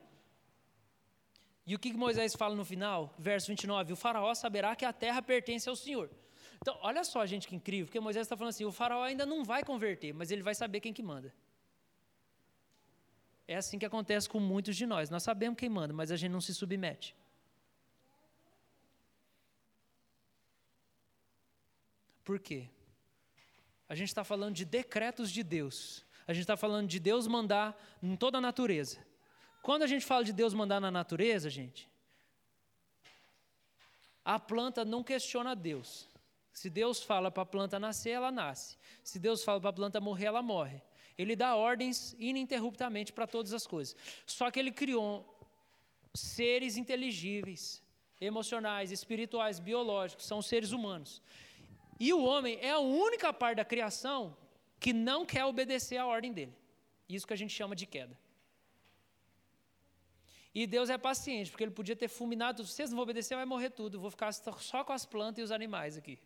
E 1.67 1.75
o 1.75 1.79
que 1.79 1.93
Moisés 1.93 2.35
fala 2.35 2.55
no 2.55 2.65
final? 2.65 3.15
Verso 3.19 3.49
29: 3.49 3.93
O 3.93 3.97
faraó 3.97 4.35
saberá 4.35 4.75
que 4.75 4.85
a 4.85 4.93
terra 4.93 5.23
pertence 5.23 5.69
ao 5.69 5.77
Senhor. 5.77 6.11
Então, 6.61 6.79
olha 6.83 7.05
só, 7.05 7.25
gente, 7.25 7.49
que 7.49 7.57
incrível, 7.57 7.87
porque 7.87 8.01
Moisés 8.01 8.27
está 8.27 8.37
falando 8.37 8.51
assim: 8.51 8.65
o 8.65 8.73
faraó 8.73 9.03
ainda 9.03 9.25
não 9.25 9.45
vai 9.45 9.63
converter, 9.63 10.13
mas 10.13 10.31
ele 10.31 10.43
vai 10.43 10.55
saber 10.55 10.81
quem 10.81 10.93
que 10.93 11.03
manda. 11.03 11.35
É 13.47 13.57
assim 13.57 13.79
que 13.79 13.87
acontece 13.87 14.29
com 14.29 14.39
muitos 14.39 14.77
de 14.77 14.87
nós. 14.87 15.11
Nós 15.11 15.23
sabemos 15.23 15.59
quem 15.59 15.69
manda, 15.69 15.93
mas 15.93 16.13
a 16.13 16.17
gente 16.17 16.31
não 16.31 16.41
se 16.41 16.55
submete. 16.55 17.17
Por 22.23 22.39
quê? 22.39 22.69
A 23.89 23.95
gente 23.97 24.09
está 24.09 24.23
falando 24.23 24.55
de 24.55 24.65
decretos 24.65 25.33
de 25.33 25.43
Deus. 25.43 26.07
A 26.29 26.33
gente 26.33 26.43
está 26.43 26.57
falando 26.57 26.87
de 26.87 27.01
Deus 27.01 27.27
mandar 27.27 27.77
em 28.01 28.15
toda 28.15 28.39
a 28.39 28.41
natureza. 28.41 29.05
Quando 29.63 29.83
a 29.83 29.87
gente 29.87 30.05
fala 30.05 30.25
de 30.25 30.33
Deus 30.33 30.55
mandar 30.55 30.81
na 30.81 30.91
natureza, 30.91 31.51
gente, 31.51 31.89
a 34.25 34.39
planta 34.39 34.85
não 34.85 35.03
questiona 35.03 35.55
Deus. 35.55 36.09
Se 36.53 36.69
Deus 36.69 37.03
fala 37.03 37.31
para 37.31 37.43
a 37.43 37.47
planta 37.47 37.79
nascer, 37.79 38.11
ela 38.11 38.31
nasce. 38.31 38.77
Se 39.03 39.19
Deus 39.19 39.45
fala 39.45 39.61
para 39.61 39.71
a 39.71 39.73
planta 39.73 40.01
morrer, 40.01 40.27
ela 40.27 40.43
morre. 40.43 40.83
Ele 41.17 41.37
dá 41.37 41.55
ordens 41.55 42.15
ininterruptamente 42.19 43.13
para 43.13 43.27
todas 43.27 43.53
as 43.53 43.67
coisas. 43.67 43.95
Só 44.27 44.51
que 44.51 44.59
ele 44.59 44.73
criou 44.73 45.39
seres 46.15 46.77
inteligíveis, 46.77 47.83
emocionais, 48.21 48.91
espirituais, 48.91 49.59
biológicos, 49.59 50.27
são 50.27 50.43
seres 50.43 50.73
humanos. 50.73 51.23
E 51.99 52.13
o 52.13 52.25
homem 52.25 52.59
é 52.61 52.71
a 52.71 52.79
única 52.79 53.33
parte 53.33 53.57
da 53.57 53.65
criação 53.65 54.37
que 54.79 54.93
não 54.93 55.27
quer 55.27 55.45
obedecer 55.45 55.99
à 55.99 56.07
ordem 56.07 56.33
dele. 56.33 56.57
Isso 57.09 57.27
que 57.27 57.35
a 57.35 57.37
gente 57.37 57.55
chama 57.55 57.77
de 57.77 57.87
queda. 57.87 58.19
E 60.55 60.67
Deus 60.67 60.91
é 60.91 60.99
paciente, 60.99 61.51
porque 61.51 61.63
ele 61.63 61.71
podia 61.71 61.95
ter 61.95 62.09
fulminado, 62.09 62.67
vocês 62.67 62.91
não 62.91 62.97
vão 62.97 63.05
obedecer, 63.05 63.37
vai 63.37 63.45
morrer 63.45 63.71
tudo, 63.71 64.01
vou 64.01 64.11
ficar 64.11 64.33
só 64.33 64.83
com 64.83 64.93
as 64.93 65.07
plantas 65.07 65.39
e 65.39 65.43
os 65.43 65.53
animais 65.53 65.97
aqui. 65.97 66.19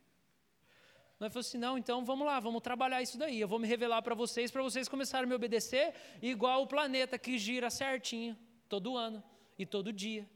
Nós 1.20 1.32
falamos 1.32 1.46
assim: 1.46 1.58
não, 1.58 1.78
então 1.78 2.04
vamos 2.04 2.26
lá, 2.26 2.40
vamos 2.40 2.62
trabalhar 2.62 3.02
isso 3.02 3.18
daí. 3.18 3.40
Eu 3.40 3.46
vou 3.46 3.58
me 3.58 3.68
revelar 3.68 4.02
para 4.02 4.14
vocês, 4.14 4.50
para 4.50 4.62
vocês 4.62 4.88
começarem 4.88 5.24
a 5.24 5.28
me 5.28 5.34
obedecer, 5.34 5.94
igual 6.22 6.62
o 6.62 6.66
planeta 6.66 7.18
que 7.18 7.38
gira 7.38 7.70
certinho, 7.70 8.36
todo 8.68 8.96
ano 8.96 9.22
e 9.58 9.66
todo 9.66 9.92
dia, 9.92 10.28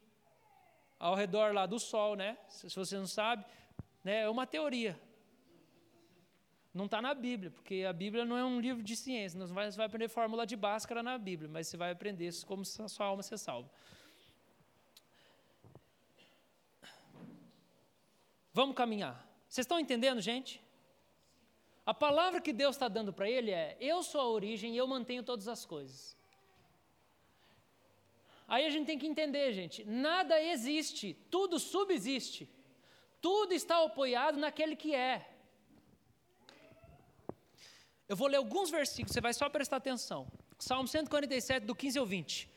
ao 0.98 1.14
redor 1.14 1.52
lá 1.52 1.66
do 1.66 1.78
Sol, 1.78 2.14
né? 2.14 2.36
Se 2.48 2.68
você 2.74 2.96
não 2.96 3.06
sabe, 3.06 3.44
né? 4.04 4.22
é 4.22 4.28
uma 4.28 4.46
teoria. 4.46 4.98
Não 6.72 6.84
está 6.84 7.00
na 7.00 7.14
Bíblia, 7.14 7.50
porque 7.50 7.84
a 7.88 7.92
Bíblia 7.92 8.24
não 8.24 8.36
é 8.36 8.44
um 8.44 8.60
livro 8.60 8.82
de 8.82 8.94
ciência. 8.94 9.38
Não 9.38 9.46
vai, 9.48 9.70
você 9.70 9.76
vai 9.76 9.86
aprender 9.86 10.08
fórmula 10.08 10.46
de 10.46 10.54
Bhaskara 10.54 11.02
na 11.02 11.16
Bíblia, 11.16 11.48
mas 11.50 11.66
você 11.66 11.76
vai 11.76 11.90
aprender 11.90 12.32
como 12.44 12.62
a 12.62 12.88
sua 12.88 13.06
alma 13.06 13.22
ser 13.22 13.38
salva. 13.38 13.70
Vamos 18.52 18.76
caminhar. 18.76 19.26
Vocês 19.48 19.64
estão 19.64 19.80
entendendo, 19.80 20.20
gente? 20.20 20.62
A 21.86 21.94
palavra 21.94 22.40
que 22.40 22.52
Deus 22.52 22.76
está 22.76 22.86
dando 22.86 23.12
para 23.12 23.30
ele 23.30 23.50
é: 23.50 23.76
Eu 23.80 24.02
sou 24.02 24.20
a 24.20 24.28
origem 24.28 24.74
e 24.74 24.76
eu 24.76 24.86
mantenho 24.86 25.22
todas 25.22 25.48
as 25.48 25.64
coisas. 25.64 26.16
Aí 28.46 28.64
a 28.64 28.70
gente 28.70 28.86
tem 28.86 28.98
que 28.98 29.06
entender, 29.06 29.52
gente: 29.52 29.84
nada 29.84 30.42
existe, 30.42 31.14
tudo 31.30 31.58
subsiste, 31.58 32.48
tudo 33.20 33.52
está 33.52 33.84
apoiado 33.84 34.38
naquele 34.38 34.74
que 34.74 34.94
é. 34.94 35.27
Eu 38.08 38.16
vou 38.16 38.26
ler 38.26 38.38
alguns 38.38 38.70
versículos, 38.70 39.12
você 39.12 39.20
vai 39.20 39.34
só 39.34 39.50
prestar 39.50 39.76
atenção. 39.76 40.26
Salmo 40.58 40.88
147, 40.88 41.66
do 41.66 41.74
15 41.74 41.98
ao 41.98 42.06
20. 42.06 42.48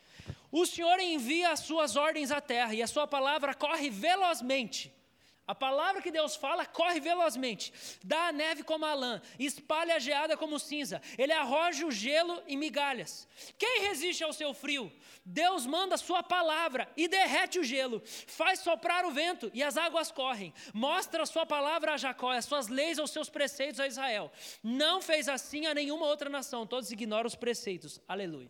O 0.50 0.66
Senhor 0.66 0.98
envia 1.00 1.52
as 1.52 1.60
suas 1.60 1.96
ordens 1.96 2.32
à 2.32 2.40
terra 2.40 2.74
e 2.74 2.82
a 2.82 2.88
sua 2.88 3.06
palavra 3.06 3.54
corre 3.54 3.90
velozmente. 3.90 4.94
A 5.52 5.56
palavra 5.56 6.02
que 6.02 6.10
Deus 6.12 6.34
fala 6.34 6.66
corre 6.66 7.02
velozmente, 7.02 7.74
dá 8.06 8.30
a 8.30 8.32
neve 8.32 8.64
como 8.64 8.86
a 8.86 8.94
lã, 8.94 9.22
espalha 9.38 9.96
a 9.96 10.00
geada 10.00 10.38
como 10.38 10.58
cinza, 10.58 11.02
ele 11.18 11.34
arroja 11.34 11.86
o 11.86 11.92
gelo 11.92 12.42
em 12.48 12.56
migalhas. 12.56 13.28
Quem 13.58 13.82
resiste 13.82 14.24
ao 14.24 14.32
seu 14.32 14.54
frio? 14.54 14.90
Deus 15.26 15.66
manda 15.66 15.96
a 15.96 15.98
sua 15.98 16.24
palavra 16.24 16.90
e 16.96 17.06
derrete 17.06 17.60
o 17.60 17.66
gelo, 17.66 18.02
faz 18.28 18.62
soprar 18.62 19.04
o 19.04 19.12
vento 19.12 19.52
e 19.54 19.62
as 19.62 19.76
águas 19.76 20.10
correm, 20.10 20.54
mostra 20.74 21.24
a 21.24 21.26
sua 21.26 21.46
palavra 21.46 21.96
a 21.96 21.98
Jacó, 21.98 22.32
as 22.32 22.46
suas 22.46 22.70
leis 22.70 22.98
aos 22.98 23.12
seus 23.12 23.30
preceitos 23.30 23.82
a 23.82 23.88
Israel. 23.88 24.32
Não 24.64 25.02
fez 25.02 25.28
assim 25.28 25.66
a 25.66 25.74
nenhuma 25.74 26.06
outra 26.06 26.30
nação, 26.30 26.66
todos 26.66 26.94
ignoram 26.94 27.28
os 27.28 27.36
preceitos. 27.36 28.00
Aleluia. 28.08 28.50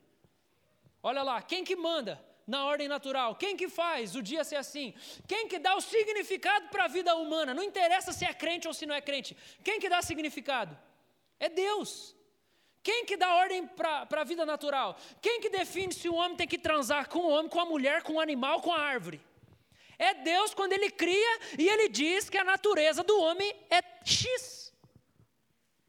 Olha 1.01 1.23
lá, 1.23 1.41
quem 1.41 1.63
que 1.63 1.75
manda? 1.75 2.23
Na 2.51 2.65
ordem 2.65 2.87
natural. 2.95 3.35
Quem 3.35 3.55
que 3.55 3.69
faz 3.69 4.13
o 4.13 4.21
dia 4.21 4.43
ser 4.43 4.57
assim? 4.57 4.93
Quem 5.25 5.47
que 5.47 5.57
dá 5.57 5.73
o 5.75 5.81
significado 5.81 6.67
para 6.67 6.83
a 6.85 6.87
vida 6.97 7.15
humana? 7.15 7.53
Não 7.53 7.63
interessa 7.63 8.11
se 8.11 8.25
é 8.25 8.33
crente 8.33 8.67
ou 8.67 8.73
se 8.73 8.85
não 8.85 8.93
é 8.93 8.99
crente. 8.99 9.37
Quem 9.63 9.79
que 9.79 9.87
dá 9.87 10.01
significado? 10.01 10.77
É 11.39 11.47
Deus. 11.47 12.13
Quem 12.83 13.05
que 13.05 13.15
dá 13.15 13.33
ordem 13.35 13.65
para 13.65 14.21
a 14.21 14.23
vida 14.25 14.45
natural? 14.45 14.97
Quem 15.21 15.39
que 15.39 15.49
define 15.49 15.93
se 15.93 16.09
o 16.09 16.15
homem 16.15 16.35
tem 16.35 16.47
que 16.47 16.57
transar 16.57 17.07
com 17.07 17.19
o 17.19 17.29
homem, 17.29 17.49
com 17.49 17.61
a 17.61 17.65
mulher, 17.65 18.03
com 18.03 18.15
o 18.15 18.19
animal, 18.19 18.59
com 18.61 18.73
a 18.73 18.81
árvore? 18.81 19.21
É 19.97 20.13
Deus 20.13 20.53
quando 20.53 20.73
ele 20.73 20.89
cria 20.91 21.39
e 21.57 21.69
ele 21.69 21.87
diz 21.87 22.29
que 22.29 22.37
a 22.37 22.43
natureza 22.43 23.01
do 23.01 23.17
homem 23.17 23.55
é 23.69 23.81
X. 24.03 24.73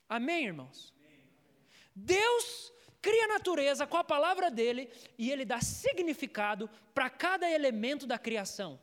Amém, 0.09 0.45
irmãos? 0.47 0.93
Deus 1.95 2.72
cria 3.03 3.25
a 3.25 3.29
natureza 3.29 3.87
com 3.87 3.97
a 3.97 4.05
palavra 4.05 4.49
dele 4.49 4.89
e 5.19 5.31
ele 5.31 5.45
dá 5.45 5.61
significado 5.61 6.71
para 6.95 7.11
cada 7.11 7.51
elemento 7.51 8.07
da 8.07 8.17
criação. 8.17 8.81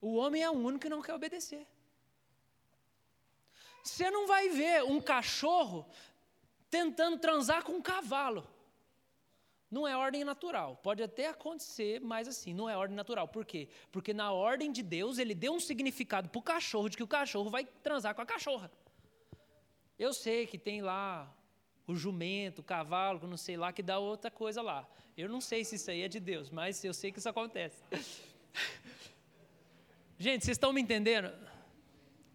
O 0.00 0.14
homem 0.16 0.42
é 0.42 0.50
o 0.50 0.52
único 0.52 0.82
que 0.82 0.88
não 0.88 1.00
quer 1.00 1.14
obedecer. 1.14 1.66
Você 3.82 4.10
não 4.10 4.26
vai 4.26 4.50
ver 4.50 4.84
um 4.84 5.00
cachorro 5.00 5.88
tentando 6.68 7.18
transar 7.18 7.64
com 7.64 7.72
um 7.72 7.82
cavalo. 7.82 8.46
Não 9.70 9.86
é 9.86 9.96
ordem 9.96 10.24
natural. 10.24 10.76
Pode 10.82 11.02
até 11.02 11.28
acontecer, 11.28 12.00
mas 12.00 12.28
assim, 12.28 12.52
não 12.52 12.68
é 12.68 12.76
ordem 12.76 12.96
natural. 12.96 13.28
Por 13.28 13.44
quê? 13.44 13.68
Porque 13.90 14.12
na 14.12 14.32
ordem 14.32 14.70
de 14.70 14.82
Deus, 14.82 15.16
ele 15.16 15.34
deu 15.34 15.54
um 15.54 15.60
significado 15.60 16.28
para 16.28 16.38
o 16.38 16.42
cachorro 16.42 16.88
de 16.90 16.96
que 16.96 17.02
o 17.02 17.08
cachorro 17.08 17.48
vai 17.48 17.64
transar 17.64 18.14
com 18.14 18.20
a 18.20 18.26
cachorra. 18.26 18.70
Eu 19.98 20.12
sei 20.12 20.46
que 20.46 20.58
tem 20.58 20.82
lá 20.82 21.32
o 21.90 21.96
jumento, 21.96 22.60
o 22.60 22.62
cavalo, 22.62 23.26
não 23.26 23.36
sei 23.36 23.56
lá, 23.56 23.72
que 23.72 23.82
dá 23.82 23.98
outra 23.98 24.30
coisa 24.30 24.62
lá. 24.62 24.88
Eu 25.16 25.28
não 25.28 25.40
sei 25.40 25.64
se 25.64 25.76
isso 25.76 25.90
aí 25.90 26.02
é 26.02 26.08
de 26.08 26.20
Deus, 26.20 26.50
mas 26.50 26.82
eu 26.84 26.94
sei 26.94 27.12
que 27.12 27.18
isso 27.18 27.28
acontece. 27.28 27.82
gente, 30.18 30.44
vocês 30.44 30.56
estão 30.56 30.72
me 30.72 30.80
entendendo? 30.80 31.30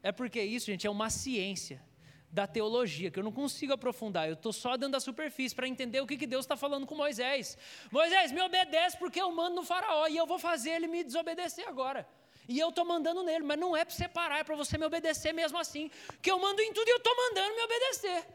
É 0.04 0.12
porque 0.12 0.42
isso, 0.42 0.68
gente, 0.68 0.86
é 0.86 0.90
uma 0.90 1.10
ciência 1.10 1.82
da 2.30 2.46
teologia, 2.46 3.10
que 3.10 3.18
eu 3.18 3.24
não 3.24 3.32
consigo 3.32 3.72
aprofundar, 3.72 4.28
eu 4.28 4.34
estou 4.34 4.52
só 4.52 4.76
dando 4.76 4.96
a 4.96 5.00
superfície 5.00 5.56
para 5.56 5.70
entender 5.70 6.02
o 6.02 6.06
que, 6.06 6.18
que 6.18 6.28
Deus 6.28 6.44
está 6.44 6.58
falando 6.58 6.86
com 6.86 6.94
Moisés. 6.94 7.58
Moisés, 7.90 8.34
me 8.34 8.42
obedece 8.42 8.98
porque 8.98 9.22
eu 9.22 9.32
mando 9.32 9.56
no 9.56 9.64
faraó 9.64 10.06
e 10.08 10.18
eu 10.18 10.28
vou 10.28 10.38
fazer 10.38 10.72
ele 10.72 10.88
me 10.88 11.02
desobedecer 11.02 11.66
agora. 11.66 12.06
E 12.48 12.60
eu 12.60 12.70
estou 12.70 12.86
mandando 12.86 13.24
nele, 13.24 13.44
mas 13.44 13.58
não 13.58 13.76
é 13.76 13.86
para 13.86 13.96
você 13.96 14.08
parar, 14.08 14.40
é 14.40 14.44
para 14.44 14.56
você 14.56 14.78
me 14.78 14.86
obedecer 14.86 15.34
mesmo 15.34 15.58
assim. 15.58 15.90
Que 16.22 16.30
eu 16.30 16.38
mando 16.38 16.62
em 16.62 16.74
tudo 16.74 16.88
e 16.88 16.92
eu 16.92 16.98
estou 16.98 17.16
mandando 17.16 17.56
me 17.56 17.62
obedecer. 17.64 18.28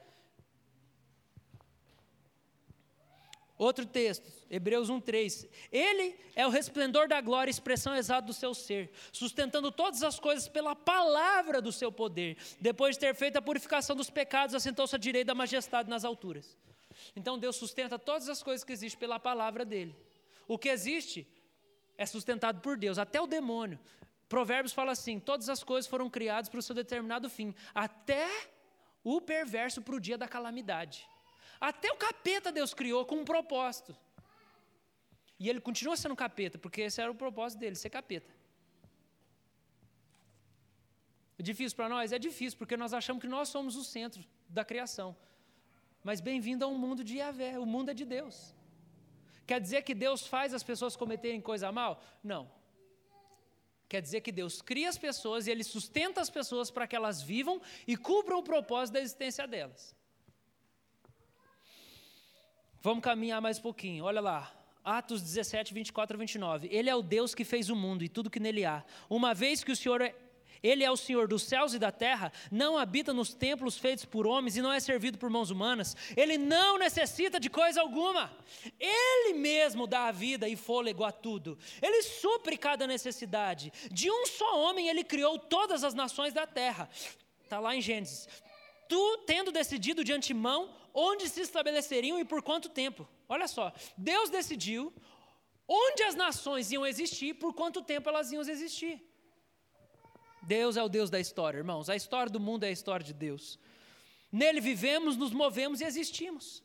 Outro 3.61 3.85
texto, 3.85 4.27
Hebreus 4.51 4.89
1:3. 4.89 5.47
Ele 5.71 6.19
é 6.35 6.47
o 6.47 6.49
resplendor 6.49 7.07
da 7.07 7.21
glória, 7.21 7.51
expressão 7.51 7.95
exata 7.95 8.27
do 8.27 8.33
seu 8.33 8.55
ser, 8.55 8.91
sustentando 9.13 9.71
todas 9.71 10.03
as 10.03 10.19
coisas 10.19 10.49
pela 10.49 10.75
palavra 10.75 11.61
do 11.61 11.71
seu 11.71 11.93
poder. 11.93 12.39
Depois 12.59 12.97
de 12.97 13.01
ter 13.01 13.15
feito 13.15 13.37
a 13.37 13.43
purificação 13.43 13.95
dos 13.95 14.09
pecados, 14.09 14.55
assentou-se 14.55 14.97
à 14.97 14.99
direita 14.99 15.27
da 15.27 15.35
majestade 15.35 15.91
nas 15.91 16.07
alturas. 16.07 16.57
Então 17.15 17.39
Deus 17.39 17.55
sustenta 17.57 17.99
todas 17.99 18.31
as 18.31 18.43
coisas 18.43 18.65
que 18.65 18.73
existem 18.73 18.99
pela 18.99 19.21
palavra 19.21 19.63
dele. 19.63 19.95
O 20.49 20.57
que 20.57 20.71
existe 20.71 21.29
é 21.99 22.07
sustentado 22.07 22.63
por 22.63 22.79
Deus, 22.79 22.97
até 22.97 23.21
o 23.21 23.27
demônio. 23.27 23.79
Provérbios 24.27 24.73
fala 24.73 24.93
assim: 24.93 25.21
todas 25.21 25.51
as 25.51 25.63
coisas 25.63 25.87
foram 25.87 26.09
criadas 26.09 26.49
para 26.49 26.61
o 26.61 26.63
seu 26.63 26.75
determinado 26.75 27.29
fim, 27.29 27.55
até 27.75 28.27
o 29.05 29.21
perverso 29.21 29.83
para 29.83 29.97
o 29.97 30.01
dia 30.01 30.17
da 30.17 30.27
calamidade. 30.27 31.07
Até 31.61 31.93
o 31.93 31.97
capeta 31.97 32.51
Deus 32.51 32.73
criou 32.73 33.05
com 33.05 33.17
um 33.17 33.25
propósito. 33.25 33.95
E 35.39 35.49
ele 35.49 35.61
continua 35.61 35.97
sendo 35.97 36.17
capeta, 36.17 36.59
porque 36.59 36.83
esse 36.83 37.01
era 37.01 37.11
o 37.11 37.15
propósito 37.15 37.61
dele, 37.61 37.77
ser 37.77 37.91
capeta. 37.91 38.33
É 41.39 41.43
difícil 41.43 41.77
para 41.77 41.89
nós? 41.89 42.13
É 42.13 42.19
difícil, 42.19 42.59
porque 42.59 42.77
nós 42.77 42.93
achamos 42.93 43.21
que 43.23 43.29
nós 43.29 43.49
somos 43.49 43.77
o 43.77 43.83
centro 43.83 44.23
da 44.49 44.65
criação. 44.65 45.17
Mas 46.03 46.21
bem-vindo 46.21 46.65
a 46.65 46.69
um 46.69 46.77
mundo 46.77 47.03
de 47.03 47.17
Yahvé, 47.17 47.59
o 47.59 47.67
mundo 47.67 47.91
é 47.91 47.95
de 47.95 48.05
Deus. 48.05 48.55
Quer 49.47 49.61
dizer 49.61 49.83
que 49.83 49.95
Deus 49.95 50.27
faz 50.27 50.55
as 50.55 50.63
pessoas 50.63 50.97
cometerem 50.97 51.41
coisa 51.41 51.73
mal? 51.73 52.03
Não. 52.23 52.51
Quer 53.89 54.01
dizer 54.01 54.21
que 54.21 54.31
Deus 54.31 54.63
cria 54.63 54.89
as 54.89 54.97
pessoas 54.97 55.47
e 55.47 55.51
Ele 55.51 55.65
sustenta 55.65 56.21
as 56.21 56.31
pessoas 56.31 56.71
para 56.71 56.87
que 56.87 56.95
elas 56.95 57.21
vivam 57.23 57.61
e 57.87 57.97
cumpram 57.97 58.39
o 58.39 58.43
propósito 58.43 58.95
da 58.95 59.01
existência 59.01 59.47
delas. 59.49 59.97
Vamos 62.83 63.05
caminhar 63.05 63.43
mais 63.43 63.59
um 63.59 63.63
pouquinho, 63.63 64.05
olha 64.05 64.23
lá. 64.23 64.51
Atos 64.83 65.21
17, 65.21 65.75
24 65.75 66.17
a 66.17 66.19
29. 66.19 66.69
Ele 66.73 66.89
é 66.89 66.97
o 66.97 67.03
Deus 67.03 67.35
que 67.35 67.45
fez 67.45 67.69
o 67.69 67.77
mundo 67.77 68.03
e 68.03 68.09
tudo 68.09 68.31
que 68.31 68.41
nele 68.41 68.65
há. 68.65 68.83
Uma 69.11 69.35
vez 69.35 69.63
que 69.63 69.71
o 69.71 69.77
Senhor 69.77 70.01
é 70.01 70.15
ele 70.63 70.85
é 70.85 70.91
o 70.91 70.97
Senhor 70.97 71.27
dos 71.27 71.43
céus 71.43 71.73
e 71.73 71.79
da 71.79 71.91
terra, 71.91 72.31
não 72.51 72.77
habita 72.77 73.15
nos 73.15 73.33
templos 73.33 73.79
feitos 73.79 74.05
por 74.05 74.27
homens 74.27 74.59
e 74.59 74.63
não 74.63 74.71
é 74.71 74.79
servido 74.79 75.17
por 75.17 75.31
mãos 75.31 75.51
humanas. 75.51 75.97
Ele 76.15 76.37
não 76.37 76.79
necessita 76.79 77.41
de 77.41 77.49
coisa 77.49 77.81
alguma. 77.81 78.31
Ele 78.79 79.39
mesmo 79.39 79.87
dá 79.87 80.09
a 80.09 80.13
vida 80.13 80.47
e 80.49 80.57
fôlego 80.57 81.03
a 81.03 81.13
tudo. 81.13 81.59
Ele 81.81 82.03
supre 82.03 82.59
cada 82.59 82.87
necessidade. 82.87 83.73
De 83.91 84.11
um 84.11 84.27
só 84.27 84.61
homem 84.61 84.89
ele 84.89 85.03
criou 85.03 85.39
todas 85.39 85.83
as 85.83 85.95
nações 85.95 86.35
da 86.35 86.47
terra. 86.47 86.91
Está 87.43 87.59
lá 87.59 87.75
em 87.75 87.81
Gênesis. 87.81 88.29
Tu, 88.91 89.19
tendo 89.33 89.53
decidido 89.53 90.03
de 90.03 90.13
antemão 90.13 90.61
onde 90.93 91.29
se 91.29 91.41
estabeleceriam 91.43 92.19
e 92.19 92.25
por 92.25 92.43
quanto 92.43 92.69
tempo. 92.69 93.09
Olha 93.29 93.47
só, 93.47 93.73
Deus 93.97 94.29
decidiu 94.31 94.93
onde 95.69 96.03
as 96.03 96.17
nações 96.17 96.73
iam 96.73 96.85
existir, 96.85 97.35
por 97.35 97.55
quanto 97.55 97.83
tempo 97.83 98.09
elas 98.09 98.33
iam 98.33 98.43
existir. 98.43 99.01
Deus 100.43 100.77
é 100.77 100.83
o 100.83 100.89
Deus 100.89 101.09
da 101.09 101.21
história, 101.21 101.59
irmãos. 101.59 101.89
A 101.89 101.95
história 101.95 102.33
do 102.33 102.41
mundo 102.41 102.65
é 102.65 102.69
a 102.69 102.73
história 102.73 103.07
de 103.07 103.13
Deus. 103.13 103.61
Nele 104.33 104.61
vivemos, 104.61 105.17
nos 105.17 105.33
movemos 105.33 105.81
e 105.81 105.85
existimos. 105.85 106.61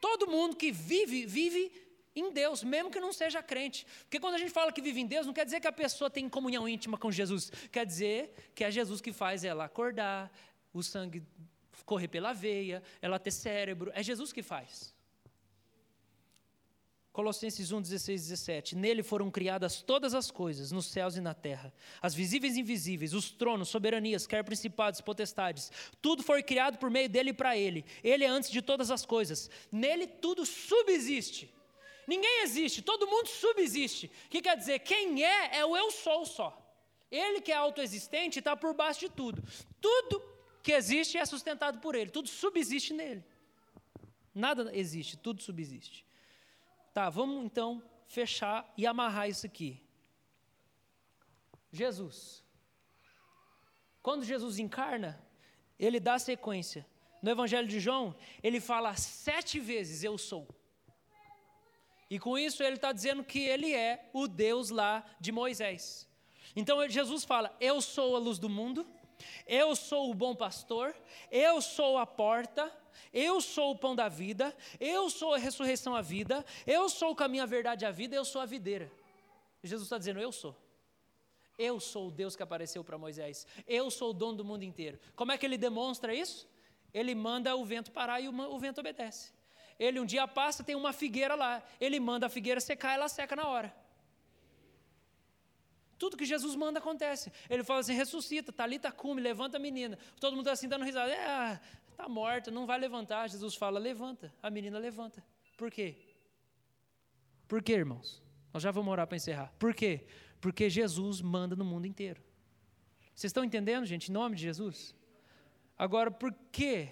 Todo 0.00 0.26
mundo 0.26 0.56
que 0.56 0.72
vive, 0.72 1.26
vive 1.26 1.70
em 2.16 2.32
Deus, 2.32 2.64
mesmo 2.64 2.90
que 2.90 2.98
não 2.98 3.12
seja 3.12 3.40
crente. 3.40 3.86
Porque 4.00 4.18
quando 4.18 4.34
a 4.34 4.38
gente 4.38 4.50
fala 4.50 4.72
que 4.72 4.82
vive 4.82 5.00
em 5.00 5.06
Deus, 5.06 5.26
não 5.26 5.32
quer 5.32 5.44
dizer 5.44 5.60
que 5.60 5.68
a 5.68 5.72
pessoa 5.72 6.10
tem 6.10 6.28
comunhão 6.28 6.68
íntima 6.68 6.98
com 6.98 7.12
Jesus. 7.12 7.52
Quer 7.70 7.86
dizer 7.86 8.34
que 8.52 8.64
é 8.64 8.70
Jesus 8.70 9.00
que 9.00 9.12
faz 9.12 9.44
ela 9.44 9.64
acordar, 9.64 10.32
o 10.78 10.82
sangue 10.82 11.22
correr 11.84 12.08
pela 12.08 12.32
veia, 12.32 12.82
ela 13.00 13.18
ter 13.18 13.30
cérebro. 13.30 13.90
É 13.94 14.02
Jesus 14.02 14.32
que 14.32 14.42
faz. 14.42 14.94
Colossenses 17.12 17.72
1, 17.72 17.80
16, 17.80 18.28
17. 18.28 18.76
Nele 18.76 19.02
foram 19.02 19.30
criadas 19.30 19.80
todas 19.80 20.12
as 20.12 20.30
coisas, 20.30 20.70
nos 20.70 20.84
céus 20.84 21.16
e 21.16 21.20
na 21.20 21.32
terra, 21.32 21.72
as 22.02 22.14
visíveis 22.14 22.56
e 22.56 22.60
invisíveis, 22.60 23.14
os 23.14 23.30
tronos, 23.30 23.70
soberanias, 23.70 24.26
quer 24.26 24.44
principados, 24.44 25.00
potestades. 25.00 25.72
Tudo 26.02 26.22
foi 26.22 26.42
criado 26.42 26.76
por 26.76 26.90
meio 26.90 27.08
dele 27.08 27.30
e 27.30 27.32
para 27.32 27.56
ele. 27.56 27.86
Ele 28.04 28.22
é 28.22 28.28
antes 28.28 28.50
de 28.50 28.60
todas 28.60 28.90
as 28.90 29.06
coisas. 29.06 29.48
Nele 29.72 30.06
tudo 30.06 30.44
subsiste. 30.44 31.50
Ninguém 32.06 32.42
existe, 32.42 32.82
todo 32.82 33.06
mundo 33.06 33.28
subsiste. 33.28 34.10
O 34.26 34.28
que 34.28 34.42
quer 34.42 34.56
dizer? 34.56 34.80
Quem 34.80 35.24
é, 35.24 35.56
é 35.56 35.64
o 35.64 35.74
eu 35.74 35.90
sou 35.90 36.26
só. 36.26 36.62
Ele 37.10 37.40
que 37.40 37.50
é 37.50 37.56
autoexistente 37.56 38.40
está 38.40 38.54
por 38.54 38.74
baixo 38.74 39.00
de 39.00 39.08
tudo. 39.08 39.42
Tudo 39.80 40.35
que 40.66 40.72
existe 40.72 41.16
é 41.16 41.24
sustentado 41.24 41.78
por 41.78 41.94
ele, 41.94 42.10
tudo 42.10 42.28
subsiste 42.28 42.92
nele. 42.92 43.24
Nada 44.34 44.68
existe, 44.74 45.16
tudo 45.16 45.40
subsiste. 45.40 46.04
Tá, 46.92 47.08
vamos 47.08 47.44
então 47.44 47.80
fechar 48.08 48.68
e 48.76 48.84
amarrar 48.84 49.28
isso 49.28 49.46
aqui. 49.46 49.80
Jesus. 51.70 52.42
Quando 54.02 54.24
Jesus 54.24 54.58
encarna, 54.58 55.24
ele 55.78 56.00
dá 56.00 56.18
sequência. 56.18 56.84
No 57.22 57.30
Evangelho 57.30 57.68
de 57.68 57.78
João, 57.78 58.16
ele 58.42 58.60
fala 58.60 58.96
sete 58.96 59.60
vezes: 59.60 60.02
Eu 60.02 60.18
sou. 60.18 60.48
E 62.10 62.18
com 62.18 62.36
isso 62.36 62.60
ele 62.60 62.74
está 62.74 62.90
dizendo 62.90 63.22
que 63.22 63.38
ele 63.38 63.72
é 63.72 64.10
o 64.12 64.26
Deus 64.26 64.70
lá 64.70 65.04
de 65.20 65.30
Moisés. 65.30 66.08
Então 66.56 66.88
Jesus 66.88 67.24
fala: 67.24 67.56
Eu 67.60 67.80
sou 67.80 68.16
a 68.16 68.18
luz 68.18 68.40
do 68.40 68.48
mundo, 68.48 68.84
eu 69.46 69.74
sou 69.76 70.10
o 70.10 70.14
bom 70.14 70.34
pastor, 70.34 70.94
eu 71.30 71.60
sou 71.60 71.98
a 71.98 72.06
porta, 72.06 72.72
eu 73.12 73.40
sou 73.40 73.72
o 73.72 73.78
pão 73.78 73.94
da 73.94 74.08
vida, 74.08 74.54
eu 74.78 75.08
sou 75.10 75.34
a 75.34 75.38
ressurreição 75.38 75.94
à 75.94 76.02
vida, 76.02 76.44
eu 76.66 76.88
sou 76.88 77.12
o 77.12 77.16
caminho, 77.16 77.42
a 77.42 77.46
verdade 77.46 77.84
a 77.84 77.90
vida, 77.90 78.14
eu 78.14 78.24
sou 78.24 78.40
a 78.40 78.46
videira. 78.46 78.90
Jesus 79.62 79.86
está 79.86 79.98
dizendo: 79.98 80.20
Eu 80.20 80.32
sou. 80.32 80.56
Eu 81.58 81.80
sou 81.80 82.08
o 82.08 82.10
Deus 82.10 82.36
que 82.36 82.42
apareceu 82.42 82.84
para 82.84 82.98
Moisés. 82.98 83.46
Eu 83.66 83.90
sou 83.90 84.10
o 84.10 84.12
dono 84.12 84.36
do 84.38 84.44
mundo 84.44 84.62
inteiro. 84.62 84.98
Como 85.14 85.32
é 85.32 85.38
que 85.38 85.46
ele 85.46 85.56
demonstra 85.56 86.14
isso? 86.14 86.46
Ele 86.92 87.14
manda 87.14 87.56
o 87.56 87.64
vento 87.64 87.90
parar 87.90 88.20
e 88.20 88.28
o 88.28 88.58
vento 88.58 88.78
obedece. 88.80 89.32
Ele 89.78 90.00
um 90.00 90.06
dia 90.06 90.26
passa, 90.28 90.62
tem 90.62 90.74
uma 90.74 90.92
figueira 90.92 91.34
lá. 91.34 91.62
Ele 91.80 91.98
manda 91.98 92.26
a 92.26 92.28
figueira 92.28 92.60
secar, 92.60 92.94
ela 92.94 93.08
seca 93.08 93.34
na 93.34 93.48
hora. 93.48 93.74
Tudo 95.98 96.16
que 96.16 96.24
Jesus 96.24 96.54
manda 96.54 96.78
acontece. 96.78 97.32
Ele 97.48 97.64
fala 97.64 97.80
assim: 97.80 97.94
ressuscita, 97.94 98.52
talita 98.52 98.92
cume, 98.92 99.20
levanta 99.20 99.56
a 99.56 99.60
menina. 99.60 99.98
Todo 100.20 100.32
mundo 100.32 100.42
está 100.42 100.52
assim 100.52 100.68
dando 100.68 100.84
risada. 100.84 101.12
É, 101.12 101.60
Está 101.96 102.10
morta, 102.10 102.50
não 102.50 102.66
vai 102.66 102.78
levantar. 102.78 103.26
Jesus 103.26 103.54
fala: 103.54 103.78
levanta. 103.78 104.30
A 104.42 104.50
menina 104.50 104.78
levanta. 104.78 105.24
Por 105.56 105.70
quê? 105.70 105.96
Por 107.48 107.62
quê, 107.62 107.72
irmãos? 107.72 108.22
Nós 108.52 108.62
já 108.62 108.70
vamos 108.70 108.92
orar 108.92 109.06
para 109.06 109.16
encerrar. 109.16 109.50
Por 109.58 109.74
quê? 109.74 110.06
Porque 110.38 110.68
Jesus 110.68 111.22
manda 111.22 111.56
no 111.56 111.64
mundo 111.64 111.86
inteiro. 111.86 112.22
Vocês 113.14 113.30
estão 113.30 113.42
entendendo, 113.42 113.86
gente, 113.86 114.10
em 114.10 114.12
nome 114.12 114.36
de 114.36 114.42
Jesus? 114.42 114.94
Agora, 115.78 116.10
por 116.10 116.34
quê? 116.52 116.90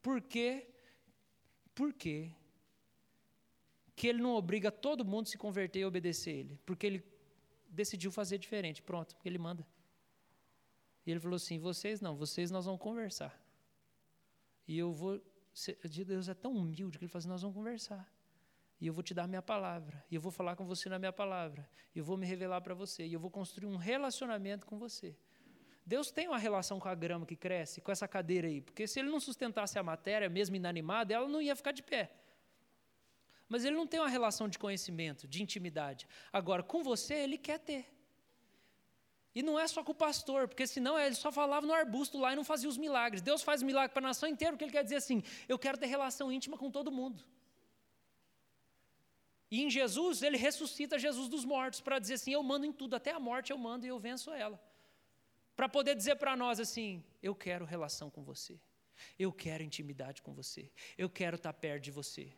Por 0.00 0.20
quê? 0.20 0.68
Por 1.74 1.92
quê? 1.92 2.30
Que 3.96 4.06
ele 4.06 4.22
não 4.22 4.34
obriga 4.34 4.70
todo 4.70 5.04
mundo 5.04 5.26
a 5.26 5.30
se 5.30 5.36
converter 5.36 5.80
e 5.80 5.84
obedecer 5.84 6.36
ele? 6.36 6.60
Porque 6.64 6.86
ele 6.86 7.04
decidiu 7.76 8.10
fazer 8.10 8.38
diferente. 8.38 8.82
Pronto, 8.82 9.16
ele 9.24 9.38
manda. 9.38 9.64
E 11.04 11.10
ele 11.10 11.20
falou 11.20 11.36
assim: 11.36 11.58
vocês 11.58 12.00
não, 12.00 12.16
vocês 12.16 12.50
nós 12.50 12.64
vamos 12.64 12.80
conversar. 12.80 13.40
E 14.66 14.76
eu 14.78 14.92
vou. 14.92 15.20
Deus 16.06 16.28
é 16.28 16.34
tão 16.34 16.52
humilde 16.52 16.98
que 16.98 17.04
ele 17.04 17.10
fala 17.10 17.20
assim: 17.20 17.28
nós 17.28 17.42
vamos 17.42 17.56
conversar. 17.56 18.12
E 18.80 18.86
eu 18.86 18.92
vou 18.92 19.02
te 19.02 19.14
dar 19.14 19.26
minha 19.26 19.40
palavra. 19.40 20.04
E 20.10 20.14
eu 20.14 20.20
vou 20.20 20.32
falar 20.32 20.54
com 20.56 20.66
você 20.66 20.88
na 20.88 20.98
minha 20.98 21.12
palavra. 21.12 21.68
E 21.94 21.98
eu 21.98 22.04
vou 22.04 22.16
me 22.16 22.26
revelar 22.26 22.60
para 22.60 22.74
você. 22.74 23.06
E 23.06 23.12
eu 23.12 23.20
vou 23.20 23.30
construir 23.30 23.66
um 23.66 23.76
relacionamento 23.76 24.66
com 24.66 24.76
você. 24.78 25.16
Deus 25.84 26.10
tem 26.10 26.28
uma 26.28 26.36
relação 26.36 26.78
com 26.78 26.88
a 26.88 26.94
grama 26.94 27.24
que 27.24 27.36
cresce, 27.36 27.80
com 27.80 27.90
essa 27.90 28.06
cadeira 28.06 28.48
aí. 28.48 28.60
Porque 28.60 28.86
se 28.86 28.98
ele 28.98 29.08
não 29.08 29.20
sustentasse 29.20 29.78
a 29.78 29.82
matéria, 29.82 30.28
mesmo 30.28 30.56
inanimada, 30.56 31.14
ela 31.14 31.28
não 31.28 31.40
ia 31.40 31.56
ficar 31.56 31.72
de 31.72 31.82
pé. 31.82 32.12
Mas 33.48 33.64
ele 33.64 33.76
não 33.76 33.86
tem 33.86 34.00
uma 34.00 34.08
relação 34.08 34.48
de 34.48 34.58
conhecimento, 34.58 35.28
de 35.28 35.42
intimidade. 35.42 36.08
Agora, 36.32 36.62
com 36.62 36.82
você, 36.82 37.14
ele 37.14 37.38
quer 37.38 37.58
ter. 37.60 37.86
E 39.34 39.42
não 39.42 39.60
é 39.60 39.68
só 39.68 39.84
com 39.84 39.92
o 39.92 39.94
pastor, 39.94 40.48
porque 40.48 40.66
senão 40.66 40.98
ele 40.98 41.14
só 41.14 41.30
falava 41.30 41.66
no 41.66 41.74
arbusto 41.74 42.18
lá 42.18 42.32
e 42.32 42.36
não 42.36 42.42
fazia 42.42 42.68
os 42.68 42.78
milagres. 42.78 43.20
Deus 43.20 43.42
faz 43.42 43.62
milagre 43.62 43.92
para 43.92 44.00
a 44.06 44.08
nação 44.08 44.28
inteira, 44.28 44.52
porque 44.52 44.64
ele 44.64 44.72
quer 44.72 44.82
dizer 44.82 44.96
assim: 44.96 45.22
eu 45.46 45.58
quero 45.58 45.76
ter 45.76 45.86
relação 45.86 46.32
íntima 46.32 46.56
com 46.56 46.70
todo 46.70 46.90
mundo. 46.90 47.22
E 49.50 49.62
em 49.62 49.70
Jesus, 49.70 50.22
ele 50.22 50.38
ressuscita 50.38 50.98
Jesus 50.98 51.28
dos 51.28 51.44
mortos 51.44 51.82
para 51.82 51.98
dizer 51.98 52.14
assim: 52.14 52.32
eu 52.32 52.42
mando 52.42 52.64
em 52.64 52.72
tudo, 52.72 52.96
até 52.96 53.12
a 53.12 53.20
morte 53.20 53.52
eu 53.52 53.58
mando 53.58 53.84
e 53.84 53.90
eu 53.90 53.98
venço 53.98 54.32
ela. 54.32 54.58
Para 55.54 55.68
poder 55.68 55.94
dizer 55.94 56.16
para 56.16 56.34
nós 56.34 56.58
assim: 56.58 57.04
eu 57.22 57.34
quero 57.34 57.66
relação 57.66 58.10
com 58.10 58.24
você, 58.24 58.58
eu 59.18 59.30
quero 59.30 59.62
intimidade 59.62 60.22
com 60.22 60.32
você, 60.32 60.72
eu 60.96 61.10
quero 61.10 61.36
estar 61.36 61.52
perto 61.52 61.84
de 61.84 61.90
você. 61.90 62.32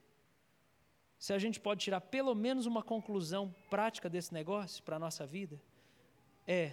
Se 1.18 1.32
a 1.32 1.38
gente 1.38 1.58
pode 1.58 1.80
tirar 1.82 2.00
pelo 2.00 2.34
menos 2.34 2.64
uma 2.66 2.82
conclusão 2.82 3.54
prática 3.68 4.08
desse 4.08 4.32
negócio 4.32 4.82
para 4.84 4.96
a 4.96 4.98
nossa 4.98 5.26
vida, 5.26 5.60
é 6.46 6.72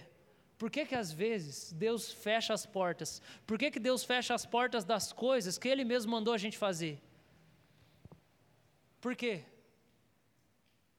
por 0.58 0.70
que, 0.70 0.86
que 0.86 0.94
às 0.94 1.12
vezes 1.12 1.72
Deus 1.72 2.12
fecha 2.12 2.54
as 2.54 2.64
portas? 2.64 3.20
Por 3.46 3.58
que, 3.58 3.70
que 3.70 3.78
Deus 3.78 4.04
fecha 4.04 4.34
as 4.34 4.46
portas 4.46 4.84
das 4.84 5.12
coisas 5.12 5.58
que 5.58 5.68
Ele 5.68 5.84
mesmo 5.84 6.12
mandou 6.12 6.32
a 6.32 6.38
gente 6.38 6.56
fazer? 6.56 7.02
Por 9.00 9.14
quê? 9.14 9.44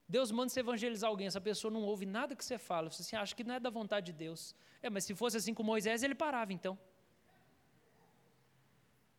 Deus 0.08 0.32
manda 0.32 0.50
você 0.50 0.60
evangelizar 0.60 1.10
alguém, 1.10 1.28
essa 1.28 1.42
pessoa 1.42 1.72
não 1.72 1.84
ouve 1.84 2.06
nada 2.06 2.36
que 2.36 2.46
você 2.46 2.58
fala, 2.58 2.90
você 2.90 3.02
assim, 3.02 3.16
acha 3.16 3.36
que 3.36 3.44
não 3.44 3.56
é 3.56 3.60
da 3.60 3.70
vontade 3.70 4.08
de 4.08 4.14
Deus. 4.14 4.56
É, 4.82 4.90
mas 4.90 5.04
se 5.04 5.14
fosse 5.16 5.38
assim 5.38 5.54
com 5.54 5.64
Moisés, 5.64 6.04
ele 6.04 6.16
parava 6.16 6.54
então. 6.54 6.78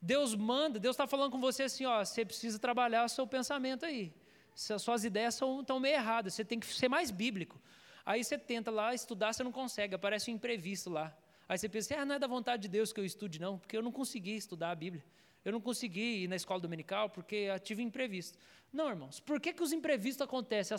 Deus 0.00 0.34
manda, 0.34 0.78
Deus 0.78 0.94
está 0.94 1.06
falando 1.06 1.32
com 1.32 1.40
você 1.40 1.64
assim, 1.64 1.84
ó, 1.84 2.04
você 2.04 2.24
precisa 2.24 2.58
trabalhar 2.58 3.04
o 3.04 3.08
seu 3.08 3.26
pensamento 3.26 3.84
aí. 3.84 4.12
Suas 4.54 5.04
ideias 5.04 5.34
são, 5.34 5.60
estão 5.60 5.78
meio 5.78 5.94
erradas, 5.94 6.34
você 6.34 6.44
tem 6.44 6.58
que 6.58 6.66
ser 6.66 6.88
mais 6.88 7.10
bíblico. 7.10 7.60
Aí 8.04 8.24
você 8.24 8.38
tenta 8.38 8.70
lá 8.70 8.94
estudar, 8.94 9.32
você 9.32 9.44
não 9.44 9.52
consegue, 9.52 9.94
aparece 9.94 10.30
um 10.30 10.34
imprevisto 10.34 10.88
lá. 10.88 11.16
Aí 11.48 11.58
você 11.58 11.68
pensa, 11.68 11.94
ah, 11.96 12.04
não 12.04 12.14
é 12.14 12.18
da 12.18 12.26
vontade 12.26 12.62
de 12.62 12.68
Deus 12.68 12.92
que 12.92 13.00
eu 13.00 13.04
estude, 13.04 13.40
não, 13.40 13.58
porque 13.58 13.76
eu 13.76 13.82
não 13.82 13.92
consegui 13.92 14.36
estudar 14.36 14.70
a 14.70 14.74
Bíblia. 14.74 15.04
Eu 15.44 15.52
não 15.52 15.60
consegui 15.60 16.24
ir 16.24 16.28
na 16.28 16.36
escola 16.36 16.60
dominical 16.60 17.08
porque 17.08 17.48
tive 17.60 17.82
imprevisto. 17.82 18.38
Não, 18.72 18.90
irmãos. 18.90 19.18
Por 19.20 19.40
que, 19.40 19.52
que 19.52 19.62
os 19.62 19.72
imprevistos 19.72 20.20
acontecem? 20.20 20.74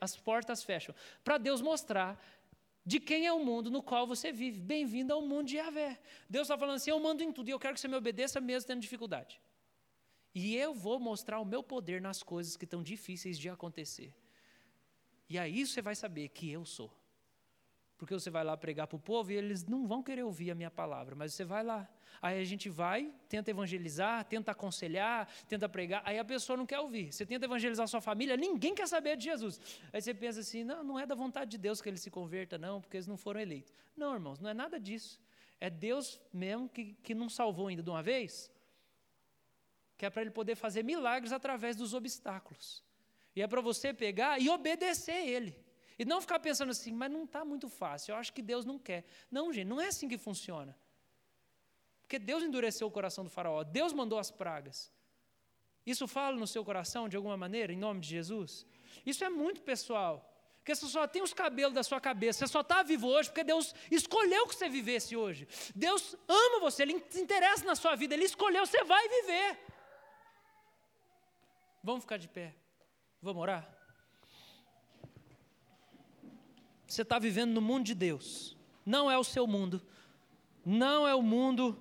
As 0.00 0.16
portas 0.16 0.62
fecham. 0.62 0.94
Para 1.22 1.36
Deus 1.36 1.60
mostrar 1.60 2.18
de 2.88 2.98
quem 2.98 3.26
é 3.26 3.32
o 3.32 3.44
mundo 3.44 3.70
no 3.70 3.82
qual 3.82 4.06
você 4.06 4.32
vive. 4.32 4.58
Bem-vindo 4.62 5.12
ao 5.12 5.20
mundo 5.20 5.48
de 5.48 5.56
Yahvé. 5.56 6.00
Deus 6.26 6.46
está 6.46 6.56
falando 6.56 6.76
assim: 6.76 6.88
eu 6.88 6.98
mando 6.98 7.22
em 7.22 7.30
tudo 7.30 7.48
e 7.48 7.50
eu 7.50 7.58
quero 7.58 7.74
que 7.74 7.80
você 7.80 7.86
me 7.86 7.94
obedeça 7.94 8.40
mesmo 8.40 8.66
tendo 8.66 8.80
dificuldade. 8.80 9.38
E 10.34 10.56
eu 10.56 10.72
vou 10.72 10.98
mostrar 10.98 11.38
o 11.38 11.44
meu 11.44 11.62
poder 11.62 12.00
nas 12.00 12.22
coisas 12.22 12.56
que 12.56 12.64
estão 12.64 12.82
difíceis 12.82 13.38
de 13.38 13.50
acontecer. 13.50 14.14
E 15.28 15.38
aí 15.38 15.66
você 15.66 15.82
vai 15.82 15.94
saber 15.94 16.30
que 16.30 16.50
eu 16.50 16.64
sou. 16.64 16.90
Porque 17.98 18.14
você 18.14 18.30
vai 18.30 18.44
lá 18.44 18.56
pregar 18.56 18.86
para 18.86 18.96
o 18.96 19.00
povo 19.00 19.32
e 19.32 19.34
eles 19.34 19.66
não 19.66 19.86
vão 19.86 20.02
querer 20.02 20.22
ouvir 20.22 20.52
a 20.52 20.54
minha 20.54 20.70
palavra, 20.70 21.16
mas 21.16 21.34
você 21.34 21.44
vai 21.44 21.64
lá. 21.64 21.86
Aí 22.22 22.40
a 22.40 22.44
gente 22.44 22.68
vai, 22.68 23.12
tenta 23.28 23.50
evangelizar, 23.50 24.24
tenta 24.24 24.52
aconselhar, 24.52 25.28
tenta 25.48 25.68
pregar, 25.68 26.02
aí 26.04 26.16
a 26.16 26.24
pessoa 26.24 26.56
não 26.56 26.64
quer 26.64 26.78
ouvir. 26.78 27.12
Você 27.12 27.26
tenta 27.26 27.44
evangelizar 27.44 27.88
sua 27.88 28.00
família, 28.00 28.36
ninguém 28.36 28.72
quer 28.72 28.86
saber 28.86 29.16
de 29.16 29.24
Jesus. 29.24 29.60
Aí 29.92 30.00
você 30.00 30.14
pensa 30.14 30.40
assim: 30.40 30.62
não, 30.62 30.84
não 30.84 30.98
é 30.98 31.04
da 31.04 31.16
vontade 31.16 31.50
de 31.50 31.58
Deus 31.58 31.82
que 31.82 31.88
ele 31.88 31.98
se 31.98 32.08
converta, 32.10 32.56
não, 32.56 32.80
porque 32.80 32.96
eles 32.96 33.08
não 33.08 33.16
foram 33.16 33.40
eleitos. 33.40 33.72
Não, 33.96 34.14
irmãos, 34.14 34.38
não 34.38 34.48
é 34.48 34.54
nada 34.54 34.78
disso. 34.78 35.20
É 35.60 35.68
Deus 35.68 36.20
mesmo 36.32 36.68
que, 36.68 36.94
que 37.02 37.14
não 37.14 37.28
salvou 37.28 37.66
ainda 37.66 37.82
de 37.82 37.90
uma 37.90 38.02
vez, 38.02 38.48
que 39.96 40.06
é 40.06 40.10
para 40.10 40.22
ele 40.22 40.30
poder 40.30 40.54
fazer 40.54 40.84
milagres 40.84 41.32
através 41.32 41.74
dos 41.74 41.94
obstáculos. 41.94 42.84
E 43.34 43.42
é 43.42 43.46
para 43.48 43.60
você 43.60 43.92
pegar 43.92 44.40
e 44.40 44.48
obedecer 44.48 45.26
ele. 45.26 45.67
E 45.98 46.04
não 46.04 46.20
ficar 46.20 46.38
pensando 46.38 46.70
assim, 46.70 46.92
mas 46.92 47.10
não 47.10 47.24
está 47.24 47.44
muito 47.44 47.68
fácil, 47.68 48.12
eu 48.12 48.16
acho 48.16 48.32
que 48.32 48.40
Deus 48.40 48.64
não 48.64 48.78
quer. 48.78 49.04
Não, 49.30 49.52
gente, 49.52 49.66
não 49.66 49.80
é 49.80 49.88
assim 49.88 50.08
que 50.08 50.16
funciona. 50.16 50.78
Porque 52.02 52.18
Deus 52.18 52.42
endureceu 52.42 52.86
o 52.86 52.90
coração 52.90 53.24
do 53.24 53.30
faraó, 53.30 53.64
Deus 53.64 53.92
mandou 53.92 54.18
as 54.18 54.30
pragas. 54.30 54.92
Isso 55.84 56.06
fala 56.06 56.36
no 56.36 56.46
seu 56.46 56.64
coração 56.64 57.08
de 57.08 57.16
alguma 57.16 57.36
maneira, 57.36 57.72
em 57.72 57.76
nome 57.76 58.00
de 58.00 58.08
Jesus? 58.08 58.66
Isso 59.04 59.24
é 59.24 59.28
muito 59.28 59.62
pessoal. 59.62 60.24
Porque 60.58 60.74
você 60.74 60.86
só 60.86 61.06
tem 61.06 61.22
os 61.22 61.32
cabelos 61.32 61.72
da 61.72 61.82
sua 61.82 62.00
cabeça, 62.00 62.40
você 62.40 62.52
só 62.52 62.60
está 62.60 62.82
vivo 62.82 63.08
hoje 63.08 63.30
porque 63.30 63.42
Deus 63.42 63.74
escolheu 63.90 64.46
que 64.46 64.54
você 64.54 64.68
vivesse 64.68 65.16
hoje. 65.16 65.48
Deus 65.74 66.14
ama 66.28 66.60
você, 66.60 66.82
Ele 66.82 67.02
se 67.08 67.20
interessa 67.20 67.64
na 67.64 67.74
sua 67.74 67.96
vida, 67.96 68.14
Ele 68.14 68.24
escolheu, 68.24 68.66
você 68.66 68.84
vai 68.84 69.08
viver. 69.08 69.58
Vamos 71.82 72.02
ficar 72.02 72.18
de 72.18 72.28
pé. 72.28 72.54
Vamos 73.22 73.40
orar? 73.40 73.77
Você 76.88 77.02
está 77.02 77.18
vivendo 77.18 77.52
no 77.52 77.60
mundo 77.60 77.84
de 77.84 77.94
Deus. 77.94 78.56
Não 78.84 79.10
é 79.10 79.18
o 79.18 79.22
seu 79.22 79.46
mundo. 79.46 79.86
Não 80.64 81.06
é 81.06 81.14
o 81.14 81.20
mundo 81.20 81.78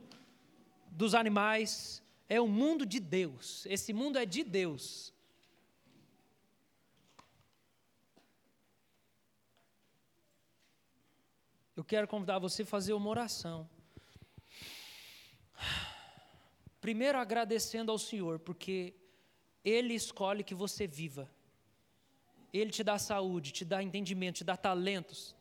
dos 0.92 1.16
animais. 1.16 2.04
É 2.28 2.42
o 2.42 2.48
mundo 2.48 2.86
de 2.86 3.00
Deus. 3.00 3.66
Esse 3.68 3.94
mundo 3.94 4.20
é 4.20 4.26
de 4.26 4.44
Deus. 4.44 5.14
Eu 11.74 11.86
quero 11.86 12.08
convidar 12.08 12.40
você 12.40 12.64
a 12.64 12.66
fazer 12.66 12.92
uma 12.92 13.10
oração. 13.10 13.70
Primeiro 16.82 17.18
agradecendo 17.18 17.94
ao 17.94 17.98
Senhor, 17.98 18.40
porque 18.40 18.94
Ele 19.64 19.94
escolhe 19.94 20.44
que 20.44 20.54
você 20.54 20.86
viva. 20.86 21.30
Ele 22.54 22.72
te 22.72 22.84
dá 22.84 22.98
saúde, 22.98 23.52
te 23.52 23.66
dá 23.66 23.84
entendimento, 23.84 24.38
te 24.38 24.44
dá 24.44 24.56
talentos. 24.56 25.36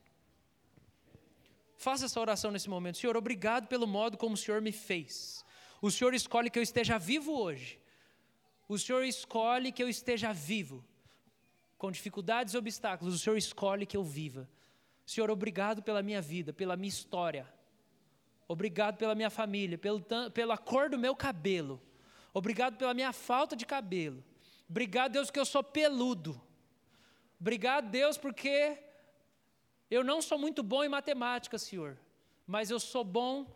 Faça 1.76 2.06
essa 2.06 2.20
oração 2.20 2.50
nesse 2.50 2.68
momento. 2.68 2.98
Senhor, 2.98 3.16
obrigado 3.16 3.68
pelo 3.68 3.86
modo 3.86 4.16
como 4.16 4.34
o 4.34 4.38
Senhor 4.38 4.60
me 4.60 4.72
fez. 4.72 5.44
O 5.80 5.90
Senhor 5.90 6.14
escolhe 6.14 6.50
que 6.50 6.58
eu 6.58 6.62
esteja 6.62 6.98
vivo 6.98 7.32
hoje. 7.32 7.78
O 8.68 8.78
Senhor 8.78 9.04
escolhe 9.04 9.70
que 9.70 9.82
eu 9.82 9.88
esteja 9.88 10.32
vivo. 10.32 10.84
Com 11.78 11.92
dificuldades 11.92 12.54
e 12.54 12.58
obstáculos, 12.58 13.14
o 13.14 13.18
Senhor 13.18 13.36
escolhe 13.36 13.86
que 13.86 13.96
eu 13.96 14.02
viva. 14.02 14.48
Senhor, 15.04 15.30
obrigado 15.30 15.82
pela 15.82 16.02
minha 16.02 16.20
vida, 16.20 16.52
pela 16.52 16.76
minha 16.76 16.88
história. 16.88 17.46
Obrigado 18.48 18.96
pela 18.96 19.14
minha 19.14 19.30
família, 19.30 19.76
pelo, 19.76 20.02
pela 20.32 20.56
cor 20.56 20.88
do 20.88 20.98
meu 20.98 21.14
cabelo. 21.14 21.80
Obrigado 22.32 22.76
pela 22.76 22.94
minha 22.94 23.12
falta 23.12 23.54
de 23.54 23.66
cabelo. 23.66 24.24
Obrigado, 24.68 25.12
Deus, 25.12 25.30
que 25.30 25.38
eu 25.38 25.44
sou 25.44 25.62
peludo. 25.62 26.40
Obrigado, 27.40 27.90
Deus, 27.90 28.16
porque 28.16 28.78
eu 29.90 30.02
não 30.02 30.20
sou 30.20 30.38
muito 30.38 30.62
bom 30.62 30.82
em 30.82 30.88
matemática, 30.88 31.58
Senhor, 31.58 31.98
mas 32.46 32.70
eu 32.70 32.80
sou 32.80 33.04
bom 33.04 33.46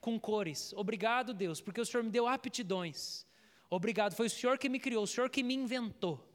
com 0.00 0.18
cores. 0.18 0.72
Obrigado, 0.74 1.32
Deus, 1.32 1.60
porque 1.60 1.80
o 1.80 1.86
Senhor 1.86 2.02
me 2.02 2.10
deu 2.10 2.26
aptidões. 2.26 3.24
Obrigado, 3.70 4.14
foi 4.14 4.26
o 4.26 4.30
Senhor 4.30 4.58
que 4.58 4.68
me 4.68 4.78
criou, 4.78 5.04
o 5.04 5.06
Senhor 5.06 5.30
que 5.30 5.42
me 5.42 5.54
inventou. 5.54 6.28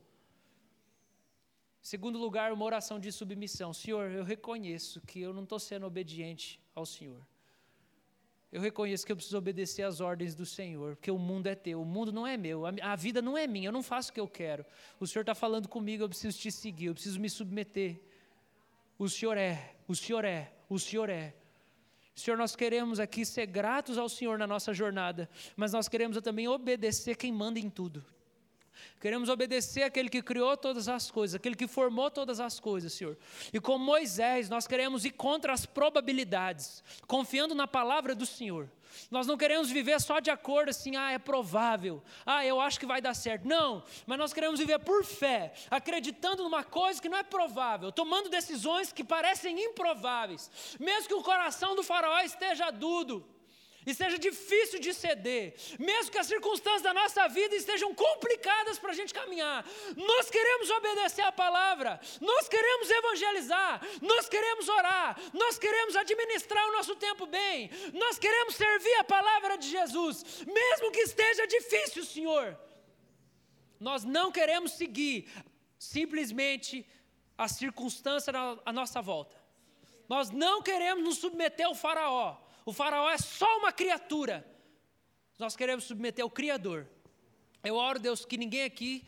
Segundo 1.81 2.17
lugar, 2.17 2.51
uma 2.51 2.65
oração 2.65 2.99
de 2.99 3.11
submissão. 3.11 3.73
Senhor, 3.73 4.11
eu 4.11 4.23
reconheço 4.23 4.99
que 5.01 5.21
eu 5.21 5.33
não 5.33 5.43
estou 5.43 5.59
sendo 5.59 5.85
obediente 5.85 6.59
ao 6.75 6.85
Senhor. 6.85 7.25
Eu 8.51 8.61
reconheço 8.61 9.05
que 9.05 9.11
eu 9.11 9.15
preciso 9.15 9.37
obedecer 9.37 9.83
às 9.83 9.99
ordens 9.99 10.33
do 10.33 10.45
Senhor, 10.45 10.95
porque 10.95 11.11
o 11.11 11.17
mundo 11.17 11.47
é 11.47 11.55
teu, 11.55 11.81
o 11.81 11.85
mundo 11.85 12.13
não 12.13 12.25
é 12.25 12.37
meu, 12.37 12.65
a, 12.65 12.95
vida 12.95 13.21
não 13.21 13.37
é 13.37 13.45
minha, 13.45 13.67
eu 13.67 13.73
não 13.73 13.83
faço 13.83 14.09
o 14.09 14.13
que 14.13 14.19
eu 14.19 14.27
quero. 14.27 14.65
O 14.99 15.05
Senhor 15.05 15.21
está 15.21 15.35
falando 15.35 15.67
comigo, 15.67 16.03
eu 16.03 16.09
preciso 16.09 16.37
te 16.37 16.49
seguir, 16.49 16.85
eu 16.85 16.93
preciso 16.93 17.19
me 17.19 17.29
submeter. 17.29 17.99
O 18.97 19.09
Senhor 19.09 19.37
é, 19.37 19.75
o 19.87 19.93
Senhor 19.93 20.23
é, 20.23 20.53
o 20.69 20.79
Senhor 20.79 21.09
é. 21.09 21.35
Senhor, 22.15 22.37
nós 22.37 22.55
queremos 22.55 22.99
aqui 22.99 23.25
ser 23.25 23.45
gratos 23.45 23.97
ao 23.97 24.09
Senhor 24.09 24.39
na 24.39 24.47
nossa 24.47 24.73
jornada, 24.73 25.29
mas 25.55 25.73
nós 25.73 25.87
queremos 25.87 26.19
também 26.21 26.47
obedecer 26.47 27.15
quem 27.15 27.31
manda 27.31 27.59
em 27.59 27.69
tudo. 27.69 28.03
Queremos 28.99 29.29
obedecer 29.29 29.83
aquele 29.83 30.09
que 30.09 30.21
criou 30.21 30.57
todas 30.57 30.87
as 30.87 31.11
coisas, 31.11 31.35
aquele 31.35 31.55
que 31.55 31.67
formou 31.67 32.09
todas 32.09 32.39
as 32.39 32.59
coisas, 32.59 32.93
Senhor. 32.93 33.17
E 33.53 33.59
com 33.59 33.77
Moisés, 33.77 34.49
nós 34.49 34.67
queremos 34.67 35.05
ir 35.05 35.11
contra 35.11 35.53
as 35.53 35.65
probabilidades, 35.65 36.83
confiando 37.05 37.53
na 37.53 37.67
palavra 37.67 38.15
do 38.15 38.25
Senhor. 38.25 38.69
Nós 39.11 39.27
não 39.27 39.37
queremos 39.37 39.69
viver 39.69 39.99
só 40.01 40.19
de 40.19 40.31
acordo 40.31 40.69
assim, 40.69 40.95
ah, 40.95 41.11
é 41.11 41.19
provável, 41.19 42.01
ah, 42.25 42.45
eu 42.45 42.59
acho 42.59 42.79
que 42.79 42.85
vai 42.85 43.01
dar 43.01 43.13
certo. 43.13 43.47
Não, 43.47 43.83
mas 44.05 44.17
nós 44.17 44.33
queremos 44.33 44.59
viver 44.59 44.79
por 44.79 45.03
fé, 45.03 45.53
acreditando 45.69 46.43
numa 46.43 46.63
coisa 46.63 47.01
que 47.01 47.09
não 47.09 47.17
é 47.17 47.23
provável, 47.23 47.91
tomando 47.91 48.29
decisões 48.29 48.91
que 48.91 49.03
parecem 49.03 49.63
improváveis, 49.63 50.49
mesmo 50.79 51.07
que 51.07 51.13
o 51.13 51.23
coração 51.23 51.75
do 51.75 51.83
faraó 51.83 52.19
esteja 52.21 52.71
duro 52.71 53.36
e 53.87 53.93
seja 53.95 54.19
difícil 54.19 54.79
de 54.79 54.93
ceder, 54.93 55.55
mesmo 55.79 56.11
que 56.11 56.17
as 56.17 56.27
circunstâncias 56.27 56.81
da 56.81 56.93
nossa 56.93 57.25
vida 57.29 57.55
estejam 57.55 57.95
complicadas 57.95 58.77
para 58.77 58.91
a 58.91 58.93
gente 58.93 59.13
caminhar, 59.13 59.65
nós 59.95 60.29
queremos 60.29 60.69
obedecer 60.69 61.21
a 61.21 61.31
palavra, 61.31 61.97
nós 62.19 62.49
queremos 62.49 62.89
evangelizar, 62.89 63.81
nós 64.01 64.27
queremos 64.27 64.67
orar, 64.67 65.17
nós 65.33 65.57
queremos 65.57 65.95
administrar 65.95 66.67
o 66.67 66.73
nosso 66.73 66.97
tempo 66.97 67.25
bem, 67.25 67.71
nós 67.93 68.19
queremos 68.19 68.55
servir 68.55 68.93
a 68.95 69.05
palavra 69.05 69.57
de 69.57 69.69
Jesus, 69.69 70.43
mesmo 70.45 70.91
que 70.91 70.99
esteja 70.99 71.47
difícil, 71.47 72.03
Senhor. 72.03 72.59
Nós 73.79 74.03
não 74.03 74.33
queremos 74.33 74.73
seguir 74.73 75.31
simplesmente 75.79 76.85
a 77.37 77.47
circunstância 77.47 78.33
à 78.65 78.73
nossa 78.73 79.01
volta. 79.01 79.37
Nós 80.09 80.29
não 80.29 80.61
queremos 80.61 81.05
nos 81.05 81.19
submeter 81.19 81.67
ao 81.67 81.75
Faraó. 81.75 82.46
O 82.67 82.73
faraó 82.73 83.09
é 83.09 83.17
só 83.17 83.59
uma 83.59 83.71
criatura. 83.71 84.45
Nós 85.39 85.55
queremos 85.55 85.85
submeter 85.85 86.21
ao 86.21 86.29
Criador. 86.29 86.85
Eu 87.63 87.75
oro, 87.75 87.97
Deus, 87.97 88.25
que 88.25 88.35
ninguém 88.35 88.63
aqui, 88.63 89.07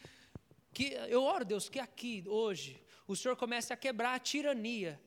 que 0.73 0.93
eu 1.09 1.21
oro, 1.21 1.43
Deus, 1.43 1.67
que 1.67 1.77
aqui, 1.77 2.23
hoje, 2.25 2.81
o 3.05 3.17
Senhor 3.17 3.35
comece 3.35 3.73
a 3.73 3.75
quebrar 3.75 4.13
a 4.15 4.19
tirania 4.19 4.97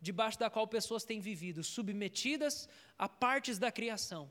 debaixo 0.00 0.38
da 0.38 0.48
qual 0.48 0.68
pessoas 0.68 1.02
têm 1.02 1.18
vivido, 1.18 1.64
submetidas 1.64 2.68
a 2.96 3.08
partes 3.08 3.58
da 3.58 3.72
criação. 3.72 4.30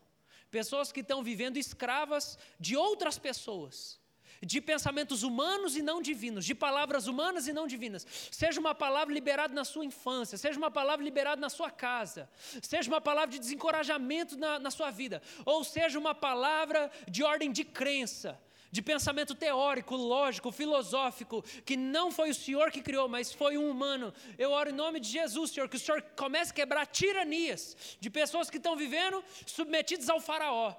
Pessoas 0.49 0.93
que 0.93 1.01
estão 1.01 1.21
vivendo 1.21 1.57
escravas 1.57 2.39
de 2.57 2.77
outras 2.77 3.19
pessoas 3.19 3.99
de 4.45 4.61
pensamentos 4.61 5.23
humanos 5.23 5.75
e 5.75 5.81
não 5.81 6.01
divinos, 6.01 6.45
de 6.45 6.53
palavras 6.53 7.07
humanas 7.07 7.47
e 7.47 7.53
não 7.53 7.65
divinas. 7.65 8.05
Seja 8.31 8.59
uma 8.59 8.75
palavra 8.75 9.11
liberada 9.11 9.53
na 9.53 9.65
sua 9.65 9.83
infância, 9.83 10.37
seja 10.37 10.57
uma 10.57 10.69
palavra 10.69 11.03
liberada 11.03 11.41
na 11.41 11.49
sua 11.49 11.71
casa, 11.71 12.29
seja 12.61 12.87
uma 12.87 13.01
palavra 13.01 13.31
de 13.31 13.39
desencorajamento 13.39 14.37
na, 14.37 14.59
na 14.59 14.69
sua 14.69 14.91
vida, 14.91 15.21
ou 15.43 15.63
seja 15.63 15.97
uma 15.97 16.13
palavra 16.13 16.91
de 17.09 17.23
ordem 17.23 17.51
de 17.51 17.63
crença, 17.63 18.39
de 18.71 18.81
pensamento 18.81 19.33
teórico, 19.33 19.95
lógico, 19.95 20.51
filosófico, 20.51 21.43
que 21.65 21.77
não 21.77 22.11
foi 22.11 22.29
o 22.29 22.35
Senhor 22.35 22.69
que 22.69 22.81
criou, 22.81 23.07
mas 23.07 23.31
foi 23.31 23.57
um 23.57 23.69
humano. 23.69 24.13
Eu 24.37 24.51
oro 24.51 24.69
em 24.69 24.73
nome 24.73 24.99
de 24.99 25.07
Jesus, 25.07 25.51
Senhor, 25.51 25.69
que 25.69 25.77
o 25.77 25.79
Senhor 25.79 26.01
comece 26.15 26.51
a 26.51 26.55
quebrar 26.55 26.85
tiranias 26.85 27.75
de 27.99 28.09
pessoas 28.09 28.49
que 28.49 28.57
estão 28.57 28.75
vivendo 28.75 29.23
submetidas 29.45 30.09
ao 30.09 30.19
Faraó, 30.19 30.75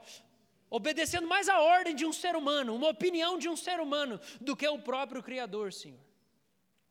obedecendo 0.71 1.27
mais 1.27 1.49
a 1.49 1.61
ordem 1.61 1.95
de 1.95 2.05
um 2.05 2.13
ser 2.13 2.35
humano, 2.37 2.75
uma 2.75 2.89
opinião 2.89 3.39
de 3.39 3.49
um 3.49 3.57
ser 3.57 3.81
humano, 3.81 4.21
do 4.41 4.57
que 4.57 4.67
o 4.67 4.79
próprio 4.79 5.23
Criador, 5.23 5.73
Senhor. 5.73 6.01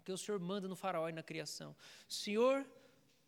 Que 0.03 0.11
o 0.11 0.17
Senhor 0.17 0.39
manda 0.39 0.67
no 0.67 0.76
faraó 0.76 1.09
e 1.09 1.13
na 1.13 1.23
criação. 1.23 1.76
Senhor, 2.07 2.65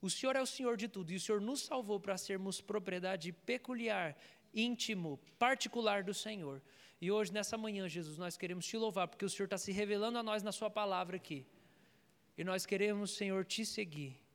o 0.01 0.09
Senhor 0.09 0.35
é 0.35 0.41
o 0.41 0.45
Senhor 0.45 0.77
de 0.77 0.87
tudo, 0.87 1.11
e 1.11 1.15
o 1.15 1.19
Senhor 1.19 1.41
nos 1.41 1.61
salvou 1.61 1.99
para 1.99 2.17
sermos 2.17 2.61
propriedade 2.61 3.31
peculiar 3.31 4.15
íntimo, 4.53 5.19
particular 5.37 6.03
do 6.03 6.13
Senhor. 6.13 6.61
E 6.99 7.11
hoje, 7.11 7.31
nessa 7.31 7.57
manhã, 7.57 7.87
Jesus, 7.87 8.17
nós 8.17 8.37
queremos 8.37 8.65
te 8.65 8.77
louvar, 8.77 9.07
porque 9.07 9.25
o 9.25 9.29
Senhor 9.29 9.45
está 9.45 9.57
se 9.57 9.71
revelando 9.71 10.17
a 10.17 10.23
nós 10.23 10.41
na 10.43 10.51
Sua 10.51 10.69
palavra 10.69 11.17
aqui. 11.17 11.45
E 12.37 12.43
nós 12.43 12.65
queremos, 12.65 13.11
Senhor, 13.11 13.43
te 13.45 13.65
seguir. 13.65 14.26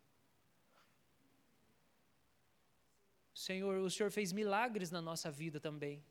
Senhor, 3.35 3.79
o 3.79 3.91
Senhor 3.91 4.11
fez 4.11 4.33
milagres 4.33 4.91
na 4.91 5.01
nossa 5.01 5.31
vida 5.31 5.59
também. 5.59 6.03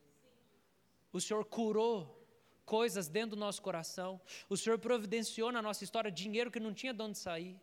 O 1.12 1.20
Senhor 1.20 1.44
curou 1.44 2.18
coisas 2.64 3.08
dentro 3.08 3.36
do 3.36 3.40
nosso 3.40 3.60
coração. 3.62 4.20
O 4.48 4.56
Senhor 4.56 4.78
providenciou 4.78 5.52
na 5.52 5.62
nossa 5.62 5.84
história 5.84 6.10
dinheiro 6.10 6.50
que 6.50 6.60
não 6.60 6.72
tinha 6.72 6.94
de 6.94 7.02
onde 7.02 7.18
sair. 7.18 7.60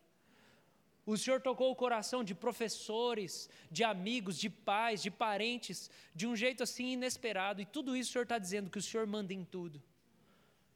O 1.04 1.16
Senhor 1.16 1.40
tocou 1.40 1.70
o 1.70 1.76
coração 1.76 2.22
de 2.22 2.34
professores, 2.34 3.48
de 3.70 3.82
amigos, 3.82 4.38
de 4.38 4.48
pais, 4.48 5.02
de 5.02 5.10
parentes, 5.10 5.90
de 6.14 6.26
um 6.26 6.36
jeito 6.36 6.62
assim 6.62 6.92
inesperado. 6.92 7.60
E 7.60 7.66
tudo 7.66 7.96
isso 7.96 8.10
o 8.10 8.12
Senhor 8.12 8.22
está 8.22 8.38
dizendo 8.38 8.70
que 8.70 8.78
o 8.78 8.82
Senhor 8.82 9.06
manda 9.06 9.32
em 9.32 9.44
tudo. 9.44 9.82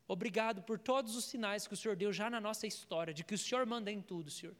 Obrigado 0.06 0.62
por 0.62 0.78
todos 0.78 1.16
os 1.16 1.24
sinais 1.24 1.66
que 1.66 1.74
o 1.74 1.76
Senhor 1.76 1.96
deu 1.96 2.12
já 2.12 2.28
na 2.28 2.40
nossa 2.40 2.66
história, 2.66 3.14
de 3.14 3.24
que 3.24 3.34
o 3.34 3.38
Senhor 3.38 3.64
manda 3.64 3.90
em 3.90 4.02
tudo, 4.02 4.30
Senhor. 4.30 4.54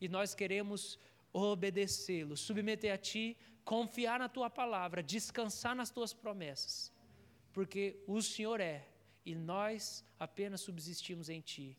E 0.00 0.08
nós 0.08 0.34
queremos 0.34 0.98
obedecê-lo, 1.32 2.36
submeter 2.36 2.92
a 2.92 2.98
Ti, 2.98 3.36
confiar 3.64 4.18
na 4.18 4.28
Tua 4.28 4.50
palavra, 4.50 5.02
descansar 5.02 5.74
nas 5.74 5.90
Tuas 5.90 6.12
promessas, 6.12 6.92
porque 7.52 8.02
o 8.06 8.20
Senhor 8.20 8.60
é 8.60 8.86
e 9.24 9.34
nós 9.34 10.04
apenas 10.18 10.60
subsistimos 10.60 11.28
em 11.28 11.40
Ti. 11.40 11.76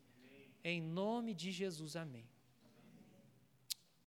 Em 0.64 0.82
nome 0.82 1.34
de 1.34 1.52
Jesus, 1.52 1.96
amém. 1.96 2.28